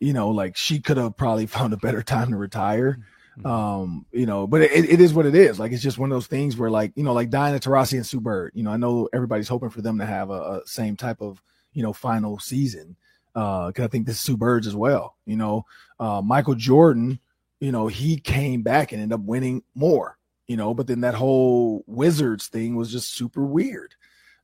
You 0.00 0.12
know, 0.12 0.30
like 0.30 0.56
she 0.56 0.80
could 0.80 0.96
have 0.96 1.16
probably 1.16 1.46
found 1.46 1.72
a 1.72 1.78
better 1.78 2.02
time 2.02 2.30
to 2.30 2.36
retire. 2.36 2.98
Mm-hmm. 3.38 3.46
Um, 3.46 4.06
you 4.12 4.26
know, 4.26 4.46
but 4.46 4.62
it, 4.62 4.72
it 4.72 5.00
is 5.00 5.12
what 5.12 5.26
it 5.26 5.34
is. 5.34 5.60
Like 5.60 5.70
it's 5.70 5.82
just 5.82 5.98
one 5.98 6.10
of 6.10 6.16
those 6.16 6.26
things 6.26 6.56
where, 6.56 6.70
like, 6.70 6.92
you 6.96 7.04
know, 7.04 7.12
like 7.12 7.30
Diana 7.30 7.60
Taurasi 7.60 7.92
and 7.92 8.06
Sue 8.06 8.20
Bird. 8.20 8.52
You 8.54 8.62
know, 8.62 8.70
I 8.70 8.76
know 8.78 9.08
everybody's 9.12 9.48
hoping 9.48 9.70
for 9.70 9.82
them 9.82 9.98
to 9.98 10.06
have 10.06 10.30
a, 10.30 10.32
a 10.32 10.62
same 10.64 10.96
type 10.96 11.20
of 11.20 11.40
you 11.76 11.82
know 11.82 11.92
final 11.92 12.38
season. 12.40 12.96
Uh, 13.34 13.66
because 13.66 13.84
I 13.84 13.88
think 13.88 14.06
this 14.06 14.16
is 14.16 14.22
Sue 14.22 14.36
Bird's 14.36 14.66
as 14.66 14.74
well. 14.74 15.14
You 15.26 15.36
know, 15.36 15.66
uh, 16.00 16.22
Michael 16.24 16.54
Jordan. 16.54 17.20
You 17.60 17.72
know, 17.72 17.86
he 17.86 18.18
came 18.18 18.62
back 18.62 18.92
and 18.92 19.00
ended 19.00 19.18
up 19.18 19.24
winning 19.24 19.62
more. 19.74 20.18
You 20.46 20.56
know, 20.56 20.74
but 20.74 20.86
then 20.86 21.02
that 21.02 21.14
whole 21.14 21.84
Wizards 21.86 22.48
thing 22.48 22.76
was 22.76 22.90
just 22.90 23.14
super 23.14 23.44
weird. 23.44 23.94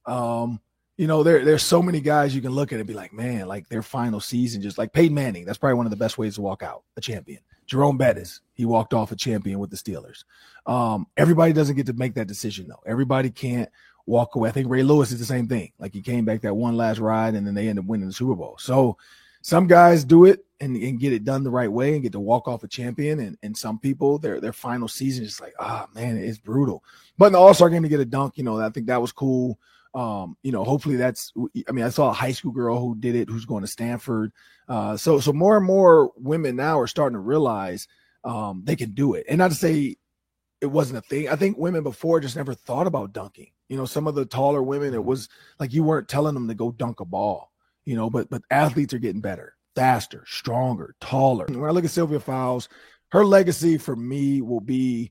Um, 0.04 0.60
you 0.98 1.06
know, 1.06 1.22
there 1.22 1.44
there's 1.44 1.62
so 1.62 1.82
many 1.82 2.00
guys 2.00 2.34
you 2.34 2.42
can 2.42 2.52
look 2.52 2.72
at 2.72 2.78
and 2.78 2.86
be 2.86 2.94
like, 2.94 3.12
man, 3.12 3.48
like 3.48 3.68
their 3.68 3.82
final 3.82 4.20
season, 4.20 4.60
just 4.60 4.78
like 4.78 4.92
Peyton 4.92 5.14
Manning. 5.14 5.44
That's 5.44 5.58
probably 5.58 5.76
one 5.76 5.86
of 5.86 5.90
the 5.90 5.96
best 5.96 6.18
ways 6.18 6.34
to 6.34 6.42
walk 6.42 6.62
out 6.62 6.82
a 6.96 7.00
champion. 7.00 7.40
Jerome 7.66 7.96
Bettis, 7.96 8.40
he 8.52 8.66
walked 8.66 8.92
off 8.92 9.12
a 9.12 9.16
champion 9.16 9.58
with 9.58 9.70
the 9.70 9.76
Steelers. 9.76 10.24
Um, 10.66 11.06
everybody 11.16 11.52
doesn't 11.52 11.76
get 11.76 11.86
to 11.86 11.94
make 11.94 12.14
that 12.14 12.26
decision 12.26 12.66
though. 12.68 12.82
Everybody 12.84 13.30
can't 13.30 13.70
walk 14.06 14.34
away. 14.34 14.48
I 14.48 14.52
think 14.52 14.68
Ray 14.68 14.82
Lewis 14.82 15.12
is 15.12 15.18
the 15.18 15.24
same 15.24 15.48
thing. 15.48 15.72
Like 15.78 15.92
he 15.92 16.02
came 16.02 16.24
back 16.24 16.42
that 16.42 16.54
one 16.54 16.76
last 16.76 16.98
ride 16.98 17.34
and 17.34 17.46
then 17.46 17.54
they 17.54 17.68
end 17.68 17.78
up 17.78 17.84
winning 17.84 18.06
the 18.06 18.12
Super 18.12 18.34
Bowl. 18.34 18.56
So 18.58 18.96
some 19.42 19.66
guys 19.66 20.04
do 20.04 20.24
it 20.24 20.44
and, 20.60 20.76
and 20.76 21.00
get 21.00 21.12
it 21.12 21.24
done 21.24 21.42
the 21.42 21.50
right 21.50 21.70
way 21.70 21.94
and 21.94 22.02
get 22.02 22.12
to 22.12 22.20
walk 22.20 22.48
off 22.48 22.62
a 22.62 22.68
champion. 22.68 23.20
And, 23.20 23.36
and 23.42 23.56
some 23.56 23.78
people, 23.78 24.18
their 24.18 24.40
their 24.40 24.52
final 24.52 24.88
season 24.88 25.24
is 25.24 25.40
like, 25.40 25.54
ah 25.58 25.86
oh, 25.86 25.94
man, 25.94 26.16
it's 26.16 26.38
brutal. 26.38 26.84
But 27.18 27.26
in 27.26 27.32
the 27.32 27.40
All-Star 27.40 27.70
game 27.70 27.82
to 27.82 27.88
get 27.88 28.00
a 28.00 28.04
dunk, 28.04 28.36
you 28.36 28.44
know, 28.44 28.60
I 28.60 28.70
think 28.70 28.86
that 28.86 29.00
was 29.00 29.12
cool. 29.12 29.58
Um, 29.94 30.36
you 30.42 30.52
know, 30.52 30.64
hopefully 30.64 30.96
that's 30.96 31.32
I 31.68 31.72
mean, 31.72 31.84
I 31.84 31.90
saw 31.90 32.08
a 32.08 32.14
high 32.14 32.32
school 32.32 32.52
girl 32.52 32.78
who 32.78 32.94
did 32.94 33.14
it 33.14 33.28
who's 33.28 33.44
going 33.44 33.62
to 33.62 33.66
Stanford. 33.66 34.32
Uh, 34.68 34.96
so 34.96 35.20
so 35.20 35.32
more 35.32 35.56
and 35.56 35.66
more 35.66 36.12
women 36.16 36.56
now 36.56 36.78
are 36.78 36.86
starting 36.86 37.14
to 37.14 37.20
realize 37.20 37.88
um, 38.24 38.62
they 38.64 38.76
can 38.76 38.92
do 38.92 39.14
it. 39.14 39.26
And 39.28 39.38
not 39.38 39.50
to 39.50 39.56
say 39.56 39.96
it 40.62 40.70
wasn't 40.70 40.98
a 40.98 41.02
thing. 41.02 41.28
I 41.28 41.34
think 41.34 41.58
women 41.58 41.82
before 41.82 42.20
just 42.20 42.36
never 42.36 42.54
thought 42.54 42.86
about 42.86 43.12
dunking. 43.12 43.50
You 43.68 43.76
know, 43.76 43.84
some 43.84 44.06
of 44.06 44.14
the 44.14 44.24
taller 44.24 44.62
women, 44.62 44.94
it 44.94 44.98
mm-hmm. 44.98 45.08
was 45.08 45.28
like 45.58 45.72
you 45.72 45.82
weren't 45.82 46.08
telling 46.08 46.34
them 46.34 46.46
to 46.48 46.54
go 46.54 46.70
dunk 46.70 47.00
a 47.00 47.04
ball. 47.04 47.50
You 47.84 47.96
know, 47.96 48.08
but 48.08 48.30
but 48.30 48.42
athletes 48.48 48.94
are 48.94 49.00
getting 49.00 49.20
better, 49.20 49.56
faster, 49.74 50.24
stronger, 50.26 50.94
taller. 51.00 51.46
When 51.46 51.64
I 51.64 51.72
look 51.72 51.84
at 51.84 51.90
Sylvia 51.90 52.20
Fowles, 52.20 52.68
her 53.10 53.26
legacy 53.26 53.76
for 53.76 53.96
me 53.96 54.40
will 54.40 54.60
be 54.60 55.10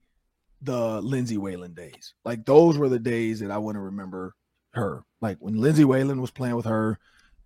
the 0.61 1.01
Lindsay 1.01 1.37
Whalen 1.37 1.73
days. 1.73 2.13
Like 2.23 2.45
those 2.45 2.77
were 2.77 2.87
the 2.87 2.99
days 2.99 3.41
that 3.41 3.51
I 3.51 3.57
want 3.57 3.75
to 3.75 3.81
remember 3.81 4.35
her. 4.71 5.03
Like 5.19 5.37
when 5.41 5.59
Lindsay 5.59 5.83
Whalen 5.83 6.21
was 6.21 6.31
playing 6.31 6.55
with 6.55 6.65
her, 6.65 6.97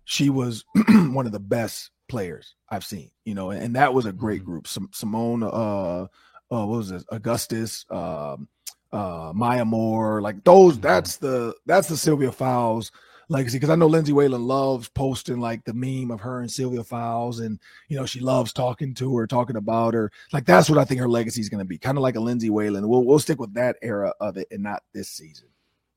she 0.04 0.30
was 0.30 0.64
one 0.88 1.26
of 1.26 1.32
the 1.32 1.40
best 1.40 1.90
players 2.08 2.54
I've 2.68 2.84
seen, 2.84 3.10
you 3.24 3.34
know, 3.34 3.50
and, 3.50 3.74
that 3.74 3.92
was 3.92 4.06
a 4.06 4.12
great 4.12 4.42
mm-hmm. 4.42 4.50
group. 4.50 4.68
Some 4.68 4.88
Seimone, 4.88 5.50
uh, 5.52 6.06
uh, 6.50 6.64
what 6.64 6.78
was 6.78 6.90
this 6.90 7.04
Augustus, 7.10 7.84
um, 7.90 8.48
uh, 8.92 9.32
Maya 9.34 9.64
Moore, 9.64 10.20
like 10.20 10.42
those. 10.44 10.74
Mm-hmm. 10.74 10.82
That's 10.82 11.16
the 11.16 11.54
that's 11.66 11.88
the 11.88 11.96
Sylvia 11.96 12.32
Fowles 12.32 12.92
legacy 13.28 13.58
because 13.58 13.70
I 13.70 13.74
know 13.74 13.86
Lindsay 13.86 14.12
Whalen 14.12 14.46
loves 14.46 14.88
posting 14.88 15.40
like 15.40 15.64
the 15.64 15.74
meme 15.74 16.10
of 16.10 16.20
her 16.20 16.40
and 16.40 16.50
Sylvia 16.50 16.84
Fowles, 16.84 17.40
and 17.40 17.58
you 17.88 17.96
know 17.96 18.06
she 18.06 18.20
loves 18.20 18.52
talking 18.52 18.94
to 18.94 19.16
her, 19.16 19.26
talking 19.26 19.56
about 19.56 19.94
her. 19.94 20.10
Like 20.32 20.46
that's 20.46 20.70
what 20.70 20.78
I 20.78 20.84
think 20.84 21.00
her 21.00 21.08
legacy 21.08 21.40
is 21.40 21.48
going 21.48 21.60
to 21.60 21.64
be, 21.64 21.78
kind 21.78 21.98
of 21.98 22.02
like 22.02 22.16
a 22.16 22.20
Lindsay 22.20 22.50
Whalen. 22.50 22.88
We'll 22.88 23.04
we'll 23.04 23.18
stick 23.18 23.40
with 23.40 23.54
that 23.54 23.76
era 23.82 24.12
of 24.20 24.36
it 24.36 24.48
and 24.50 24.62
not 24.62 24.82
this 24.92 25.08
season. 25.08 25.48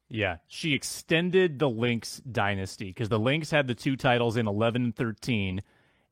Yeah, 0.09 0.37
she 0.47 0.73
extended 0.73 1.59
the 1.59 1.69
Lynx 1.69 2.19
dynasty 2.31 2.87
because 2.87 3.09
the 3.09 3.19
Lynx 3.19 3.51
had 3.51 3.67
the 3.67 3.75
two 3.75 3.95
titles 3.95 4.37
in 4.37 4.47
11 4.47 4.83
and 4.85 4.95
13, 4.95 5.61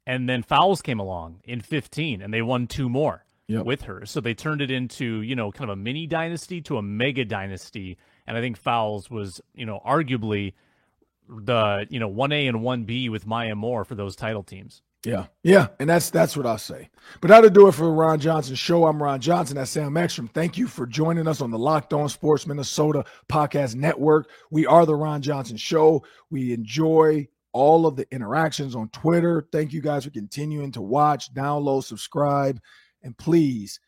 and 0.06 0.30
then 0.30 0.44
Fowles 0.44 0.84
came 0.84 1.00
along 1.00 1.42
in 1.46 1.62
15, 1.62 2.22
and 2.22 2.32
they 2.32 2.44
won 2.44 2.68
two 2.68 2.90
more 2.90 3.26
yep. 3.48 3.66
with 3.66 3.84
her. 3.84 4.06
So 4.06 4.22
they 4.22 4.34
turned 4.34 4.62
it 4.62 4.72
into, 4.72 5.22
you 5.22 5.36
know, 5.36 5.52
kind 5.52 5.70
of 5.70 5.78
a 5.78 5.82
mini 5.82 6.08
dynasty 6.08 6.62
to 6.62 6.78
a 6.78 6.82
mega 6.82 7.26
dynasty. 7.26 7.98
And 8.26 8.38
I 8.38 8.42
think 8.42 8.58
Fowles 8.58 9.10
was, 9.10 9.42
you 9.54 9.66
know, 9.66 9.80
arguably 9.86 10.54
the, 11.30 11.88
you 11.90 12.00
know, 12.00 12.12
1A 12.12 12.50
and 12.50 12.60
1B 12.60 13.10
with 13.10 13.26
Maya 13.26 13.56
Moore 13.56 13.86
for 13.86 13.96
those 13.96 14.16
title 14.16 14.44
teams. 14.44 14.82
Yeah, 15.06 15.28
yeah, 15.44 15.68
and 15.80 15.90
that's 15.90 16.10
that's 16.10 16.36
what 16.36 16.46
I'll 16.46 16.58
say. 16.58 16.90
But 17.22 17.30
that'll 17.30 17.52
do 17.52 17.68
it 17.68 17.74
for 17.74 17.86
the 17.86 17.92
Ron 17.92 18.20
Johnson 18.20 18.56
Show. 18.56 18.86
I'm 18.86 19.02
Ron 19.02 19.22
Johnson. 19.22 19.56
That's 19.56 19.72
Sam 19.72 19.96
Ekstrom. 19.96 20.28
Thank 20.28 20.58
you 20.58 20.68
for 20.68 20.86
joining 20.86 21.28
us 21.28 21.40
on 21.40 21.52
the 21.52 21.58
Locked 21.58 21.94
On 21.94 22.10
Sports 22.10 22.48
Minnesota 22.48 23.06
Podcast 23.30 23.76
Network. 23.76 24.30
We 24.50 24.66
are 24.66 24.86
the 24.86 24.96
Ron 24.96 25.22
Johnson 25.22 25.56
Show. 25.56 26.04
We 26.30 26.52
enjoy 26.52 27.28
all 27.54 27.86
of 27.86 27.96
the 27.96 28.06
interactions 28.12 28.76
on 28.76 28.90
Twitter. 28.90 29.48
Thank 29.52 29.72
you 29.72 29.82
guys 29.82 30.04
for 30.04 30.10
continuing 30.10 30.72
to 30.74 30.82
watch, 30.82 31.34
download, 31.34 31.86
subscribe, 31.86 32.60
and 33.04 33.18
please 33.18 33.80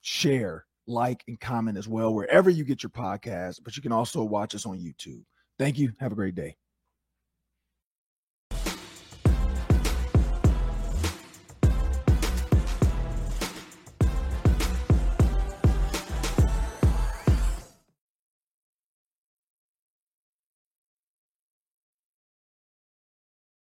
share, 0.00 0.64
like, 0.86 1.24
and 1.28 1.38
comment 1.40 1.78
as 1.78 1.88
well 1.88 2.14
wherever 2.14 2.50
you 2.50 2.64
get 2.64 2.82
your 2.82 2.90
podcast. 2.90 3.60
But 3.64 3.76
you 3.76 3.82
can 3.82 3.92
also 3.92 4.22
watch 4.24 4.54
us 4.54 4.66
on 4.66 4.78
YouTube. 4.78 5.22
Thank 5.58 5.78
you. 5.78 5.92
Have 6.00 6.12
a 6.12 6.16
great 6.16 6.34
day. 6.34 6.56